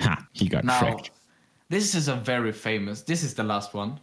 Ha, 0.00 0.26
he 0.32 0.48
got 0.48 0.64
Now, 0.64 0.80
tricked. 0.80 1.10
this 1.68 1.94
is 1.94 2.08
a 2.08 2.16
very 2.16 2.52
famous. 2.52 3.02
This 3.02 3.22
is 3.22 3.34
the 3.34 3.44
last 3.44 3.74
one, 3.74 4.00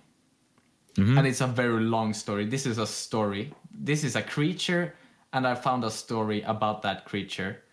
Mhm. 0.96 1.18
and 1.18 1.28
it's 1.28 1.42
a 1.42 1.48
very 1.48 1.82
long 1.82 2.14
story. 2.14 2.46
This 2.46 2.66
is 2.66 2.78
a 2.78 2.88
story. 2.88 3.54
This 3.72 4.04
is 4.04 4.16
a 4.16 4.22
creature, 4.22 4.96
and 5.34 5.46
I 5.48 5.56
found 5.56 5.84
a 5.84 5.92
story 5.92 6.42
about 6.44 6.82
that 6.84 7.06
creature 7.06 7.64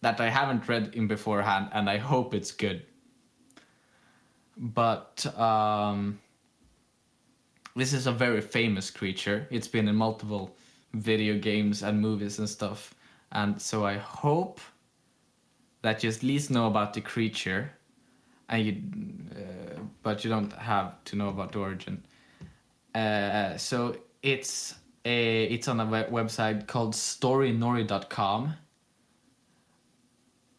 that 0.00 0.20
I 0.20 0.28
haven't 0.30 0.68
read 0.68 0.94
in 0.94 1.08
beforehand, 1.08 1.68
and 1.72 1.90
I 1.90 1.98
hope 1.98 2.32
it's 2.34 2.52
good. 2.52 2.86
But 4.56 5.26
um, 5.38 6.18
this 7.76 7.92
is 7.92 8.06
a 8.06 8.12
very 8.12 8.40
famous 8.40 8.90
creature. 8.90 9.46
It's 9.50 9.68
been 9.68 9.88
in 9.88 9.96
multiple 9.96 10.56
video 10.94 11.38
games 11.38 11.82
and 11.82 12.00
movies 12.00 12.38
and 12.38 12.48
stuff, 12.48 12.94
and 13.32 13.60
so 13.60 13.84
I 13.84 13.98
hope 13.98 14.60
that 15.88 16.04
you 16.04 16.10
at 16.10 16.22
least 16.22 16.50
know 16.50 16.66
about 16.66 16.92
the 16.92 17.00
creature, 17.00 17.72
and 18.50 18.66
you, 18.66 18.72
uh, 19.34 19.80
but 20.02 20.22
you 20.22 20.28
don't 20.28 20.52
have 20.52 21.02
to 21.04 21.16
know 21.16 21.30
about 21.30 21.52
the 21.52 21.58
origin. 21.58 22.04
Uh, 22.94 23.56
so 23.56 23.96
it's 24.22 24.74
a 25.06 25.44
it's 25.44 25.66
on 25.66 25.80
a 25.80 25.86
web- 25.86 26.10
website 26.10 26.66
called 26.66 26.94
storynory.com, 26.94 28.52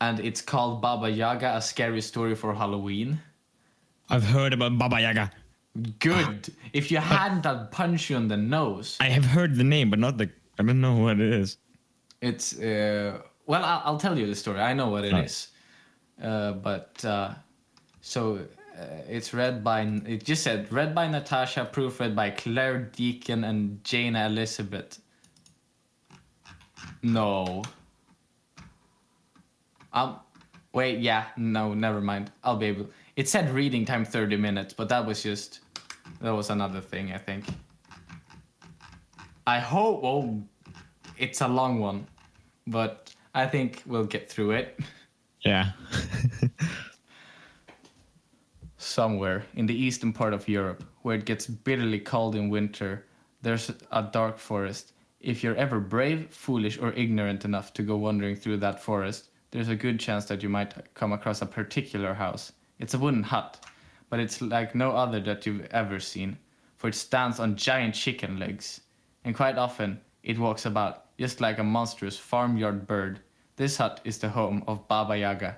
and 0.01 0.19
it's 0.19 0.41
called 0.41 0.81
Baba 0.81 1.09
Yaga: 1.11 1.57
A 1.57 1.61
Scary 1.61 2.01
Story 2.01 2.33
for 2.33 2.55
Halloween. 2.55 3.21
I've 4.09 4.23
heard 4.23 4.53
about 4.53 4.79
Baba 4.79 4.99
Yaga. 4.99 5.31
Good. 5.99 6.51
if 6.73 6.89
you 6.89 6.97
hadn't, 6.97 7.45
I'd 7.45 7.69
punch 7.69 8.09
you 8.09 8.15
on 8.15 8.27
the 8.27 8.37
nose. 8.37 8.97
I 8.99 9.09
have 9.09 9.25
heard 9.25 9.55
the 9.55 9.63
name, 9.63 9.91
but 9.91 9.99
not 9.99 10.17
the. 10.17 10.27
I 10.57 10.63
don't 10.63 10.81
know 10.81 10.95
what 10.95 11.19
it 11.19 11.31
is. 11.31 11.57
It's 12.19 12.57
uh, 12.59 13.21
well, 13.49 13.65
I'll, 13.65 13.81
I'll 13.83 13.97
tell 13.97 14.15
you 14.15 14.27
the 14.27 14.35
story. 14.35 14.59
I 14.59 14.73
know 14.75 14.89
what 14.89 15.03
it 15.03 15.13
is, 15.25 15.47
uh, 16.21 16.51
but 16.51 17.03
uh, 17.03 17.33
so 17.99 18.45
it's 19.07 19.33
read 19.33 19.63
by. 19.63 19.81
It 20.05 20.23
just 20.23 20.43
said 20.43 20.71
read 20.71 20.93
by 20.93 21.07
Natasha, 21.07 21.67
proofread 21.73 22.13
by 22.13 22.29
Claire 22.29 22.77
Deacon 22.95 23.43
and 23.43 23.83
Jana 23.83 24.27
Elizabeth. 24.27 25.01
No. 27.01 27.63
Um. 29.93 30.19
Wait. 30.71 30.99
Yeah. 30.99 31.25
No. 31.35 31.73
Never 31.73 32.01
mind. 32.01 32.31
I'll 32.43 32.55
be 32.55 32.67
able. 32.67 32.87
It 33.15 33.27
said 33.27 33.49
reading 33.49 33.83
time 33.83 34.05
thirty 34.05 34.37
minutes, 34.37 34.75
but 34.75 34.89
that 34.89 35.03
was 35.03 35.23
just. 35.23 35.61
That 36.21 36.35
was 36.35 36.51
another 36.51 36.81
thing. 36.81 37.13
I 37.13 37.17
think. 37.17 37.45
I 39.47 39.57
hope. 39.57 40.01
Oh, 40.03 40.43
it's 41.17 41.41
a 41.41 41.47
long 41.47 41.79
one, 41.79 42.05
but 42.67 43.15
I 43.33 43.45
think 43.47 43.83
we'll 43.85 44.05
get 44.05 44.29
through 44.29 44.51
it. 44.51 44.79
Yeah. 45.41 45.71
somewhere 48.79 49.45
in 49.55 49.65
the 49.65 49.75
eastern 49.75 50.11
part 50.13 50.33
of 50.33 50.47
Europe, 50.47 50.83
where 51.01 51.15
it 51.15 51.25
gets 51.25 51.45
bitterly 51.45 51.99
cold 51.99 52.35
in 52.35 52.49
winter, 52.49 53.05
there's 53.41 53.71
a 53.91 54.03
dark 54.03 54.37
forest. 54.37 54.93
If 55.19 55.43
you're 55.43 55.55
ever 55.55 55.79
brave, 55.79 56.31
foolish, 56.31 56.77
or 56.79 56.93
ignorant 56.93 57.45
enough 57.45 57.73
to 57.73 57.83
go 57.83 57.97
wandering 57.97 58.35
through 58.35 58.57
that 58.57 58.81
forest, 58.81 59.29
there's 59.51 59.69
a 59.69 59.75
good 59.75 59.99
chance 59.99 60.25
that 60.25 60.41
you 60.41 60.49
might 60.49 60.93
come 60.93 61.11
across 61.11 61.41
a 61.41 61.45
particular 61.45 62.13
house. 62.13 62.53
It's 62.79 62.93
a 62.93 62.99
wooden 62.99 63.23
hut, 63.23 63.65
but 64.09 64.19
it's 64.19 64.41
like 64.41 64.75
no 64.75 64.91
other 64.91 65.19
that 65.21 65.45
you've 65.45 65.65
ever 65.71 65.99
seen, 65.99 66.37
for 66.77 66.87
it 66.87 66.95
stands 66.95 67.39
on 67.39 67.57
giant 67.57 67.95
chicken 67.95 68.39
legs, 68.39 68.81
and 69.25 69.35
quite 69.35 69.57
often 69.57 69.99
it 70.23 70.39
walks 70.39 70.65
about 70.65 71.05
just 71.19 71.39
like 71.39 71.59
a 71.59 71.63
monstrous 71.63 72.17
farmyard 72.17 72.87
bird. 72.87 73.19
This 73.57 73.77
hut 73.77 74.01
is 74.03 74.17
the 74.17 74.29
home 74.29 74.63
of 74.67 74.87
Baba 74.87 75.15
Yaga, 75.15 75.57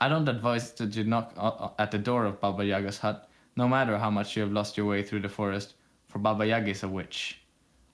I 0.00 0.08
don't 0.08 0.28
advise 0.28 0.70
that 0.74 0.94
you 0.94 1.02
knock 1.02 1.34
at 1.76 1.90
the 1.90 1.98
door 1.98 2.24
of 2.24 2.40
Baba 2.40 2.64
Yaga's 2.64 2.98
hut, 2.98 3.28
no 3.56 3.66
matter 3.66 3.98
how 3.98 4.10
much 4.10 4.36
you 4.36 4.42
have 4.42 4.52
lost 4.52 4.76
your 4.76 4.86
way 4.86 5.02
through 5.02 5.22
the 5.22 5.28
forest, 5.28 5.74
for 6.06 6.20
Baba 6.20 6.46
Yaga 6.46 6.70
is 6.70 6.84
a 6.84 6.88
witch. 6.88 7.40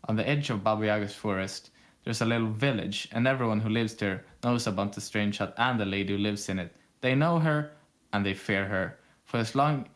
On 0.07 0.15
the 0.15 0.29
edge 0.29 0.51
of 0.51 0.63
Baba 0.63 0.85
Yaga's 0.85 1.15
forest, 1.15 1.71
there's 2.05 2.21
a 2.21 2.27
little 2.27 2.51
village, 2.51 3.09
and 3.13 3.27
everyone 3.27 3.61
who 3.61 3.71
lives 3.71 3.95
there 3.95 4.23
knows 4.43 4.67
about 4.67 4.93
the 4.93 5.01
strange 5.01 5.39
hut 5.39 5.55
and 5.57 5.81
the 5.81 5.87
lady 5.87 6.13
who 6.13 6.19
lives 6.19 6.51
in 6.51 6.59
it. 6.59 6.77
They 7.01 7.15
know 7.15 7.39
her, 7.39 7.71
and 8.13 8.27
they 8.27 8.35
fear 8.35 8.67
her, 8.67 8.99
for 9.25 9.39
as 9.39 9.55
long, 9.55 9.89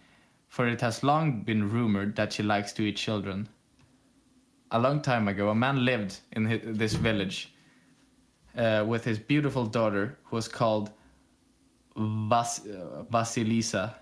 for 0.48 0.66
it 0.66 0.80
has 0.80 1.02
long 1.02 1.42
been 1.42 1.70
rumored 1.70 2.16
that 2.16 2.32
she 2.32 2.42
likes 2.42 2.72
to 2.72 2.84
eat 2.84 2.96
children. 2.96 3.50
A 4.70 4.78
long 4.78 5.00
time 5.00 5.28
ago, 5.28 5.48
a 5.48 5.54
man 5.54 5.84
lived 5.84 6.20
in 6.32 6.76
this 6.76 6.92
village 6.92 7.54
uh, 8.56 8.84
with 8.86 9.04
his 9.04 9.18
beautiful 9.18 9.64
daughter, 9.64 10.18
who 10.24 10.36
was 10.36 10.46
called 10.46 10.90
Vas- 11.96 12.66
Vasilisa. 13.10 13.94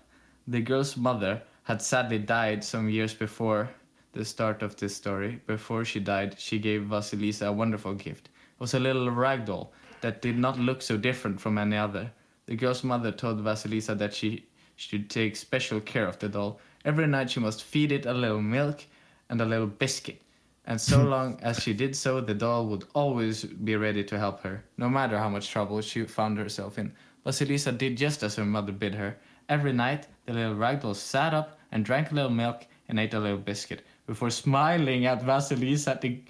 The 0.47 0.61
girl's 0.61 0.97
mother 0.97 1.41
had 1.63 1.81
sadly 1.81 2.19
died 2.19 2.63
some 2.63 2.89
years 2.89 3.13
before 3.13 3.69
the 4.11 4.25
start 4.25 4.61
of 4.61 4.75
this 4.75 4.95
story. 4.95 5.39
Before 5.47 5.85
she 5.85 6.01
died, 6.01 6.37
she 6.37 6.59
gave 6.59 6.81
Vasilisa 6.83 7.47
a 7.47 7.51
wonderful 7.53 7.93
gift. 7.93 8.27
It 8.27 8.59
was 8.59 8.73
a 8.73 8.79
little 8.79 9.09
rag 9.09 9.45
doll 9.45 9.71
that 10.01 10.21
did 10.21 10.37
not 10.37 10.59
look 10.59 10.81
so 10.81 10.97
different 10.97 11.39
from 11.39 11.57
any 11.57 11.77
other. 11.77 12.11
The 12.45 12.55
girl's 12.55 12.83
mother 12.83 13.11
told 13.11 13.39
Vasilisa 13.39 13.97
that 13.97 14.13
she 14.13 14.47
should 14.75 15.09
take 15.09 15.35
special 15.37 15.79
care 15.79 16.07
of 16.07 16.19
the 16.19 16.27
doll. 16.29 16.59
Every 16.83 17.07
night 17.07 17.31
she 17.31 17.39
must 17.39 17.63
feed 17.63 17.91
it 17.91 18.05
a 18.05 18.13
little 18.13 18.41
milk 18.41 18.83
and 19.29 19.39
a 19.39 19.45
little 19.45 19.67
biscuit. 19.67 20.21
And 20.67 20.79
so 20.79 21.03
long 21.15 21.39
as 21.41 21.59
she 21.59 21.73
did 21.73 21.95
so, 21.95 22.21
the 22.21 22.33
doll 22.33 22.67
would 22.67 22.85
always 22.93 23.43
be 23.43 23.75
ready 23.75 24.03
to 24.03 24.19
help 24.19 24.41
her, 24.41 24.63
no 24.77 24.89
matter 24.89 25.17
how 25.17 25.29
much 25.29 25.49
trouble 25.49 25.81
she 25.81 26.03
found 26.03 26.37
herself 26.37 26.77
in. 26.77 26.93
Vasilisa 27.25 27.75
did 27.75 27.97
just 27.97 28.21
as 28.23 28.35
her 28.35 28.45
mother 28.45 28.71
bid 28.71 28.93
her. 28.95 29.17
Every 29.49 29.73
night, 29.73 30.07
the 30.25 30.33
little 30.33 30.55
ragdoll 30.55 30.95
sat 30.95 31.33
up 31.33 31.57
and 31.71 31.83
drank 31.83 32.11
a 32.11 32.15
little 32.15 32.29
milk 32.29 32.67
and 32.89 32.99
ate 32.99 33.13
a 33.13 33.19
little 33.19 33.37
biscuit 33.37 33.85
before 34.05 34.29
smiling 34.29 35.05
at 35.05 35.23
Vasilisa 35.23 36.21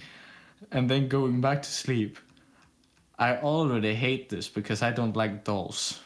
and 0.71 0.89
then 0.89 1.07
going 1.07 1.41
back 1.41 1.61
to 1.61 1.69
sleep. 1.69 2.17
I 3.19 3.37
already 3.37 3.95
hate 3.95 4.29
this 4.29 4.47
because 4.47 4.81
I 4.81 4.91
don't 4.91 5.15
like 5.15 5.43
dolls. 5.43 5.99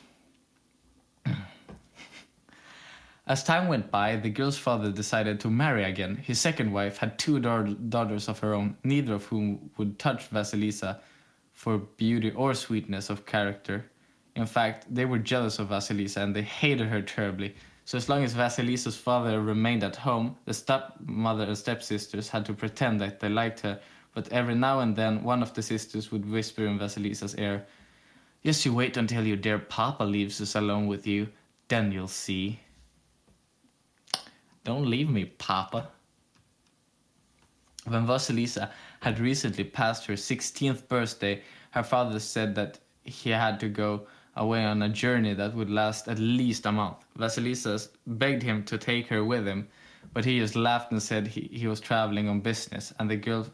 As 3.31 3.45
time 3.45 3.69
went 3.69 3.89
by, 3.89 4.17
the 4.17 4.29
girl's 4.29 4.57
father 4.57 4.91
decided 4.91 5.39
to 5.39 5.49
marry 5.49 5.85
again. 5.85 6.17
His 6.17 6.37
second 6.37 6.73
wife 6.73 6.97
had 6.97 7.17
two 7.17 7.39
daughters 7.39 8.27
of 8.27 8.39
her 8.39 8.53
own, 8.53 8.75
neither 8.83 9.13
of 9.13 9.23
whom 9.23 9.71
would 9.77 9.97
touch 9.97 10.29
Vasilisa 10.29 10.99
for 11.53 11.77
beauty 11.77 12.31
or 12.31 12.53
sweetness 12.53 13.09
of 13.09 13.25
character. 13.25 13.85
In 14.35 14.45
fact, 14.45 14.93
they 14.93 15.05
were 15.05 15.17
jealous 15.17 15.59
of 15.59 15.69
Vasilisa 15.69 16.17
and 16.17 16.35
they 16.35 16.41
hated 16.41 16.89
her 16.89 17.01
terribly. 17.01 17.55
So 17.85 17.97
as 17.97 18.09
long 18.09 18.25
as 18.25 18.33
Vasilisa's 18.33 18.97
father 18.97 19.39
remained 19.39 19.85
at 19.85 19.95
home, 19.95 20.35
the 20.43 20.53
stepmother 20.53 21.45
and 21.45 21.57
stepsisters 21.57 22.27
had 22.27 22.45
to 22.47 22.53
pretend 22.53 22.99
that 22.99 23.21
they 23.21 23.29
liked 23.29 23.61
her. 23.61 23.79
But 24.13 24.27
every 24.33 24.55
now 24.55 24.81
and 24.81 24.93
then, 24.93 25.23
one 25.23 25.41
of 25.41 25.53
the 25.53 25.63
sisters 25.63 26.11
would 26.11 26.29
whisper 26.29 26.67
in 26.67 26.77
Vasilisa's 26.77 27.35
ear, 27.35 27.65
Just 28.43 28.65
you 28.65 28.73
wait 28.73 28.97
until 28.97 29.25
your 29.25 29.37
dear 29.37 29.57
papa 29.57 30.03
leaves 30.03 30.41
us 30.41 30.55
alone 30.55 30.87
with 30.87 31.07
you, 31.07 31.29
then 31.69 31.93
you'll 31.93 32.09
see. 32.09 32.59
Don't 34.63 34.89
leave 34.89 35.09
me, 35.09 35.25
papa. 35.25 35.89
When 37.85 38.05
Vasilisa 38.05 38.71
had 38.99 39.19
recently 39.19 39.63
passed 39.63 40.05
her 40.05 40.13
16th 40.13 40.87
birthday, 40.87 41.41
her 41.71 41.83
father 41.83 42.19
said 42.19 42.53
that 42.55 42.79
he 43.03 43.31
had 43.31 43.59
to 43.61 43.69
go 43.69 44.05
away 44.35 44.63
on 44.63 44.81
a 44.81 44.89
journey 44.89 45.33
that 45.33 45.55
would 45.55 45.69
last 45.69 46.07
at 46.07 46.19
least 46.19 46.65
a 46.65 46.71
month. 46.71 46.97
Vasilisa 47.17 47.87
begged 48.05 48.43
him 48.43 48.63
to 48.65 48.77
take 48.77 49.07
her 49.07 49.23
with 49.23 49.47
him, 49.47 49.67
but 50.13 50.25
he 50.25 50.39
just 50.39 50.55
laughed 50.55 50.91
and 50.91 51.01
said 51.01 51.27
he, 51.27 51.49
he 51.51 51.67
was 51.67 51.79
traveling 51.79 52.29
on 52.29 52.39
business 52.39 52.93
and 52.99 53.09
the 53.09 53.15
girl 53.15 53.47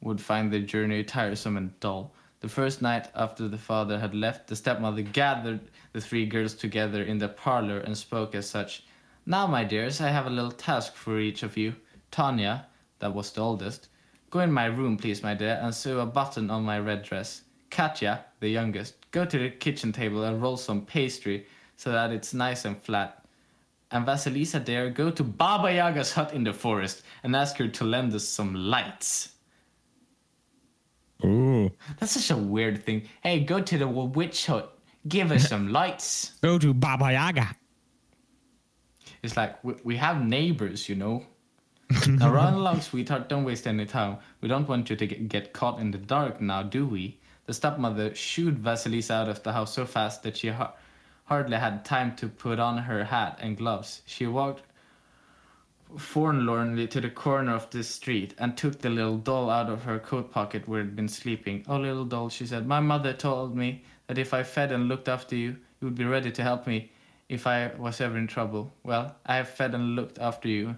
would 0.00 0.20
find 0.20 0.50
the 0.50 0.60
journey 0.60 1.04
tiresome 1.04 1.56
and 1.56 1.78
dull. 1.80 2.12
The 2.40 2.48
first 2.48 2.80
night 2.80 3.08
after 3.14 3.48
the 3.48 3.58
father 3.58 3.98
had 3.98 4.14
left, 4.14 4.46
the 4.48 4.56
stepmother 4.56 5.02
gathered 5.02 5.60
the 5.92 6.00
three 6.00 6.24
girls 6.24 6.54
together 6.54 7.02
in 7.02 7.18
the 7.18 7.28
parlor 7.28 7.80
and 7.80 7.96
spoke 7.96 8.34
as 8.34 8.48
such. 8.48 8.84
Now, 9.30 9.46
my 9.46 9.62
dears, 9.62 10.00
I 10.00 10.08
have 10.08 10.26
a 10.26 10.30
little 10.30 10.50
task 10.50 10.96
for 10.96 11.20
each 11.20 11.44
of 11.44 11.56
you. 11.56 11.76
Tanya, 12.10 12.66
that 12.98 13.14
was 13.14 13.30
the 13.30 13.40
oldest, 13.40 13.86
go 14.28 14.40
in 14.40 14.50
my 14.50 14.64
room, 14.64 14.96
please, 14.96 15.22
my 15.22 15.34
dear, 15.34 15.60
and 15.62 15.72
sew 15.72 16.00
a 16.00 16.04
button 16.04 16.50
on 16.50 16.64
my 16.64 16.80
red 16.80 17.04
dress. 17.04 17.42
Katya, 17.70 18.24
the 18.40 18.48
youngest, 18.48 19.08
go 19.12 19.24
to 19.24 19.38
the 19.38 19.50
kitchen 19.50 19.92
table 19.92 20.24
and 20.24 20.42
roll 20.42 20.56
some 20.56 20.84
pastry 20.84 21.46
so 21.76 21.92
that 21.92 22.10
it's 22.10 22.34
nice 22.34 22.64
and 22.64 22.82
flat. 22.82 23.24
And 23.92 24.04
Vasilisa 24.04 24.64
dear, 24.64 24.90
go 24.90 25.12
to 25.12 25.22
Baba 25.22 25.72
Yaga's 25.72 26.12
hut 26.12 26.34
in 26.34 26.42
the 26.42 26.52
forest 26.52 27.02
and 27.22 27.36
ask 27.36 27.56
her 27.58 27.68
to 27.68 27.84
lend 27.84 28.12
us 28.12 28.26
some 28.26 28.52
lights. 28.52 29.36
Ooh. 31.24 31.70
That's 32.00 32.20
such 32.20 32.36
a 32.36 32.36
weird 32.36 32.84
thing. 32.84 33.06
Hey, 33.22 33.44
go 33.44 33.60
to 33.60 33.78
the 33.78 33.86
witch 33.86 34.46
hut. 34.46 34.76
Give 35.06 35.30
us 35.30 35.48
some 35.54 35.68
lights. 35.68 36.32
Go 36.42 36.58
to 36.58 36.74
Baba 36.74 37.12
Yaga. 37.12 37.54
It's 39.22 39.36
like 39.36 39.62
we, 39.64 39.74
we 39.84 39.96
have 39.96 40.24
neighbors, 40.24 40.88
you 40.88 40.96
know. 40.96 41.26
now 42.06 42.32
run 42.32 42.54
along, 42.54 42.80
sweetheart. 42.80 43.28
Don't 43.28 43.44
waste 43.44 43.66
any 43.66 43.86
time. 43.86 44.18
We 44.40 44.48
don't 44.48 44.68
want 44.68 44.90
you 44.90 44.96
to 44.96 45.06
get, 45.06 45.28
get 45.28 45.52
caught 45.52 45.80
in 45.80 45.90
the 45.90 45.98
dark 45.98 46.40
now, 46.40 46.62
do 46.62 46.86
we? 46.86 47.18
The 47.46 47.54
stepmother 47.54 48.14
shooed 48.14 48.62
Vasilisa 48.62 49.10
out 49.10 49.28
of 49.28 49.42
the 49.42 49.52
house 49.52 49.74
so 49.74 49.84
fast 49.84 50.22
that 50.22 50.36
she 50.36 50.48
ha- 50.48 50.74
hardly 51.24 51.56
had 51.56 51.84
time 51.84 52.14
to 52.16 52.28
put 52.28 52.60
on 52.60 52.78
her 52.78 53.04
hat 53.04 53.38
and 53.40 53.56
gloves. 53.56 54.02
She 54.06 54.26
walked 54.26 54.62
forlornly 55.96 56.86
to 56.86 57.00
the 57.00 57.10
corner 57.10 57.54
of 57.54 57.68
the 57.70 57.82
street 57.82 58.34
and 58.38 58.56
took 58.56 58.78
the 58.78 58.90
little 58.90 59.16
doll 59.16 59.50
out 59.50 59.68
of 59.68 59.82
her 59.82 59.98
coat 59.98 60.30
pocket 60.30 60.68
where 60.68 60.80
it 60.80 60.84
had 60.84 60.96
been 60.96 61.08
sleeping. 61.08 61.64
Oh, 61.68 61.78
little 61.78 62.04
doll, 62.04 62.28
she 62.28 62.46
said, 62.46 62.66
my 62.66 62.80
mother 62.80 63.12
told 63.12 63.56
me 63.56 63.82
that 64.06 64.18
if 64.18 64.32
I 64.32 64.44
fed 64.44 64.70
and 64.70 64.88
looked 64.88 65.08
after 65.08 65.34
you, 65.34 65.56
you 65.80 65.88
would 65.88 65.96
be 65.96 66.04
ready 66.04 66.30
to 66.30 66.42
help 66.42 66.66
me 66.66 66.92
if 67.30 67.46
I 67.46 67.70
was 67.78 68.00
ever 68.00 68.18
in 68.18 68.26
trouble. 68.26 68.74
Well, 68.82 69.14
I 69.24 69.36
have 69.36 69.48
fed 69.48 69.72
and 69.72 69.94
looked 69.94 70.18
after 70.18 70.48
you. 70.48 70.74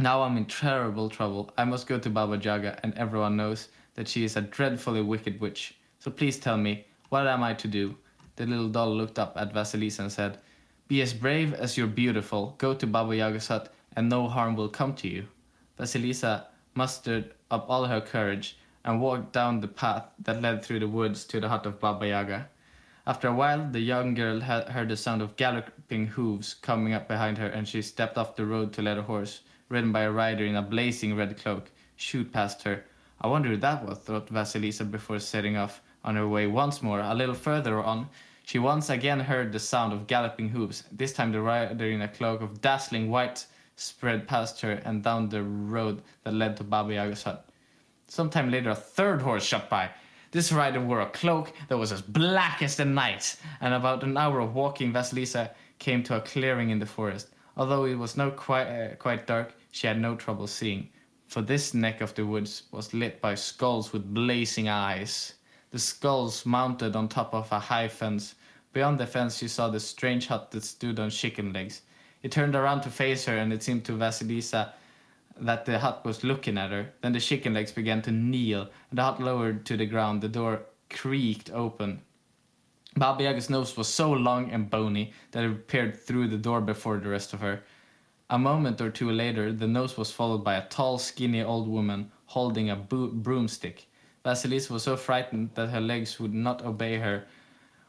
Now 0.00 0.22
I'm 0.22 0.36
in 0.36 0.46
terrible 0.46 1.08
trouble. 1.08 1.52
I 1.56 1.64
must 1.64 1.86
go 1.86 2.00
to 2.00 2.10
Baba 2.10 2.36
Yaga, 2.36 2.80
and 2.82 2.92
everyone 2.94 3.36
knows 3.36 3.68
that 3.94 4.08
she 4.08 4.24
is 4.24 4.36
a 4.36 4.40
dreadfully 4.40 5.02
wicked 5.02 5.40
witch. 5.40 5.76
So 6.00 6.10
please 6.10 6.38
tell 6.38 6.56
me, 6.56 6.84
what 7.10 7.28
am 7.28 7.44
I 7.44 7.54
to 7.54 7.68
do? 7.68 7.96
The 8.34 8.44
little 8.44 8.68
doll 8.68 8.92
looked 8.94 9.20
up 9.20 9.34
at 9.36 9.54
Vasilisa 9.54 10.00
and 10.00 10.12
said, 10.12 10.38
Be 10.88 11.00
as 11.00 11.14
brave 11.14 11.54
as 11.54 11.78
you're 11.78 11.86
beautiful. 11.86 12.56
Go 12.58 12.74
to 12.74 12.86
Baba 12.86 13.14
Yaga's 13.14 13.46
hut, 13.46 13.72
and 13.94 14.08
no 14.08 14.26
harm 14.26 14.56
will 14.56 14.68
come 14.68 14.94
to 14.96 15.08
you. 15.08 15.28
Vasilisa 15.78 16.46
mustered 16.74 17.32
up 17.52 17.66
all 17.70 17.84
her 17.84 18.00
courage 18.00 18.58
and 18.84 19.00
walked 19.00 19.32
down 19.32 19.60
the 19.60 19.68
path 19.68 20.06
that 20.18 20.42
led 20.42 20.64
through 20.64 20.80
the 20.80 20.88
woods 20.88 21.24
to 21.26 21.38
the 21.38 21.48
hut 21.48 21.66
of 21.66 21.78
Baba 21.78 22.08
Yaga. 22.08 22.48
After 23.08 23.28
a 23.28 23.34
while, 23.34 23.68
the 23.70 23.78
young 23.78 24.14
girl 24.14 24.40
heard 24.40 24.88
the 24.88 24.96
sound 24.96 25.22
of 25.22 25.36
galloping 25.36 26.08
hooves 26.08 26.54
coming 26.54 26.92
up 26.92 27.06
behind 27.06 27.38
her, 27.38 27.46
and 27.46 27.68
she 27.68 27.80
stepped 27.80 28.18
off 28.18 28.34
the 28.34 28.44
road 28.44 28.72
to 28.72 28.82
let 28.82 28.98
a 28.98 29.02
horse, 29.02 29.42
ridden 29.68 29.92
by 29.92 30.02
a 30.02 30.10
rider 30.10 30.44
in 30.44 30.56
a 30.56 30.62
blazing 30.62 31.14
red 31.16 31.38
cloak, 31.38 31.70
shoot 31.94 32.32
past 32.32 32.64
her. 32.64 32.84
I 33.20 33.28
wonder 33.28 33.50
who 33.50 33.58
that 33.58 33.86
was, 33.86 33.98
thought 33.98 34.26
Vasilisa 34.26 34.90
before 34.90 35.20
setting 35.20 35.56
off 35.56 35.80
on 36.04 36.16
her 36.16 36.26
way 36.26 36.48
once 36.48 36.82
more. 36.82 36.98
A 36.98 37.14
little 37.14 37.34
further 37.34 37.80
on, 37.80 38.08
She 38.46 38.60
once 38.60 38.90
again 38.90 39.18
heard 39.18 39.52
the 39.52 39.58
sound 39.58 39.92
of 39.92 40.06
galloping 40.06 40.48
hoofs. 40.48 40.84
This 40.92 41.12
time 41.12 41.32
the 41.32 41.40
rider 41.40 41.90
in 41.90 42.02
a 42.02 42.08
cloak 42.08 42.40
of 42.40 42.60
dazzling 42.60 43.10
white 43.10 43.44
spread 43.74 44.28
past 44.28 44.60
her 44.60 44.70
and 44.84 45.02
down 45.02 45.28
the 45.28 45.42
road 45.42 46.02
that 46.22 46.32
led 46.32 46.56
to 46.56 46.64
Baba 46.64 46.94
Yaga's 46.94 47.24
hut. 47.24 47.48
Sometime 48.06 48.52
later, 48.52 48.70
a 48.70 48.74
third 48.76 49.20
horse 49.20 49.44
shot 49.44 49.68
by. 49.68 49.90
This 50.36 50.52
rider 50.52 50.82
wore 50.82 51.00
a 51.00 51.08
cloak 51.08 51.54
that 51.68 51.78
was 51.78 51.92
as 51.92 52.02
black 52.02 52.60
as 52.60 52.76
the 52.76 52.84
night, 52.84 53.36
and 53.62 53.72
about 53.72 54.04
an 54.04 54.18
hour 54.18 54.40
of 54.40 54.54
walking, 54.54 54.92
Vasilisa 54.92 55.52
came 55.78 56.02
to 56.02 56.16
a 56.18 56.20
clearing 56.20 56.68
in 56.68 56.78
the 56.78 56.84
forest. 56.84 57.28
Although 57.56 57.86
it 57.86 57.94
was 57.94 58.18
now 58.18 58.28
quite, 58.28 58.66
uh, 58.66 58.96
quite 58.96 59.26
dark, 59.26 59.54
she 59.70 59.86
had 59.86 59.98
no 59.98 60.14
trouble 60.14 60.46
seeing, 60.46 60.90
for 61.26 61.40
this 61.40 61.72
neck 61.72 62.02
of 62.02 62.14
the 62.14 62.26
woods 62.26 62.64
was 62.70 62.92
lit 62.92 63.18
by 63.22 63.34
skulls 63.34 63.94
with 63.94 64.12
blazing 64.12 64.68
eyes. 64.68 65.32
The 65.70 65.78
skulls 65.78 66.44
mounted 66.44 66.96
on 66.96 67.08
top 67.08 67.32
of 67.32 67.50
a 67.50 67.58
high 67.58 67.88
fence. 67.88 68.34
Beyond 68.74 69.00
the 69.00 69.06
fence, 69.06 69.38
she 69.38 69.48
saw 69.48 69.70
the 69.70 69.80
strange 69.80 70.26
hut 70.26 70.50
that 70.50 70.64
stood 70.64 71.00
on 71.00 71.08
chicken 71.08 71.54
legs. 71.54 71.80
It 72.22 72.30
turned 72.30 72.54
around 72.54 72.82
to 72.82 72.90
face 72.90 73.24
her, 73.24 73.38
and 73.38 73.54
it 73.54 73.62
seemed 73.62 73.86
to 73.86 73.92
Vasilisa 73.92 74.74
that 75.40 75.64
the 75.64 75.78
hut 75.78 76.04
was 76.04 76.24
looking 76.24 76.58
at 76.58 76.70
her. 76.70 76.92
Then 77.00 77.12
the 77.12 77.20
chicken 77.20 77.54
legs 77.54 77.72
began 77.72 78.02
to 78.02 78.10
kneel, 78.10 78.68
and 78.90 78.98
the 78.98 79.02
hut 79.02 79.20
lowered 79.20 79.66
to 79.66 79.76
the 79.76 79.86
ground. 79.86 80.22
The 80.22 80.28
door 80.28 80.62
creaked 80.90 81.50
open. 81.50 82.00
Baba 82.96 83.24
Yaga's 83.24 83.50
nose 83.50 83.76
was 83.76 83.88
so 83.88 84.10
long 84.10 84.50
and 84.50 84.70
bony 84.70 85.12
that 85.32 85.44
it 85.44 85.68
peered 85.68 86.00
through 86.00 86.28
the 86.28 86.38
door 86.38 86.60
before 86.60 86.96
the 86.96 87.10
rest 87.10 87.34
of 87.34 87.40
her. 87.40 87.62
A 88.30 88.38
moment 88.38 88.80
or 88.80 88.90
two 88.90 89.10
later, 89.10 89.52
the 89.52 89.68
nose 89.68 89.96
was 89.96 90.10
followed 90.10 90.42
by 90.42 90.54
a 90.54 90.66
tall, 90.68 90.98
skinny 90.98 91.42
old 91.42 91.68
woman 91.68 92.10
holding 92.26 92.70
a 92.70 92.76
bo- 92.76 93.08
broomstick. 93.08 93.86
Vasilisa 94.24 94.70
was 94.70 94.82
so 94.82 94.96
frightened 94.96 95.50
that 95.54 95.68
her 95.68 95.80
legs 95.80 96.18
would 96.18 96.34
not 96.34 96.64
obey 96.64 96.96
her 96.98 97.24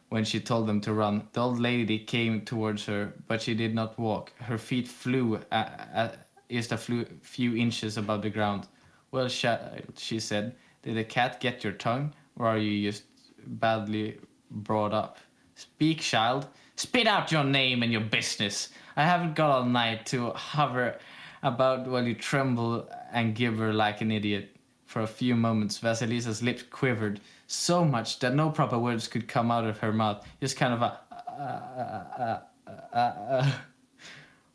when 0.09 0.23
she 0.23 0.39
told 0.39 0.67
them 0.67 0.79
to 0.81 0.93
run. 0.93 1.27
The 1.33 1.41
old 1.41 1.59
lady 1.59 1.99
came 1.99 2.41
towards 2.41 2.85
her, 2.85 3.13
but 3.27 3.41
she 3.41 3.55
did 3.55 3.73
not 3.73 3.97
walk. 3.97 4.31
Her 4.39 4.57
feet 4.57 4.87
flew 4.87 5.39
a, 5.51 5.55
a, 5.55 6.11
just 6.49 6.71
a 6.71 6.77
few 6.77 7.55
inches 7.55 7.97
above 7.97 8.21
the 8.21 8.29
ground. 8.29 8.67
Well, 9.11 9.29
child, 9.29 9.83
she 9.97 10.19
said, 10.19 10.55
did 10.83 10.95
the 10.95 11.03
cat 11.03 11.39
get 11.39 11.63
your 11.63 11.73
tongue, 11.73 12.13
or 12.37 12.47
are 12.47 12.57
you 12.57 12.89
just 12.89 13.03
badly 13.45 14.17
brought 14.51 14.93
up? 14.93 15.17
Speak, 15.55 15.99
child. 16.01 16.47
Spit 16.75 17.07
out 17.07 17.31
your 17.31 17.43
name 17.43 17.81
and 17.83 17.91
your 17.91 18.01
business. 18.01 18.69
I 18.95 19.03
haven't 19.03 19.35
got 19.35 19.49
all 19.49 19.65
night 19.65 20.05
to 20.07 20.29
hover 20.31 20.99
about 21.43 21.87
while 21.87 22.05
you 22.05 22.13
tremble 22.13 22.87
and 23.11 23.35
gibber 23.35 23.73
like 23.73 24.01
an 24.01 24.11
idiot. 24.11 24.55
For 24.85 25.01
a 25.01 25.07
few 25.07 25.35
moments, 25.35 25.79
Vasilisa's 25.79 26.41
lips 26.41 26.63
quivered 26.63 27.19
so 27.47 27.83
much 27.83 28.19
that 28.19 28.35
no 28.35 28.49
proper 28.49 28.77
words 28.77 29.07
could 29.07 29.27
come 29.27 29.51
out 29.51 29.65
of 29.65 29.79
her 29.79 29.91
mouth. 29.91 30.25
Just 30.39 30.55
kind 30.57 30.73
of 30.73 30.81
a. 30.81 30.99
Uh, 31.37 32.39
uh, 32.71 32.95
uh, 32.95 33.51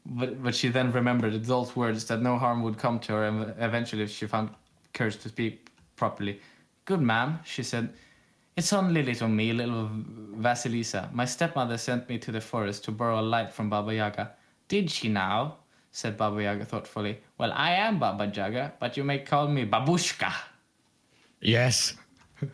but, 0.06 0.42
but 0.42 0.54
she 0.54 0.68
then 0.68 0.92
remembered 0.92 1.44
those 1.44 1.76
words 1.76 2.04
that 2.06 2.22
no 2.22 2.38
harm 2.38 2.62
would 2.62 2.78
come 2.78 2.98
to 3.00 3.12
her, 3.12 3.24
and 3.24 3.54
eventually 3.58 4.06
she 4.06 4.26
found 4.26 4.50
courage 4.92 5.16
to 5.18 5.28
speak 5.28 5.70
properly. 5.96 6.40
Good 6.84 7.00
ma'am, 7.00 7.38
she 7.44 7.62
said. 7.62 7.92
It's 8.56 8.72
only 8.72 9.02
little 9.02 9.28
me, 9.28 9.52
little 9.52 9.88
Vasilisa. 10.36 11.10
My 11.12 11.24
stepmother 11.24 11.78
sent 11.78 12.08
me 12.08 12.18
to 12.18 12.32
the 12.32 12.40
forest 12.40 12.84
to 12.84 12.92
borrow 12.92 13.20
a 13.20 13.22
light 13.22 13.50
from 13.50 13.70
Baba 13.70 13.94
Yaga. 13.94 14.32
Did 14.68 14.90
she 14.90 15.08
now? 15.08 15.56
said 15.90 16.16
Baba 16.16 16.42
Yaga 16.42 16.64
thoughtfully. 16.64 17.18
Well, 17.38 17.52
I 17.52 17.72
am 17.72 17.98
Baba 17.98 18.26
Yaga, 18.34 18.72
but 18.80 18.96
you 18.96 19.04
may 19.04 19.18
call 19.20 19.48
me 19.48 19.66
Babushka. 19.66 20.32
Yes. 21.40 21.94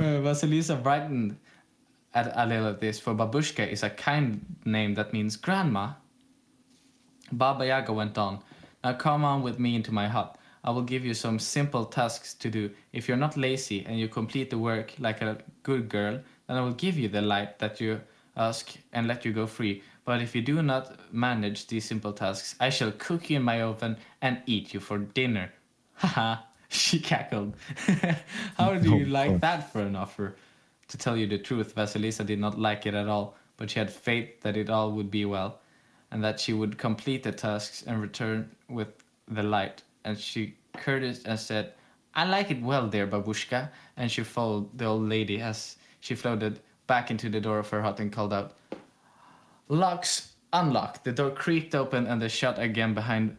Uh, 0.00 0.22
Vasilisa 0.22 0.80
brightened 0.80 1.36
at 2.14 2.32
a 2.36 2.46
little 2.46 2.68
at 2.68 2.80
this, 2.80 3.00
for 3.00 3.14
Babushka 3.14 3.66
is 3.66 3.82
a 3.82 3.90
kind 3.90 4.44
name 4.64 4.94
that 4.94 5.12
means 5.12 5.34
grandma. 5.34 5.90
Baba 7.32 7.66
Yaga 7.66 7.92
went 7.92 8.18
on. 8.18 8.40
Now 8.84 8.94
come 8.94 9.24
on 9.24 9.42
with 9.42 9.58
me 9.58 9.74
into 9.74 9.92
my 9.92 10.08
hut. 10.08 10.36
I 10.64 10.70
will 10.70 10.82
give 10.82 11.04
you 11.04 11.14
some 11.14 11.38
simple 11.38 11.84
tasks 11.84 12.34
to 12.34 12.50
do. 12.50 12.70
If 12.92 13.08
you're 13.08 13.16
not 13.16 13.36
lazy 13.36 13.84
and 13.86 13.98
you 13.98 14.08
complete 14.08 14.50
the 14.50 14.58
work 14.58 14.92
like 14.98 15.22
a 15.22 15.38
good 15.62 15.88
girl, 15.88 16.20
then 16.46 16.56
I 16.56 16.60
will 16.60 16.72
give 16.72 16.98
you 16.98 17.08
the 17.08 17.22
light 17.22 17.58
that 17.58 17.80
you 17.80 18.00
ask 18.36 18.76
and 18.92 19.06
let 19.06 19.24
you 19.24 19.32
go 19.32 19.46
free. 19.46 19.82
But 20.04 20.22
if 20.22 20.34
you 20.34 20.42
do 20.42 20.62
not 20.62 21.12
manage 21.12 21.66
these 21.66 21.84
simple 21.84 22.12
tasks, 22.12 22.54
I 22.60 22.70
shall 22.70 22.92
cook 22.92 23.30
you 23.30 23.36
in 23.36 23.42
my 23.42 23.62
oven 23.62 23.96
and 24.22 24.42
eat 24.46 24.72
you 24.72 24.80
for 24.80 24.98
dinner. 24.98 25.52
Haha, 25.94 26.42
she 26.68 26.98
cackled. 26.98 27.54
How 28.56 28.74
do 28.74 28.96
you 28.96 29.06
Oh, 29.06 29.10
like 29.10 29.40
that 29.40 29.72
for 29.72 29.80
an 29.80 29.96
offer? 29.96 30.36
To 30.88 30.96
tell 30.96 31.16
you 31.16 31.26
the 31.26 31.38
truth, 31.38 31.74
Vasilisa 31.74 32.24
did 32.24 32.38
not 32.38 32.58
like 32.58 32.86
it 32.86 32.94
at 32.94 33.08
all, 33.08 33.36
but 33.58 33.70
she 33.70 33.78
had 33.78 33.92
faith 33.92 34.40
that 34.40 34.56
it 34.56 34.70
all 34.70 34.92
would 34.92 35.10
be 35.10 35.26
well, 35.26 35.60
and 36.10 36.22
that 36.24 36.40
she 36.40 36.52
would 36.52 36.78
complete 36.78 37.22
the 37.22 37.32
tasks 37.32 37.84
and 37.86 38.00
return 38.00 38.50
with 38.68 38.88
the 39.28 39.42
light. 39.42 39.82
And 40.04 40.18
she 40.18 40.54
courteous 40.74 41.18
and 41.24 41.34
uh, 41.34 41.36
said, 41.36 41.72
I 42.14 42.24
like 42.24 42.50
it 42.50 42.62
well, 42.62 42.86
dear 42.86 43.06
babushka. 43.06 43.68
And 43.96 44.10
she 44.10 44.22
followed 44.22 44.76
the 44.76 44.86
old 44.86 45.08
lady 45.08 45.40
as 45.40 45.76
she 46.00 46.14
floated 46.14 46.60
back 46.86 47.10
into 47.10 47.28
the 47.28 47.40
door 47.40 47.58
of 47.58 47.68
her 47.70 47.82
hut 47.82 48.00
and 48.00 48.12
called 48.12 48.32
out, 48.32 48.56
Locks 49.68 50.32
unlocked. 50.52 51.04
The 51.04 51.12
door 51.12 51.30
creaked 51.30 51.74
open 51.74 52.06
and 52.06 52.22
they 52.22 52.28
shut 52.28 52.58
again 52.58 52.94
behind 52.94 53.36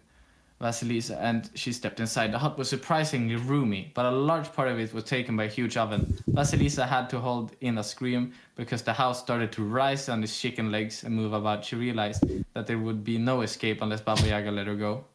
Vasilisa, 0.62 1.18
and 1.22 1.50
she 1.56 1.72
stepped 1.72 2.00
inside. 2.02 2.34
The 2.34 2.40
hut 2.40 2.58
was 2.58 2.68
surprisingly 2.70 3.38
roomy, 3.38 3.92
but 3.94 4.06
a 4.06 4.12
large 4.12 4.52
part 4.52 4.68
of 4.68 4.78
it 4.78 4.94
was 4.94 5.06
taken 5.06 5.38
by 5.38 5.46
a 5.46 5.48
huge 5.48 5.78
oven. 5.78 6.18
Vasilisa 6.30 6.86
had 6.86 7.10
to 7.12 7.20
hold 7.20 7.56
in 7.62 7.78
a 7.78 7.84
scream 7.84 8.34
because 8.56 8.82
the 8.82 8.92
house 8.92 9.20
started 9.20 9.54
to 9.54 9.64
rise 9.64 10.10
on 10.10 10.22
its 10.22 10.40
chicken 10.40 10.70
legs 10.70 11.04
and 11.04 11.16
move 11.16 11.32
about. 11.32 11.64
She 11.64 11.78
realized 11.78 12.24
that 12.54 12.68
there 12.68 12.78
would 12.78 13.06
be 13.06 13.18
no 13.18 13.42
escape 13.42 13.82
unless 13.82 14.02
Baba 14.02 14.28
Yaga 14.28 14.52
let 14.52 14.68
her 14.68 14.76
go. 14.76 15.06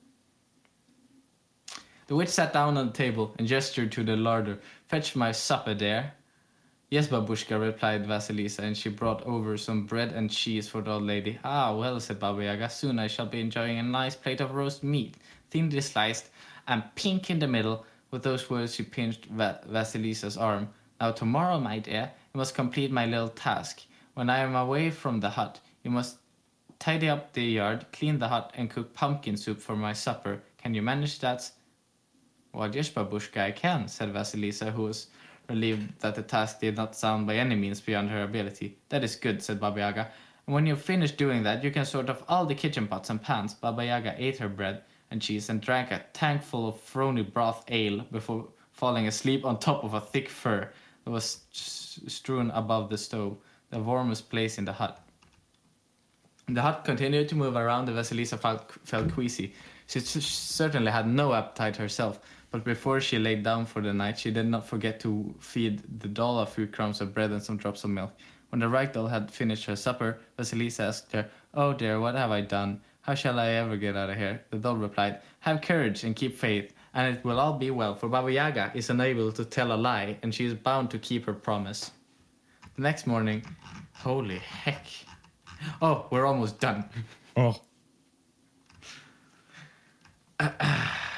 The 2.06 2.16
witch 2.16 2.30
sat 2.30 2.52
down 2.52 2.76
on 2.76 2.86
the 2.86 2.92
table 2.92 3.34
and 3.38 3.46
gestured 3.46 3.92
to 3.92 4.04
the 4.04 4.16
larder. 4.16 4.58
Fetch 4.88 5.14
my 5.14 5.32
supper 5.32 5.74
there. 5.74 6.14
Yes, 6.90 7.08
babushka, 7.08 7.60
replied 7.60 8.06
Vasilisa, 8.06 8.60
and 8.60 8.76
she 8.76 8.88
brought 8.88 9.22
over 9.24 9.56
some 9.56 9.84
bread 9.84 10.12
and 10.12 10.30
cheese 10.30 10.68
for 10.68 10.80
the 10.80 10.92
old 10.92 11.02
lady. 11.02 11.38
Ah, 11.42 11.74
well, 11.74 11.98
said 11.98 12.20
Baba 12.20 12.44
Yaga, 12.44 12.70
soon 12.70 12.98
I 12.98 13.06
shall 13.06 13.26
be 13.26 13.40
enjoying 13.40 13.78
a 13.78 13.82
nice 13.82 14.14
plate 14.14 14.40
of 14.40 14.54
roast 14.54 14.82
meat, 14.82 15.16
thinly 15.50 15.80
sliced 15.80 16.30
and 16.68 16.84
pink 16.94 17.30
in 17.30 17.38
the 17.38 17.48
middle. 17.48 17.84
With 18.10 18.22
those 18.22 18.48
words, 18.48 18.74
she 18.74 18.82
pinched 18.84 19.26
Va- 19.26 19.60
Vasilisa's 19.68 20.36
arm. 20.36 20.68
Now, 21.00 21.10
tomorrow, 21.10 21.58
my 21.58 21.80
dear, 21.80 22.12
you 22.32 22.38
must 22.38 22.54
complete 22.54 22.92
my 22.92 23.06
little 23.06 23.28
task. 23.30 23.82
When 24.14 24.30
I 24.30 24.38
am 24.38 24.54
away 24.54 24.90
from 24.90 25.20
the 25.20 25.30
hut, 25.30 25.60
you 25.82 25.90
must 25.90 26.18
tidy 26.78 27.08
up 27.08 27.32
the 27.32 27.42
yard, 27.42 27.86
clean 27.92 28.18
the 28.18 28.28
hut, 28.28 28.52
and 28.54 28.70
cook 28.70 28.94
pumpkin 28.94 29.36
soup 29.36 29.60
for 29.60 29.74
my 29.74 29.92
supper. 29.94 30.42
Can 30.58 30.74
you 30.74 30.82
manage 30.82 31.18
that? 31.20 31.50
Well, 32.52 32.72
yes, 32.72 32.90
babushka, 32.90 33.38
I 33.38 33.50
can, 33.50 33.88
said 33.88 34.12
Vasilisa, 34.12 34.70
who 34.70 34.82
was 34.82 35.08
relieved 35.48 36.00
that 36.00 36.14
the 36.14 36.22
task 36.22 36.60
did 36.60 36.76
not 36.76 36.94
sound 36.94 37.26
by 37.26 37.36
any 37.36 37.54
means 37.54 37.80
beyond 37.80 38.10
her 38.10 38.22
ability. 38.22 38.78
That 38.88 39.04
is 39.04 39.16
good, 39.16 39.42
said 39.42 39.60
Baba 39.60 39.80
Yaga. 39.80 40.10
And 40.46 40.54
when 40.54 40.66
you've 40.66 40.82
finished 40.82 41.16
doing 41.16 41.42
that, 41.44 41.64
you 41.64 41.70
can 41.70 41.84
sort 41.84 42.10
off 42.10 42.22
all 42.28 42.46
the 42.46 42.54
kitchen 42.54 42.86
pots 42.86 43.10
and 43.10 43.22
pans. 43.22 43.54
Baba 43.54 43.84
Yaga 43.84 44.14
ate 44.18 44.38
her 44.38 44.48
bread 44.48 44.82
and 45.10 45.20
cheese 45.22 45.48
and 45.48 45.60
drank 45.60 45.90
a 45.90 46.04
tank 46.12 46.42
full 46.42 46.68
of 46.68 46.76
frony 46.76 47.22
broth 47.32 47.64
ale 47.68 48.00
before 48.10 48.48
falling 48.72 49.06
asleep 49.06 49.44
on 49.44 49.58
top 49.58 49.84
of 49.84 49.94
a 49.94 50.00
thick 50.00 50.28
fur 50.28 50.70
that 51.04 51.10
was 51.10 51.40
strewn 51.52 52.50
above 52.50 52.90
the 52.90 52.98
stove, 52.98 53.36
the 53.70 53.78
warmest 53.78 54.28
place 54.30 54.58
in 54.58 54.64
the 54.64 54.72
hut. 54.72 55.00
The 56.48 56.60
hut 56.60 56.84
continued 56.84 57.28
to 57.30 57.36
move 57.36 57.56
around, 57.56 57.88
and 57.88 57.96
Vasilisa 57.96 58.38
felt 58.84 59.12
queasy. 59.12 59.54
She 59.86 60.00
certainly 60.00 60.90
had 60.90 61.06
no 61.06 61.32
appetite 61.32 61.76
herself, 61.76 62.20
but 62.54 62.62
before 62.62 63.00
she 63.00 63.18
laid 63.18 63.42
down 63.42 63.66
for 63.66 63.82
the 63.82 63.92
night, 63.92 64.16
she 64.16 64.30
did 64.30 64.46
not 64.46 64.64
forget 64.64 65.00
to 65.00 65.34
feed 65.40 65.82
the 65.98 66.06
doll 66.06 66.38
a 66.38 66.46
few 66.46 66.68
crumbs 66.68 67.00
of 67.00 67.12
bread 67.12 67.32
and 67.32 67.42
some 67.42 67.56
drops 67.56 67.82
of 67.82 67.90
milk. 67.90 68.12
When 68.50 68.60
the 68.60 68.68
right 68.68 68.92
doll 68.92 69.08
had 69.08 69.28
finished 69.28 69.64
her 69.64 69.74
supper, 69.74 70.20
Vasilisa 70.38 70.84
asked 70.86 71.10
her, 71.10 71.28
Oh 71.52 71.72
dear, 71.72 71.98
what 71.98 72.14
have 72.14 72.30
I 72.30 72.42
done? 72.42 72.80
How 73.00 73.16
shall 73.16 73.40
I 73.40 73.48
ever 73.48 73.76
get 73.76 73.96
out 73.96 74.08
of 74.08 74.16
here? 74.16 74.44
The 74.50 74.58
doll 74.58 74.76
replied, 74.76 75.18
Have 75.40 75.62
courage 75.62 76.04
and 76.04 76.14
keep 76.14 76.38
faith, 76.38 76.72
and 76.94 77.16
it 77.16 77.24
will 77.24 77.40
all 77.40 77.54
be 77.54 77.72
well, 77.72 77.96
for 77.96 78.08
Baba 78.08 78.30
Yaga 78.30 78.70
is 78.72 78.88
unable 78.88 79.32
to 79.32 79.44
tell 79.44 79.72
a 79.72 79.74
lie, 79.74 80.16
and 80.22 80.32
she 80.32 80.44
is 80.44 80.54
bound 80.54 80.92
to 80.92 80.98
keep 81.00 81.26
her 81.26 81.34
promise. 81.34 81.90
The 82.76 82.82
next 82.82 83.08
morning, 83.08 83.44
holy 83.94 84.38
heck. 84.38 84.86
Oh, 85.82 86.06
we're 86.08 86.24
almost 86.24 86.60
done. 86.60 86.88
Oh, 87.36 87.56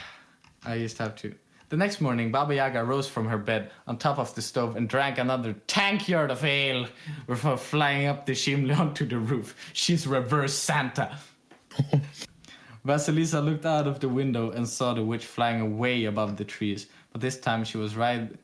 I 0.66 0.78
just 0.78 0.98
have 0.98 1.14
to. 1.16 1.34
The 1.68 1.76
next 1.76 2.00
morning, 2.00 2.30
Baba 2.30 2.54
Yaga 2.54 2.84
rose 2.84 3.08
from 3.08 3.26
her 3.28 3.38
bed 3.38 3.70
on 3.86 3.98
top 3.98 4.18
of 4.18 4.34
the 4.34 4.42
stove 4.42 4.76
and 4.76 4.88
drank 4.88 5.18
another 5.18 5.54
tank 5.66 6.08
yard 6.08 6.30
of 6.30 6.44
ale 6.44 6.86
before 7.26 7.56
flying 7.56 8.06
up 8.06 8.26
the 8.26 8.34
chimney 8.34 8.74
onto 8.82 9.06
the 9.06 9.18
roof. 9.18 9.56
She's 9.72 10.06
reverse 10.06 10.54
Santa. 10.54 11.18
Vasilisa 12.86 13.44
looked 13.44 13.66
out 13.66 13.88
of 13.88 13.98
the 13.98 14.08
window 14.08 14.50
and 14.50 14.68
saw 14.68 14.94
the 14.94 15.02
witch 15.02 15.26
flying 15.26 15.60
away 15.60 16.04
above 16.04 16.36
the 16.36 16.44
trees. 16.44 16.86
But 17.12 17.20
this 17.20 17.38
time 17.38 17.64
she 17.64 17.78
was 17.78 17.96
ride, 17.96 18.38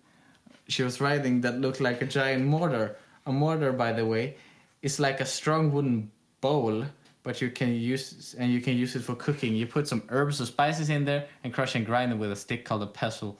she 0.66 0.82
was 0.82 1.00
riding 1.00 1.40
that 1.42 1.60
looked 1.60 1.80
like 1.80 2.02
a 2.02 2.06
giant 2.06 2.44
mortar 2.44 2.96
A 3.26 3.32
mortar, 3.32 3.72
by 3.72 3.92
the 3.92 4.04
way, 4.04 4.36
is 4.82 4.98
like 4.98 5.20
a 5.20 5.26
strong 5.26 5.70
wooden 5.70 6.10
bowl, 6.40 6.84
but 7.22 7.40
you 7.40 7.50
can 7.50 7.74
use 7.74 8.34
and 8.38 8.52
you 8.52 8.60
can 8.60 8.76
use 8.76 8.96
it 8.96 9.02
for 9.02 9.14
cooking. 9.14 9.54
You 9.54 9.66
put 9.66 9.86
some 9.88 10.02
herbs 10.08 10.40
or 10.40 10.46
spices 10.46 10.90
in 10.90 11.04
there 11.04 11.26
and 11.44 11.52
crush 11.52 11.74
and 11.74 11.86
grind 11.86 12.12
it 12.12 12.16
with 12.16 12.32
a 12.32 12.36
stick 12.36 12.64
called 12.64 12.82
a 12.82 12.86
pestle. 12.86 13.38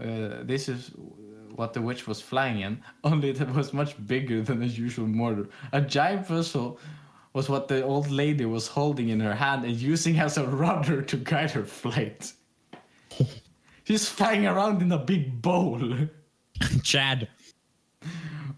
Uh, 0.00 0.42
this 0.42 0.68
is 0.68 0.92
what 1.54 1.72
the 1.72 1.80
witch 1.80 2.06
was 2.06 2.20
flying 2.20 2.60
in, 2.60 2.82
only 3.04 3.32
that 3.32 3.54
was 3.54 3.72
much 3.72 3.94
bigger 4.06 4.42
than 4.42 4.60
the 4.60 4.66
usual 4.66 5.06
mortar. 5.06 5.48
A 5.72 5.80
giant 5.80 6.26
pestle 6.28 6.78
was 7.32 7.48
what 7.48 7.68
the 7.68 7.82
old 7.82 8.10
lady 8.10 8.44
was 8.44 8.68
holding 8.68 9.08
in 9.08 9.20
her 9.20 9.34
hand 9.34 9.64
and 9.64 9.74
using 9.74 10.18
as 10.20 10.38
a 10.38 10.46
rudder 10.46 11.02
to 11.02 11.16
guide 11.16 11.50
her 11.50 11.64
flight. 11.64 12.32
She's 13.84 14.08
flying 14.08 14.46
around 14.46 14.80
in 14.82 14.92
a 14.92 14.98
big 14.98 15.42
bowl. 15.42 15.80
Chad. 16.82 17.28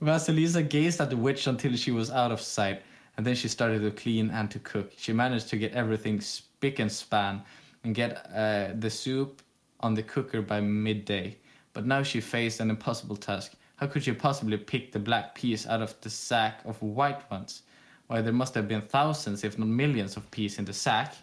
Vasilisa 0.00 0.68
gazed 0.68 1.00
at 1.00 1.10
the 1.10 1.16
witch 1.16 1.46
until 1.46 1.74
she 1.74 1.90
was 1.90 2.10
out 2.10 2.30
of 2.30 2.40
sight, 2.40 2.82
and 3.16 3.26
then 3.26 3.34
she 3.34 3.48
started 3.48 3.80
to 3.82 3.90
clean 3.90 4.30
and 4.30 4.50
to 4.50 4.58
cook. 4.58 4.92
She 4.96 5.12
managed 5.12 5.48
to 5.48 5.56
get 5.56 5.72
everything 5.72 6.20
spick 6.20 6.78
and 6.78 6.90
span 6.90 7.42
and 7.84 7.94
get 7.94 8.26
uh, 8.34 8.68
the 8.78 8.90
soup 8.90 9.42
on 9.80 9.94
the 9.94 10.02
cooker 10.02 10.42
by 10.42 10.60
midday. 10.60 11.36
But 11.72 11.86
now 11.86 12.02
she 12.02 12.20
faced 12.20 12.60
an 12.60 12.70
impossible 12.70 13.16
task. 13.16 13.54
How 13.76 13.86
could 13.86 14.04
she 14.04 14.12
possibly 14.12 14.56
pick 14.56 14.92
the 14.92 14.98
black 14.98 15.34
peas 15.34 15.66
out 15.66 15.82
of 15.82 15.98
the 16.00 16.10
sack 16.10 16.60
of 16.64 16.80
white 16.82 17.30
ones? 17.30 17.62
Why, 18.06 18.20
there 18.22 18.32
must 18.32 18.54
have 18.54 18.68
been 18.68 18.82
thousands, 18.82 19.44
if 19.44 19.58
not 19.58 19.68
millions, 19.68 20.16
of 20.16 20.30
peas 20.30 20.58
in 20.58 20.64
the 20.64 20.72
sack. 20.72 21.14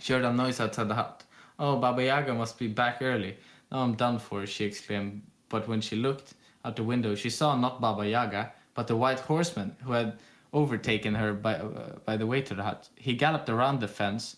She 0.00 0.12
heard 0.12 0.24
a 0.24 0.32
noise 0.32 0.60
outside 0.60 0.88
the 0.88 0.94
hut. 0.94 1.22
Oh, 1.58 1.76
Baba 1.76 2.04
Yaga 2.04 2.34
must 2.34 2.58
be 2.58 2.66
back 2.66 2.98
early. 3.00 3.36
Now 3.70 3.78
I'm 3.78 3.94
done 3.94 4.18
for, 4.18 4.44
she 4.46 4.64
exclaimed. 4.64 5.22
But 5.48 5.68
when 5.68 5.80
she 5.80 5.96
looked 5.96 6.34
out 6.64 6.76
the 6.76 6.82
window, 6.82 7.14
she 7.14 7.30
saw 7.30 7.56
not 7.56 7.80
Baba 7.80 8.06
Yaga, 8.06 8.52
but 8.74 8.86
the 8.86 8.96
white 8.96 9.20
horseman 9.20 9.76
who 9.84 9.92
had 9.92 10.18
overtaken 10.54 11.14
her 11.16 11.34
by, 11.34 11.56
uh, 11.56 11.96
by 12.06 12.16
the 12.16 12.26
way 12.26 12.40
to 12.40 12.54
the 12.54 12.62
hut. 12.62 12.88
He 12.94 13.14
galloped 13.14 13.50
around 13.50 13.80
the 13.80 13.88
fence 13.88 14.36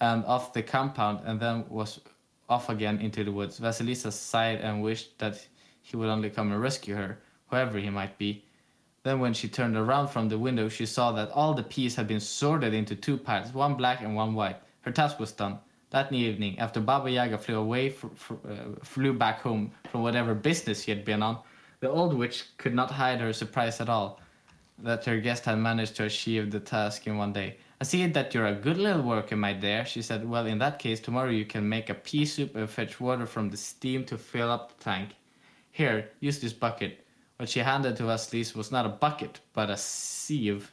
and 0.00 0.24
off 0.24 0.52
the 0.54 0.62
compound 0.62 1.20
and 1.24 1.38
then 1.38 1.66
was 1.68 2.00
off 2.48 2.68
again 2.68 2.98
into 2.98 3.22
the 3.22 3.30
woods. 3.30 3.60
Vasilisa 3.60 4.10
sighed 4.10 4.60
and 4.60 4.82
wished 4.82 5.18
that 5.18 5.46
he 5.82 5.96
would 5.96 6.08
only 6.08 6.30
come 6.30 6.50
and 6.50 6.60
rescue 6.60 6.96
her, 6.96 7.18
whoever 7.48 7.78
he 7.78 7.90
might 7.90 8.18
be. 8.18 8.44
Then, 9.02 9.20
when 9.20 9.34
she 9.34 9.48
turned 9.48 9.76
around 9.76 10.08
from 10.08 10.30
the 10.30 10.38
window, 10.38 10.70
she 10.70 10.86
saw 10.86 11.12
that 11.12 11.30
all 11.32 11.52
the 11.52 11.62
peas 11.62 11.94
had 11.94 12.08
been 12.08 12.20
sorted 12.20 12.72
into 12.72 12.96
two 12.96 13.18
piles, 13.18 13.52
one 13.52 13.74
black 13.74 14.00
and 14.00 14.16
one 14.16 14.32
white. 14.34 14.56
Her 14.80 14.90
task 14.90 15.20
was 15.20 15.32
done. 15.32 15.58
That 15.90 16.10
evening, 16.10 16.58
after 16.58 16.80
Baba 16.80 17.10
Yaga 17.10 17.36
flew 17.36 17.58
away, 17.58 17.94
uh, 18.30 18.80
flew 18.82 19.12
back 19.12 19.42
home 19.42 19.72
from 19.90 20.02
whatever 20.02 20.34
business 20.34 20.82
he 20.82 20.90
had 20.90 21.04
been 21.04 21.22
on, 21.22 21.38
the 21.80 21.90
old 21.90 22.14
witch 22.14 22.46
could 22.56 22.74
not 22.74 22.90
hide 22.90 23.20
her 23.20 23.34
surprise 23.34 23.78
at 23.80 23.90
all 23.90 24.18
that 24.78 25.04
her 25.04 25.18
guest 25.18 25.44
had 25.44 25.58
managed 25.58 25.96
to 25.96 26.04
achieve 26.04 26.50
the 26.50 26.60
task 26.60 27.06
in 27.06 27.16
one 27.16 27.32
day. 27.32 27.56
I 27.80 27.84
see 27.84 28.06
that 28.06 28.34
you're 28.34 28.46
a 28.46 28.54
good 28.54 28.78
little 28.78 29.02
worker, 29.02 29.36
my 29.36 29.52
dear, 29.52 29.84
she 29.84 30.02
said. 30.02 30.28
Well, 30.28 30.46
in 30.46 30.58
that 30.58 30.78
case, 30.78 31.00
tomorrow 31.00 31.30
you 31.30 31.44
can 31.44 31.68
make 31.68 31.90
a 31.90 31.94
pea 31.94 32.24
soup 32.24 32.54
and 32.56 32.68
fetch 32.68 33.00
water 33.00 33.26
from 33.26 33.50
the 33.50 33.56
steam 33.56 34.04
to 34.06 34.18
fill 34.18 34.50
up 34.50 34.76
the 34.76 34.84
tank. 34.84 35.10
Here, 35.70 36.10
use 36.20 36.40
this 36.40 36.52
bucket. 36.52 37.04
What 37.36 37.48
she 37.48 37.60
handed 37.60 37.96
to 37.96 38.04
Vasilisa 38.04 38.54
was 38.54 38.70
not 38.70 38.86
a 38.86 38.90
bucket, 38.90 39.40
but 39.52 39.70
a 39.70 39.76
sieve, 39.76 40.72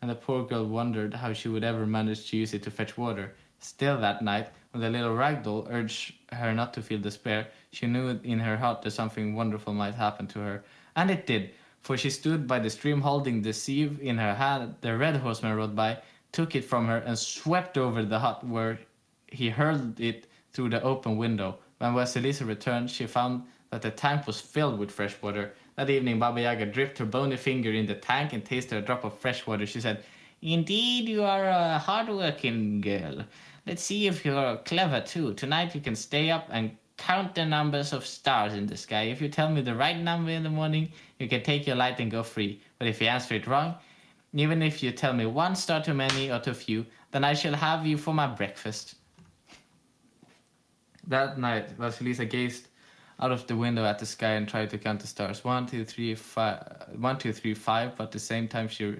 and 0.00 0.10
the 0.10 0.14
poor 0.14 0.44
girl 0.44 0.66
wondered 0.66 1.14
how 1.14 1.32
she 1.32 1.48
would 1.48 1.64
ever 1.64 1.86
manage 1.86 2.30
to 2.30 2.36
use 2.36 2.52
it 2.52 2.62
to 2.64 2.70
fetch 2.70 2.98
water. 2.98 3.34
Still, 3.60 3.98
that 4.00 4.22
night, 4.22 4.50
when 4.72 4.82
the 4.82 4.90
little 4.90 5.14
rag 5.14 5.42
doll 5.42 5.66
urged 5.70 6.14
her 6.32 6.52
not 6.52 6.74
to 6.74 6.82
feel 6.82 6.98
despair, 6.98 7.48
she 7.70 7.86
knew 7.86 8.20
in 8.24 8.40
her 8.40 8.56
heart 8.56 8.82
that 8.82 8.90
something 8.90 9.34
wonderful 9.34 9.72
might 9.72 9.94
happen 9.94 10.26
to 10.28 10.40
her. 10.40 10.64
And 10.96 11.10
it 11.10 11.26
did, 11.26 11.52
for 11.82 11.96
she 11.96 12.10
stood 12.10 12.46
by 12.46 12.58
the 12.58 12.70
stream 12.70 13.00
holding 13.00 13.42
the 13.42 13.52
sieve 13.52 14.00
in 14.00 14.18
her 14.18 14.34
hand. 14.34 14.74
The 14.80 14.96
red 14.96 15.16
horseman 15.16 15.56
rode 15.56 15.76
by, 15.76 15.98
took 16.30 16.54
it 16.54 16.64
from 16.64 16.86
her, 16.86 16.98
and 16.98 17.18
swept 17.18 17.76
over 17.76 18.04
the 18.04 18.18
hut, 18.18 18.44
where 18.46 18.78
he 19.26 19.50
hurled 19.50 20.00
it 20.00 20.26
through 20.52 20.70
the 20.70 20.82
open 20.82 21.16
window. 21.16 21.58
When 21.78 21.94
Vasilisa 21.94 22.46
returned, 22.46 22.90
she 22.90 23.06
found 23.06 23.44
that 23.70 23.82
the 23.82 23.90
tank 23.90 24.26
was 24.26 24.40
filled 24.40 24.78
with 24.78 24.90
fresh 24.90 25.20
water. 25.20 25.54
That 25.76 25.90
evening, 25.90 26.18
Baba 26.18 26.42
Yaga 26.42 26.66
dipped 26.66 26.98
her 26.98 27.06
bony 27.06 27.36
finger 27.36 27.72
in 27.72 27.86
the 27.86 27.94
tank 27.94 28.32
and 28.32 28.44
tasted 28.44 28.78
a 28.78 28.82
drop 28.82 29.04
of 29.04 29.18
fresh 29.18 29.46
water. 29.46 29.66
She 29.66 29.80
said, 29.80 30.04
Indeed, 30.42 31.08
you 31.08 31.22
are 31.24 31.46
a 31.46 31.78
hard-working 31.78 32.80
girl. 32.82 33.24
Let's 33.66 33.82
see 33.82 34.06
if 34.06 34.24
you're 34.24 34.56
clever, 34.58 35.00
too. 35.00 35.34
Tonight 35.34 35.74
you 35.74 35.80
can 35.80 35.96
stay 35.96 36.30
up 36.30 36.48
and 36.50 36.76
count 36.96 37.34
the 37.34 37.44
numbers 37.44 37.92
of 37.92 38.06
stars 38.06 38.54
in 38.54 38.66
the 38.66 38.76
sky. 38.76 39.02
If 39.02 39.20
you 39.20 39.28
tell 39.28 39.50
me 39.50 39.60
the 39.60 39.74
right 39.74 39.98
number 39.98 40.30
in 40.30 40.42
the 40.42 40.50
morning, 40.50 40.92
you 41.18 41.28
can 41.28 41.42
take 41.42 41.66
your 41.66 41.76
light 41.76 42.00
and 42.00 42.10
go 42.10 42.22
free. 42.22 42.60
But 42.78 42.88
if 42.88 43.00
you 43.00 43.08
answer 43.08 43.34
it 43.34 43.46
wrong, 43.46 43.74
even 44.34 44.62
if 44.62 44.82
you 44.82 44.92
tell 44.92 45.12
me 45.12 45.26
one 45.26 45.54
star 45.54 45.82
too 45.82 45.94
many 45.94 46.30
or 46.30 46.38
too 46.38 46.54
few, 46.54 46.86
then 47.10 47.24
I 47.24 47.34
shall 47.34 47.54
have 47.54 47.86
you 47.86 47.98
for 47.98 48.14
my 48.14 48.26
breakfast. 48.26 48.94
That 51.06 51.38
night, 51.38 51.76
Vasilisa 51.78 52.28
gazed 52.28 52.68
out 53.20 53.32
of 53.32 53.46
the 53.46 53.56
window 53.56 53.84
at 53.84 53.98
the 53.98 54.06
sky 54.06 54.32
and 54.32 54.48
tried 54.48 54.70
to 54.70 54.78
count 54.78 55.00
the 55.00 55.06
stars. 55.06 55.44
One, 55.44 55.66
two, 55.66 55.84
three, 55.84 56.14
five. 56.14 56.88
One, 56.96 57.18
two, 57.18 57.32
three, 57.32 57.54
five. 57.54 57.96
But 57.96 58.10
the 58.10 58.18
same 58.18 58.48
time, 58.48 58.68
she, 58.68 58.96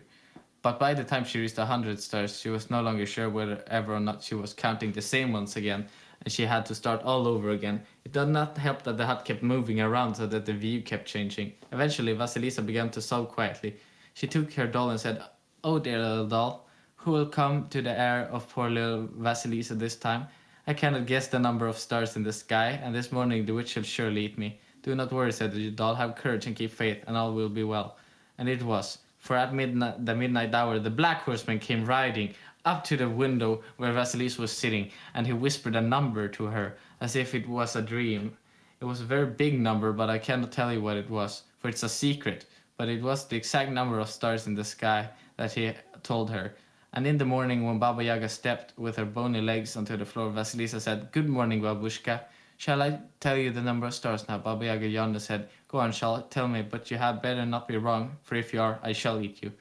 but 0.62 0.78
by 0.78 0.94
the 0.94 1.05
time 1.05 1.24
she 1.24 1.40
reached 1.40 1.59
a 1.59 1.64
hundred 1.64 2.01
stars, 2.01 2.39
she 2.39 2.48
was 2.48 2.70
no 2.70 2.82
longer 2.82 3.06
sure 3.06 3.31
whether 3.31 3.64
ever 3.69 3.94
or 3.94 4.01
not 4.01 4.23
she 4.23 4.35
was 4.35 4.52
counting 4.52 4.93
the 4.93 5.02
same 5.02 5.32
ones 5.32 5.56
again, 5.56 5.89
and 6.24 6.32
she 6.32 6.44
had 6.44 6.64
to 6.66 6.74
start 6.74 7.02
all 7.02 7.26
over 7.26 7.50
again. 7.50 7.82
It 8.04 8.12
did 8.12 8.28
not 8.28 8.56
help 8.58 8.82
that 8.82 8.96
the 8.96 9.06
hut 9.06 9.24
kept 9.24 9.42
moving 9.42 9.80
around 9.80 10.14
so 10.14 10.26
that 10.26 10.46
the 10.46 10.52
view 10.52 10.82
kept 10.82 11.06
changing. 11.06 11.52
Eventually, 11.72 12.14
Vasilisa 12.14 12.64
began 12.64 12.90
to 12.90 13.00
sob 13.00 13.28
quietly. 13.28 13.76
She 14.14 14.26
took 14.26 14.52
her 14.54 14.66
doll 14.66 14.90
and 14.90 15.00
said, 15.00 15.22
"Oh, 15.64 15.78
dear 15.78 15.98
little 15.98 16.28
doll, 16.28 16.68
who 16.96 17.10
will 17.10 17.26
come 17.26 17.68
to 17.68 17.82
the 17.82 17.98
air 17.98 18.28
of 18.30 18.48
poor 18.48 18.70
little 18.70 19.08
Vasilisa 19.08 19.78
this 19.78 19.96
time? 19.96 20.26
I 20.66 20.74
cannot 20.74 21.06
guess 21.06 21.26
the 21.26 21.40
number 21.40 21.66
of 21.66 21.76
stars 21.76 22.14
in 22.14 22.22
the 22.22 22.32
sky, 22.32 22.78
and 22.82 22.94
this 22.94 23.10
morning 23.10 23.44
the 23.44 23.54
witch 23.54 23.70
shall 23.70 23.82
surely 23.82 24.26
eat 24.26 24.38
me. 24.38 24.60
Do 24.82 24.94
not 24.94 25.12
worry, 25.12 25.32
said 25.32 25.52
the 25.52 25.70
doll. 25.70 25.96
Have 25.96 26.14
courage 26.14 26.46
and 26.46 26.54
keep 26.54 26.70
faith, 26.70 27.02
and 27.06 27.16
all 27.16 27.32
will 27.32 27.48
be 27.48 27.64
well. 27.64 27.96
And 28.38 28.48
it 28.48 28.62
was. 28.62 28.98
For 29.18 29.36
at 29.36 29.54
midnight, 29.54 30.04
the 30.04 30.14
midnight 30.14 30.54
hour, 30.54 30.78
the 30.78 30.90
black 30.90 31.22
horseman 31.22 31.60
came 31.60 31.84
riding 31.84 32.34
up 32.64 32.84
to 32.84 32.97
the 32.97 33.09
window 33.09 33.62
where 33.76 33.93
Vasilisa 33.93 34.39
was 34.39 34.52
sitting, 34.52 34.90
and 35.14 35.26
he 35.26 35.32
whispered 35.32 35.76
a 35.76 35.80
number 35.80 36.28
to 36.28 36.44
her, 36.44 36.76
as 37.01 37.16
if 37.16 37.34
it 37.34 37.48
was 37.48 37.76
a 37.76 37.82
dream. 37.82 38.36
It 38.80 38.84
was 38.84 39.01
a 39.01 39.05
very 39.05 39.26
big 39.26 39.60
number, 39.60 39.93
but 39.93 40.10
I 40.10 40.18
cannot 40.18 40.52
tell 40.52 40.72
you 40.72 40.80
what 40.80 40.97
it 40.97 41.10
was, 41.10 41.43
for 41.59 41.68
it's 41.68 41.82
a 41.82 41.89
secret. 41.89 42.47
But 42.76 42.89
it 42.89 43.02
was 43.02 43.26
the 43.26 43.36
exact 43.36 43.70
number 43.70 43.98
of 43.98 44.10
stars 44.10 44.47
in 44.47 44.55
the 44.55 44.64
sky 44.64 45.09
that 45.36 45.52
he 45.52 45.72
told 46.02 46.30
her. 46.30 46.55
And 46.93 47.06
in 47.06 47.16
the 47.16 47.24
morning, 47.24 47.64
when 47.64 47.78
Baba 47.78 48.05
Yaga 48.05 48.28
stepped 48.28 48.74
with 48.76 48.97
her 48.97 49.05
bony 49.05 49.40
legs 49.40 49.76
onto 49.76 49.97
the 49.97 50.05
floor, 50.05 50.30
Vasilisa 50.30 50.80
said, 50.80 51.10
Good 51.12 51.28
morning, 51.28 51.62
Babushka. 51.62 52.20
Shall 52.59 52.82
I 52.82 53.01
tell 53.18 53.36
you 53.36 53.51
the 53.51 53.62
number 53.62 53.86
of 53.86 53.94
stars 53.94 54.28
now? 54.28 54.39
Baba 54.39 54.66
Yaga 54.66 54.86
yawned 54.86 55.14
and 55.16 55.22
said, 55.22 55.48
Go 55.68 55.78
on, 55.78 55.90
shall 55.90 56.22
tell 56.22 56.48
me, 56.48 56.62
but 56.62 56.90
you 56.90 56.98
had 56.98 57.22
better 57.22 57.47
not 57.47 57.66
be 57.66 57.76
wrong, 57.76 58.16
for 58.22 58.34
if 58.34 58.52
you 58.52 58.60
are, 58.60 58.78
I 58.82 58.93
shall 58.93 59.20
eat 59.20 59.43
you. 59.43 59.52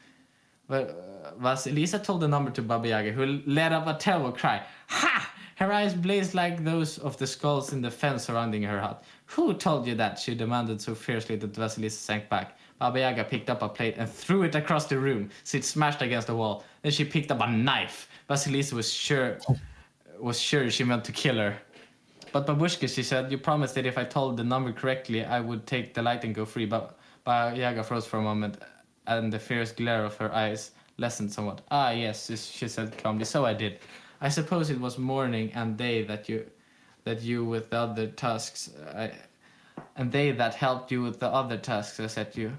But 0.71 0.89
uh, 1.25 1.31
Vasilisa 1.33 2.01
told 2.01 2.21
the 2.21 2.29
number 2.29 2.49
to 2.51 2.61
Baba 2.61 2.87
Yaga, 2.87 3.11
who 3.11 3.41
let 3.45 3.73
up 3.73 3.87
a 3.87 3.93
terrible 3.95 4.31
cry. 4.31 4.63
Ha! 4.87 5.33
Her 5.57 5.69
eyes 5.69 5.93
blazed 5.93 6.33
like 6.33 6.63
those 6.63 6.97
of 6.97 7.17
the 7.17 7.27
skulls 7.27 7.73
in 7.73 7.81
the 7.81 7.91
fence 7.91 8.23
surrounding 8.23 8.63
her 8.63 8.79
hut. 8.79 9.03
Who 9.25 9.53
told 9.53 9.85
you 9.85 9.95
that? 9.95 10.17
she 10.17 10.33
demanded 10.33 10.79
so 10.79 10.95
fiercely 10.95 11.35
that 11.35 11.51
Vasilisa 11.51 11.99
sank 11.99 12.29
back. 12.29 12.57
Baba 12.79 12.99
Yaga 12.99 13.25
picked 13.25 13.49
up 13.49 13.61
a 13.61 13.67
plate 13.67 13.95
and 13.97 14.09
threw 14.09 14.43
it 14.43 14.55
across 14.55 14.85
the 14.85 14.97
room, 14.97 15.29
so 15.43 15.57
it 15.57 15.65
smashed 15.65 16.01
against 16.01 16.27
the 16.27 16.35
wall. 16.35 16.63
Then 16.83 16.93
she 16.93 17.03
picked 17.03 17.31
up 17.31 17.41
a 17.41 17.51
knife. 17.51 18.07
Vasilisa 18.29 18.71
was 18.71 18.89
sure 18.89 19.39
was 20.21 20.39
sure 20.39 20.69
she 20.69 20.85
meant 20.85 21.03
to 21.03 21.11
kill 21.11 21.35
her. 21.35 21.57
But 22.31 22.47
Babushka, 22.47 22.87
she 22.87 23.03
said, 23.03 23.29
you 23.29 23.37
promised 23.37 23.75
that 23.75 23.85
if 23.85 23.97
I 23.97 24.05
told 24.05 24.37
the 24.37 24.45
number 24.45 24.71
correctly, 24.71 25.25
I 25.25 25.41
would 25.41 25.67
take 25.67 25.93
the 25.93 26.01
light 26.01 26.23
and 26.23 26.33
go 26.33 26.45
free. 26.45 26.65
But 26.65 26.97
Baba 27.25 27.57
Yaga 27.57 27.83
froze 27.83 28.05
for 28.05 28.19
a 28.19 28.21
moment, 28.21 28.57
and 29.07 29.31
the 29.31 29.39
fierce 29.39 29.71
glare 29.71 30.05
of 30.05 30.15
her 30.17 30.33
eyes 30.33 30.71
lessened 30.97 31.31
somewhat. 31.31 31.61
Ah, 31.71 31.91
yes, 31.91 32.29
she 32.51 32.67
said 32.67 32.97
calmly. 32.97 33.25
So 33.25 33.45
I 33.45 33.53
did. 33.53 33.79
I 34.21 34.29
suppose 34.29 34.69
it 34.69 34.79
was 34.79 34.97
morning 34.97 35.51
and 35.53 35.77
day 35.77 36.03
that 36.03 36.29
you, 36.29 36.45
that 37.03 37.21
you 37.21 37.43
with 37.43 37.69
the 37.69 37.77
other 37.77 38.07
tasks, 38.07 38.69
I, 38.93 39.11
and 39.95 40.11
they 40.11 40.31
that 40.31 40.53
helped 40.53 40.91
you 40.91 41.01
with 41.01 41.19
the 41.19 41.27
other 41.27 41.57
tasks 41.57 41.99
I 41.99 42.07
set 42.07 42.37
you. 42.37 42.51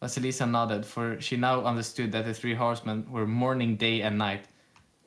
Vasilisa 0.00 0.48
nodded, 0.48 0.84
for 0.84 1.20
she 1.20 1.36
now 1.36 1.64
understood 1.64 2.12
that 2.12 2.26
the 2.26 2.34
three 2.34 2.54
horsemen 2.54 3.06
were 3.10 3.26
morning, 3.26 3.76
day, 3.76 4.02
and 4.02 4.18
night. 4.18 4.46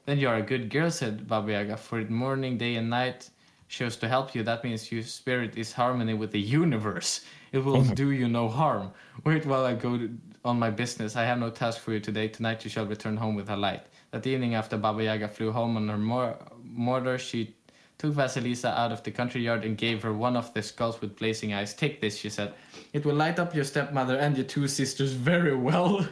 Then 0.05 0.17
you 0.17 0.27
are 0.27 0.37
a 0.37 0.41
good 0.41 0.69
girl, 0.69 0.89
said 0.89 1.27
Baba 1.27 1.51
Yaga, 1.51 1.77
for 1.77 2.01
morning, 2.05 2.57
day, 2.57 2.75
and 2.75 2.89
night 2.89 3.29
shows 3.67 3.97
to 3.97 4.07
help 4.07 4.33
you. 4.33 4.43
That 4.43 4.63
means 4.63 4.91
your 4.91 5.03
spirit 5.03 5.57
is 5.57 5.71
harmony 5.71 6.13
with 6.13 6.31
the 6.31 6.39
universe. 6.39 7.21
It 7.51 7.59
will 7.59 7.83
do 7.83 8.11
you 8.11 8.27
no 8.27 8.47
harm. 8.49 8.91
Wait 9.23 9.45
while 9.45 9.65
I 9.65 9.73
go 9.73 9.97
to, 9.97 10.09
on 10.47 10.57
my 10.57 10.69
business. 10.69 11.15
I 11.15 11.25
have 11.25 11.39
no 11.39 11.49
task 11.49 11.81
for 11.81 11.93
you 11.93 11.99
today. 11.99 12.27
Tonight 12.29 12.63
you 12.63 12.69
shall 12.69 12.85
return 12.85 13.17
home 13.17 13.35
with 13.35 13.49
a 13.49 13.55
light. 13.55 13.83
That 14.11 14.25
evening, 14.25 14.55
after 14.55 14.77
Baba 14.77 15.03
Yaga 15.03 15.27
flew 15.27 15.51
home 15.51 15.75
on 15.75 15.87
her 15.89 15.97
mor- 15.97 16.37
mortar, 16.63 17.17
she 17.17 17.53
took 17.97 18.13
Vasilisa 18.13 18.75
out 18.77 18.91
of 18.91 19.03
the 19.03 19.11
country 19.11 19.41
yard 19.41 19.65
and 19.65 19.77
gave 19.77 20.01
her 20.03 20.13
one 20.13 20.37
of 20.37 20.53
the 20.53 20.63
skulls 20.63 21.01
with 21.01 21.17
blazing 21.17 21.53
eyes. 21.53 21.73
Take 21.73 21.99
this, 21.99 22.17
she 22.17 22.29
said. 22.29 22.53
It 22.93 23.05
will 23.05 23.15
light 23.15 23.39
up 23.39 23.53
your 23.53 23.65
stepmother 23.65 24.17
and 24.17 24.37
your 24.37 24.45
two 24.45 24.67
sisters 24.67 25.11
very 25.11 25.55
well. 25.55 26.07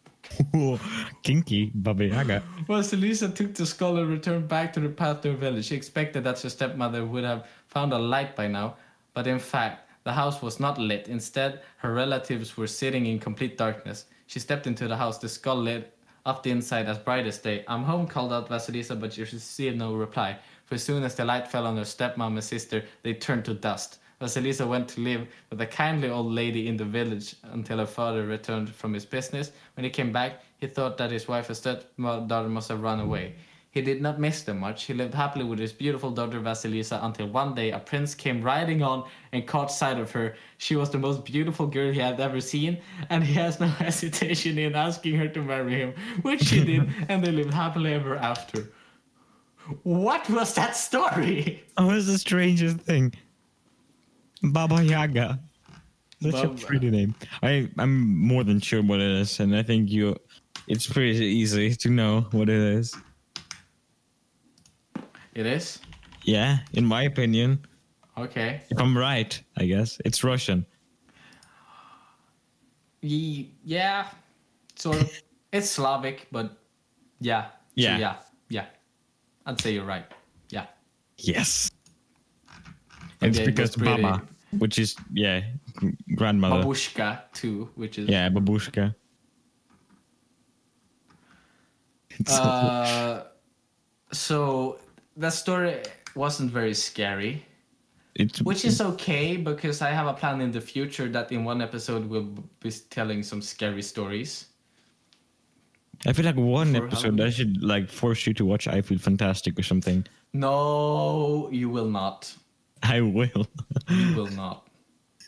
Ooh, 0.56 0.78
kinky, 1.22 1.70
Baba 1.74 2.06
Yaga. 2.06 2.42
Vasilisa 2.68 3.34
took 3.34 3.54
the 3.54 3.64
skull 3.64 3.96
and 3.98 4.10
returned 4.10 4.48
back 4.48 4.72
to 4.72 4.80
the 4.80 4.88
Pather 4.88 5.36
village. 5.36 5.66
She 5.66 5.76
expected 5.76 6.24
that 6.24 6.40
her 6.40 6.50
stepmother 6.50 7.04
would 7.06 7.24
have 7.24 7.46
found 7.68 7.92
a 7.92 7.98
light 7.98 8.34
by 8.34 8.48
now, 8.48 8.76
but 9.14 9.26
in 9.26 9.38
fact, 9.38 9.87
the 10.08 10.14
house 10.14 10.40
was 10.40 10.58
not 10.58 10.78
lit. 10.78 11.06
Instead, 11.06 11.60
her 11.76 11.92
relatives 11.92 12.56
were 12.56 12.66
sitting 12.66 13.04
in 13.04 13.18
complete 13.18 13.58
darkness. 13.58 14.06
She 14.26 14.38
stepped 14.40 14.66
into 14.66 14.88
the 14.88 14.96
house, 14.96 15.18
the 15.18 15.28
skull 15.28 15.56
lit 15.56 15.92
up 16.24 16.42
the 16.42 16.50
inside 16.50 16.86
as 16.86 16.96
bright 16.96 17.26
as 17.26 17.36
day. 17.36 17.62
I'm 17.68 17.82
home, 17.82 18.06
called 18.06 18.32
out 18.32 18.48
Vasilisa, 18.48 18.98
but 18.98 19.12
she 19.12 19.20
received 19.20 19.76
no 19.76 19.92
reply. 19.92 20.38
For 20.64 20.76
as 20.76 20.82
soon 20.82 21.02
as 21.02 21.14
the 21.14 21.26
light 21.26 21.46
fell 21.46 21.66
on 21.66 21.76
her 21.76 21.82
stepmom 21.82 22.38
and 22.38 22.42
sister, 22.42 22.86
they 23.02 23.12
turned 23.12 23.44
to 23.44 23.52
dust. 23.52 23.98
Vasilisa 24.18 24.66
went 24.66 24.88
to 24.88 25.02
live 25.02 25.28
with 25.50 25.60
a 25.60 25.66
kindly 25.66 26.08
old 26.08 26.32
lady 26.32 26.68
in 26.68 26.78
the 26.78 26.86
village 26.86 27.36
until 27.52 27.76
her 27.76 27.86
father 27.86 28.26
returned 28.26 28.70
from 28.70 28.94
his 28.94 29.04
business. 29.04 29.52
When 29.76 29.84
he 29.84 29.90
came 29.90 30.10
back, 30.10 30.40
he 30.56 30.68
thought 30.68 30.96
that 30.96 31.10
his 31.10 31.28
wife 31.28 31.48
and 31.50 31.56
stepdaughter 31.58 32.48
must 32.48 32.70
have 32.70 32.80
run 32.80 33.00
away. 33.00 33.34
He 33.70 33.82
did 33.82 34.00
not 34.00 34.18
miss 34.18 34.42
them 34.42 34.60
much. 34.60 34.84
He 34.84 34.94
lived 34.94 35.14
happily 35.14 35.44
with 35.44 35.58
his 35.58 35.72
beautiful 35.72 36.10
daughter 36.10 36.40
Vasilisa 36.40 37.04
until 37.04 37.28
one 37.28 37.54
day 37.54 37.70
a 37.70 37.78
prince 37.78 38.14
came 38.14 38.42
riding 38.42 38.82
on 38.82 39.04
and 39.32 39.46
caught 39.46 39.70
sight 39.70 39.98
of 39.98 40.10
her. 40.12 40.36
She 40.56 40.74
was 40.74 40.90
the 40.90 40.98
most 40.98 41.24
beautiful 41.24 41.66
girl 41.66 41.92
he 41.92 42.00
had 42.00 42.18
ever 42.18 42.40
seen, 42.40 42.78
and 43.10 43.22
he 43.22 43.34
has 43.34 43.60
no 43.60 43.66
hesitation 43.84 44.58
in 44.58 44.74
asking 44.74 45.16
her 45.16 45.28
to 45.28 45.42
marry 45.42 45.74
him, 45.74 45.94
which 46.22 46.44
she 46.44 46.64
did, 46.64 46.88
and 47.08 47.22
they 47.22 47.30
lived 47.30 47.52
happily 47.52 47.92
ever 47.92 48.16
after. 48.16 48.70
What 49.82 50.28
was 50.30 50.54
that 50.54 50.74
story? 50.74 51.62
It 51.76 51.82
was 51.82 52.06
the 52.06 52.18
strangest 52.18 52.78
thing. 52.78 53.12
Baba 54.42 54.82
Yaga. 54.82 55.38
Such 56.22 56.44
a 56.44 56.48
pretty 56.48 56.90
name. 56.90 57.14
I 57.42 57.68
I'm 57.78 58.16
more 58.16 58.42
than 58.44 58.60
sure 58.60 58.82
what 58.82 59.00
it 59.00 59.10
is, 59.10 59.38
and 59.40 59.54
I 59.54 59.62
think 59.62 59.90
you. 59.90 60.16
It's 60.66 60.86
pretty 60.86 61.24
easy 61.24 61.74
to 61.76 61.88
know 61.88 62.26
what 62.32 62.48
it 62.48 62.60
is. 62.60 62.94
It 65.38 65.46
is? 65.46 65.78
Yeah, 66.24 66.58
in 66.72 66.84
my 66.84 67.02
opinion, 67.04 67.64
Okay. 68.18 68.60
if 68.70 68.80
I'm 68.80 68.98
right, 68.98 69.40
I 69.56 69.66
guess 69.66 69.96
it's 70.04 70.24
Russian. 70.24 70.66
Yeah, 73.00 74.08
So 74.74 74.90
it's 75.52 75.70
Slavic, 75.70 76.26
but 76.32 76.58
yeah. 77.20 77.44
So 77.44 77.50
Yeah. 77.76 77.98
yeah. 77.98 78.16
Yeah. 78.48 78.66
I'd 79.46 79.60
say 79.60 79.74
you're 79.74 79.84
right. 79.86 80.10
Yeah. 80.50 80.66
Yes. 81.18 81.70
It's 83.22 83.38
because 83.38 83.76
pretty- 83.76 84.02
Baba, 84.02 84.26
which 84.58 84.80
is 84.80 84.96
yeah, 85.12 85.42
gr- 85.76 85.94
grandmother. 86.16 86.64
Babushka, 86.64 87.22
too, 87.32 87.70
which 87.76 87.96
is. 88.00 88.08
Yeah, 88.08 88.28
babushka. 88.28 88.92
Uh, 92.28 93.22
so 94.10 94.80
that 95.18 95.32
story 95.32 95.82
wasn't 96.14 96.50
very 96.50 96.74
scary, 96.74 97.44
it's 98.14 98.40
which 98.42 98.64
is 98.64 98.80
okay 98.80 99.36
because 99.36 99.82
I 99.82 99.90
have 99.90 100.06
a 100.06 100.14
plan 100.14 100.40
in 100.40 100.50
the 100.50 100.60
future 100.60 101.08
that 101.10 101.30
in 101.30 101.44
one 101.44 101.60
episode 101.62 102.08
we'll 102.08 102.32
be 102.60 102.70
telling 102.90 103.22
some 103.22 103.42
scary 103.42 103.82
stories. 103.82 104.46
I 106.06 106.12
feel 106.12 106.24
like 106.24 106.36
one 106.36 106.74
for 106.74 106.86
episode 106.86 107.20
I 107.20 107.30
should 107.30 107.62
like 107.62 107.88
force 107.90 108.26
you 108.26 108.34
to 108.34 108.44
watch 108.44 108.68
I 108.68 108.82
Feel 108.82 108.98
Fantastic 108.98 109.58
or 109.58 109.62
something. 109.64 110.06
No, 110.32 111.48
you 111.50 111.68
will 111.68 111.90
not. 111.90 112.32
I 112.82 113.00
will. 113.00 113.46
You 113.88 114.14
will 114.14 114.30
not. 114.36 114.68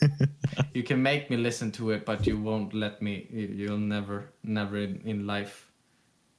you 0.75 0.83
can 0.85 1.03
make 1.03 1.29
me 1.31 1.37
listen 1.37 1.73
to 1.73 1.91
it, 1.91 2.05
but 2.07 2.27
you 2.27 2.39
won't 2.41 2.73
let 2.73 3.03
me. 3.03 3.27
you- 3.31 3.53
You'll 3.67 3.79
never, 3.79 4.31
never 4.45 4.77
in, 4.79 5.01
in 5.05 5.27
life 5.27 5.67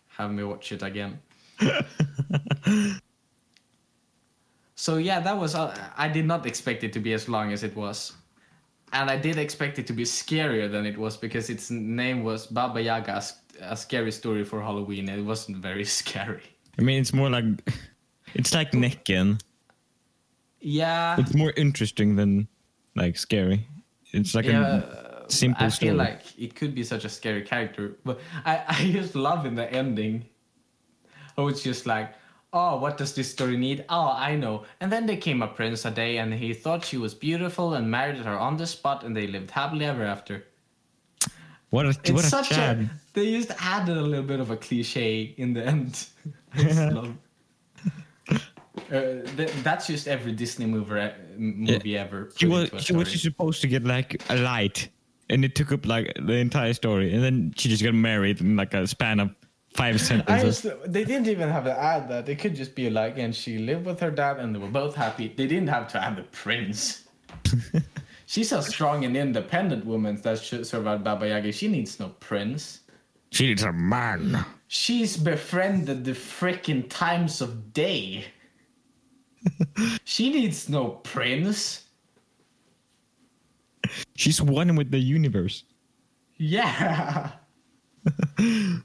have 0.08 0.32
me 0.32 0.44
watch 0.44 0.72
it 0.72 0.82
again. 0.84 1.20
so 4.82 4.98
yeah, 4.98 5.20
that 5.20 5.38
was. 5.38 5.54
Uh, 5.54 5.78
I 5.96 6.08
did 6.08 6.26
not 6.26 6.48
expect 6.48 6.84
it 6.84 6.92
to 6.94 7.00
be 7.00 7.14
as 7.14 7.30
long 7.30 7.54
as 7.54 7.62
it 7.62 7.76
was, 7.76 8.14
and 8.94 9.12
I 9.12 9.16
did 9.16 9.38
expect 9.38 9.78
it 9.78 9.86
to 9.86 9.94
be 9.94 10.06
scarier 10.06 10.72
than 10.72 10.88
it 10.88 10.98
was 10.98 11.16
because 11.18 11.52
its 11.52 11.70
name 11.70 12.24
was 12.24 12.48
Baba 12.48 12.82
Yaga, 12.82 13.22
a 13.62 13.78
scary 13.78 14.12
story 14.12 14.44
for 14.44 14.60
Halloween. 14.60 15.08
and 15.08 15.20
It 15.20 15.24
wasn't 15.24 15.58
very 15.58 15.86
scary. 16.00 16.42
I 16.80 16.82
mean, 16.82 17.00
it's 17.00 17.14
more 17.14 17.30
like 17.30 17.46
it's 18.34 18.56
like 18.56 18.72
Necken. 18.72 19.40
Yeah. 20.62 21.16
It's 21.20 21.36
more 21.36 21.54
interesting 21.56 22.16
than 22.16 22.48
like 22.96 23.18
scary. 23.18 23.68
It's 24.14 24.34
like 24.34 24.46
yeah, 24.46 24.82
a 25.26 25.30
simple 25.30 25.68
I 25.68 25.70
story. 25.70 25.90
feel 25.92 25.98
like 25.98 26.22
it 26.40 26.56
could 26.56 26.74
be 26.74 26.84
such 26.84 27.06
a 27.06 27.10
scary 27.10 27.44
character, 27.44 27.98
but 28.04 28.20
I, 28.46 28.64
I 28.68 28.92
just 28.92 29.14
love 29.14 29.46
in 29.46 29.54
the 29.54 29.72
ending. 29.72 30.26
Oh, 31.38 31.50
it's 31.50 31.62
just 31.62 31.86
like, 31.86 32.16
oh, 32.54 32.78
what 32.78 32.98
does 32.98 33.14
this 33.14 33.32
story 33.32 33.58
need? 33.58 33.86
Oh, 33.90 34.12
I 34.16 34.36
know. 34.36 34.66
And 34.80 34.92
then 34.92 35.06
there 35.06 35.18
came 35.18 35.42
a 35.42 35.48
prince 35.48 35.86
a 35.86 35.92
day, 35.92 36.18
and 36.18 36.34
he 36.34 36.54
thought 36.54 36.86
she 36.86 36.98
was 36.98 37.14
beautiful 37.14 37.74
and 37.74 37.90
married 37.90 38.18
her 38.18 38.38
on 38.38 38.58
the 38.58 38.68
spot, 38.68 39.04
and 39.04 39.16
they 39.16 39.28
lived 39.28 39.52
happily 39.52 39.86
ever 39.86 40.04
after. 40.04 40.46
what 41.70 41.86
a 41.86 41.90
It's 41.90 42.12
what 42.12 42.24
a 42.24 42.28
such 42.28 42.52
a. 42.52 42.90
They 43.14 43.32
just 43.32 43.52
added 43.60 43.98
a 43.98 44.02
little 44.02 44.26
bit 44.26 44.40
of 44.40 44.52
a 44.52 44.58
cliche 44.58 45.34
in 45.38 45.54
the 45.54 45.66
end. 45.66 46.08
Uh, 48.92 49.22
th- 49.38 49.52
that's 49.64 49.88
just 49.88 50.08
every 50.08 50.34
Disney 50.34 50.66
movie, 50.66 51.00
uh, 51.00 51.12
movie 51.38 51.98
ever. 51.98 52.30
She 52.36 52.46
was 52.46 52.70
she 52.80 52.92
was 52.92 53.22
supposed 53.22 53.62
to 53.62 53.68
get 53.68 53.86
like 53.86 54.22
a 54.30 54.36
light, 54.36 54.90
and 55.30 55.46
it 55.46 55.56
took 55.56 55.72
up 55.72 55.86
like 55.86 56.14
the 56.20 56.34
entire 56.34 56.74
story, 56.74 57.14
and 57.14 57.24
then 57.24 57.54
she 57.56 57.70
just 57.70 57.84
got 57.84 57.94
married 57.94 58.42
in 58.42 58.58
like 58.58 58.74
a 58.74 58.86
span 58.86 59.22
of 59.22 59.34
five 59.74 59.96
I 59.96 59.98
sentences. 59.98 60.62
just, 60.62 60.92
they 60.92 61.04
didn't 61.04 61.28
even 61.28 61.50
have 61.50 61.64
to 61.66 61.78
add 61.78 62.10
that. 62.10 62.30
It 62.30 62.40
could 62.40 62.56
just 62.56 62.76
be 62.76 62.90
like, 62.90 63.18
and 63.18 63.36
she 63.36 63.58
lived 63.58 63.86
with 63.86 64.00
her 64.00 64.12
dad, 64.12 64.40
and 64.40 64.54
they 64.54 64.60
were 64.60 64.68
both 64.68 64.96
happy. 64.96 65.34
They 65.36 65.48
didn't 65.48 65.70
have 65.70 65.88
to 65.90 66.04
add 66.04 66.16
the 66.18 66.24
prince. 66.24 67.06
She's 68.26 68.52
a 68.54 68.62
strong 68.62 69.04
and 69.04 69.18
independent 69.18 69.86
woman 69.86 70.22
that 70.22 70.40
should 70.40 70.66
survive 70.66 71.04
Baba 71.04 71.28
Yaga. 71.28 71.52
She 71.52 71.68
needs 71.68 72.00
no 72.00 72.10
prince. 72.20 72.82
She 73.32 73.48
needs 73.48 73.64
a 73.64 73.74
man. 73.74 74.46
She's 74.68 75.18
befriended 75.18 76.06
the 76.06 76.12
frickin' 76.12 76.90
times 76.90 77.42
of 77.42 77.74
day. 77.74 78.26
she 80.06 80.30
needs 80.30 80.70
no 80.70 80.90
prince. 81.04 81.86
She's 84.16 84.42
one 84.42 84.76
with 84.76 84.92
the 84.92 85.00
universe. 85.00 85.64
Yeah. 86.38 87.32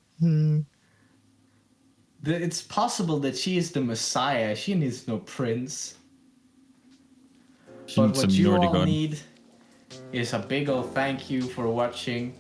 The- 2.27 2.43
it's 2.43 2.61
possible 2.61 3.19
that 3.20 3.36
she 3.36 3.57
is 3.57 3.70
the 3.70 3.81
Messiah. 3.81 4.57
She 4.57 4.74
needs 4.74 5.07
no 5.07 5.19
prince. 5.19 5.94
She 7.86 7.97
But 8.01 8.07
needs 8.09 8.19
what 8.19 8.31
you 8.32 8.57
all 8.57 8.85
need 8.85 9.20
is 10.12 10.32
a 10.32 10.40
big 10.40 10.69
old 10.69 10.93
thank 10.93 11.31
you 11.31 11.43
for 11.43 11.69
watching, 11.69 12.35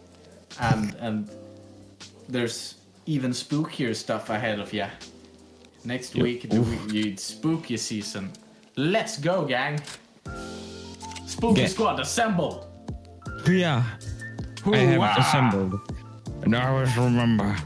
and 0.60 0.96
and 1.00 1.30
there's 2.28 2.74
even 3.06 3.30
spookier 3.30 3.94
stuff 3.94 4.28
ahead 4.30 4.58
of 4.58 4.72
you. 4.74 4.86
Next 5.84 6.16
Yep. 6.16 6.22
week, 6.24 6.50
the 6.50 6.60
week- 6.60 6.92
you- 6.92 7.16
spooky 7.16 7.76
season. 7.76 8.32
Let's 8.76 9.18
go, 9.18 9.44
gang! 9.44 9.80
Spooky 11.26 11.60
Get- 11.60 11.70
squad, 11.70 12.00
assemble! 12.00 12.66
Yeah, 13.48 13.84
I 14.66 14.76
have 14.78 15.18
assembled, 15.24 15.78
and 16.42 16.56
I 16.56 16.68
always 16.70 16.96
remember. 16.96 17.56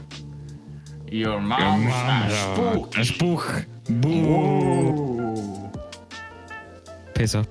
Your 1.11 1.33
Your 1.33 1.41
mom's 1.41 1.85
mom's 1.87 2.31
a 2.33 2.37
spook. 2.55 2.97
a 2.97 3.03
spook. 3.05 3.65
Boo. 3.89 4.09
Ooh. 4.09 5.71
Piss 7.13 7.35
off. 7.35 7.47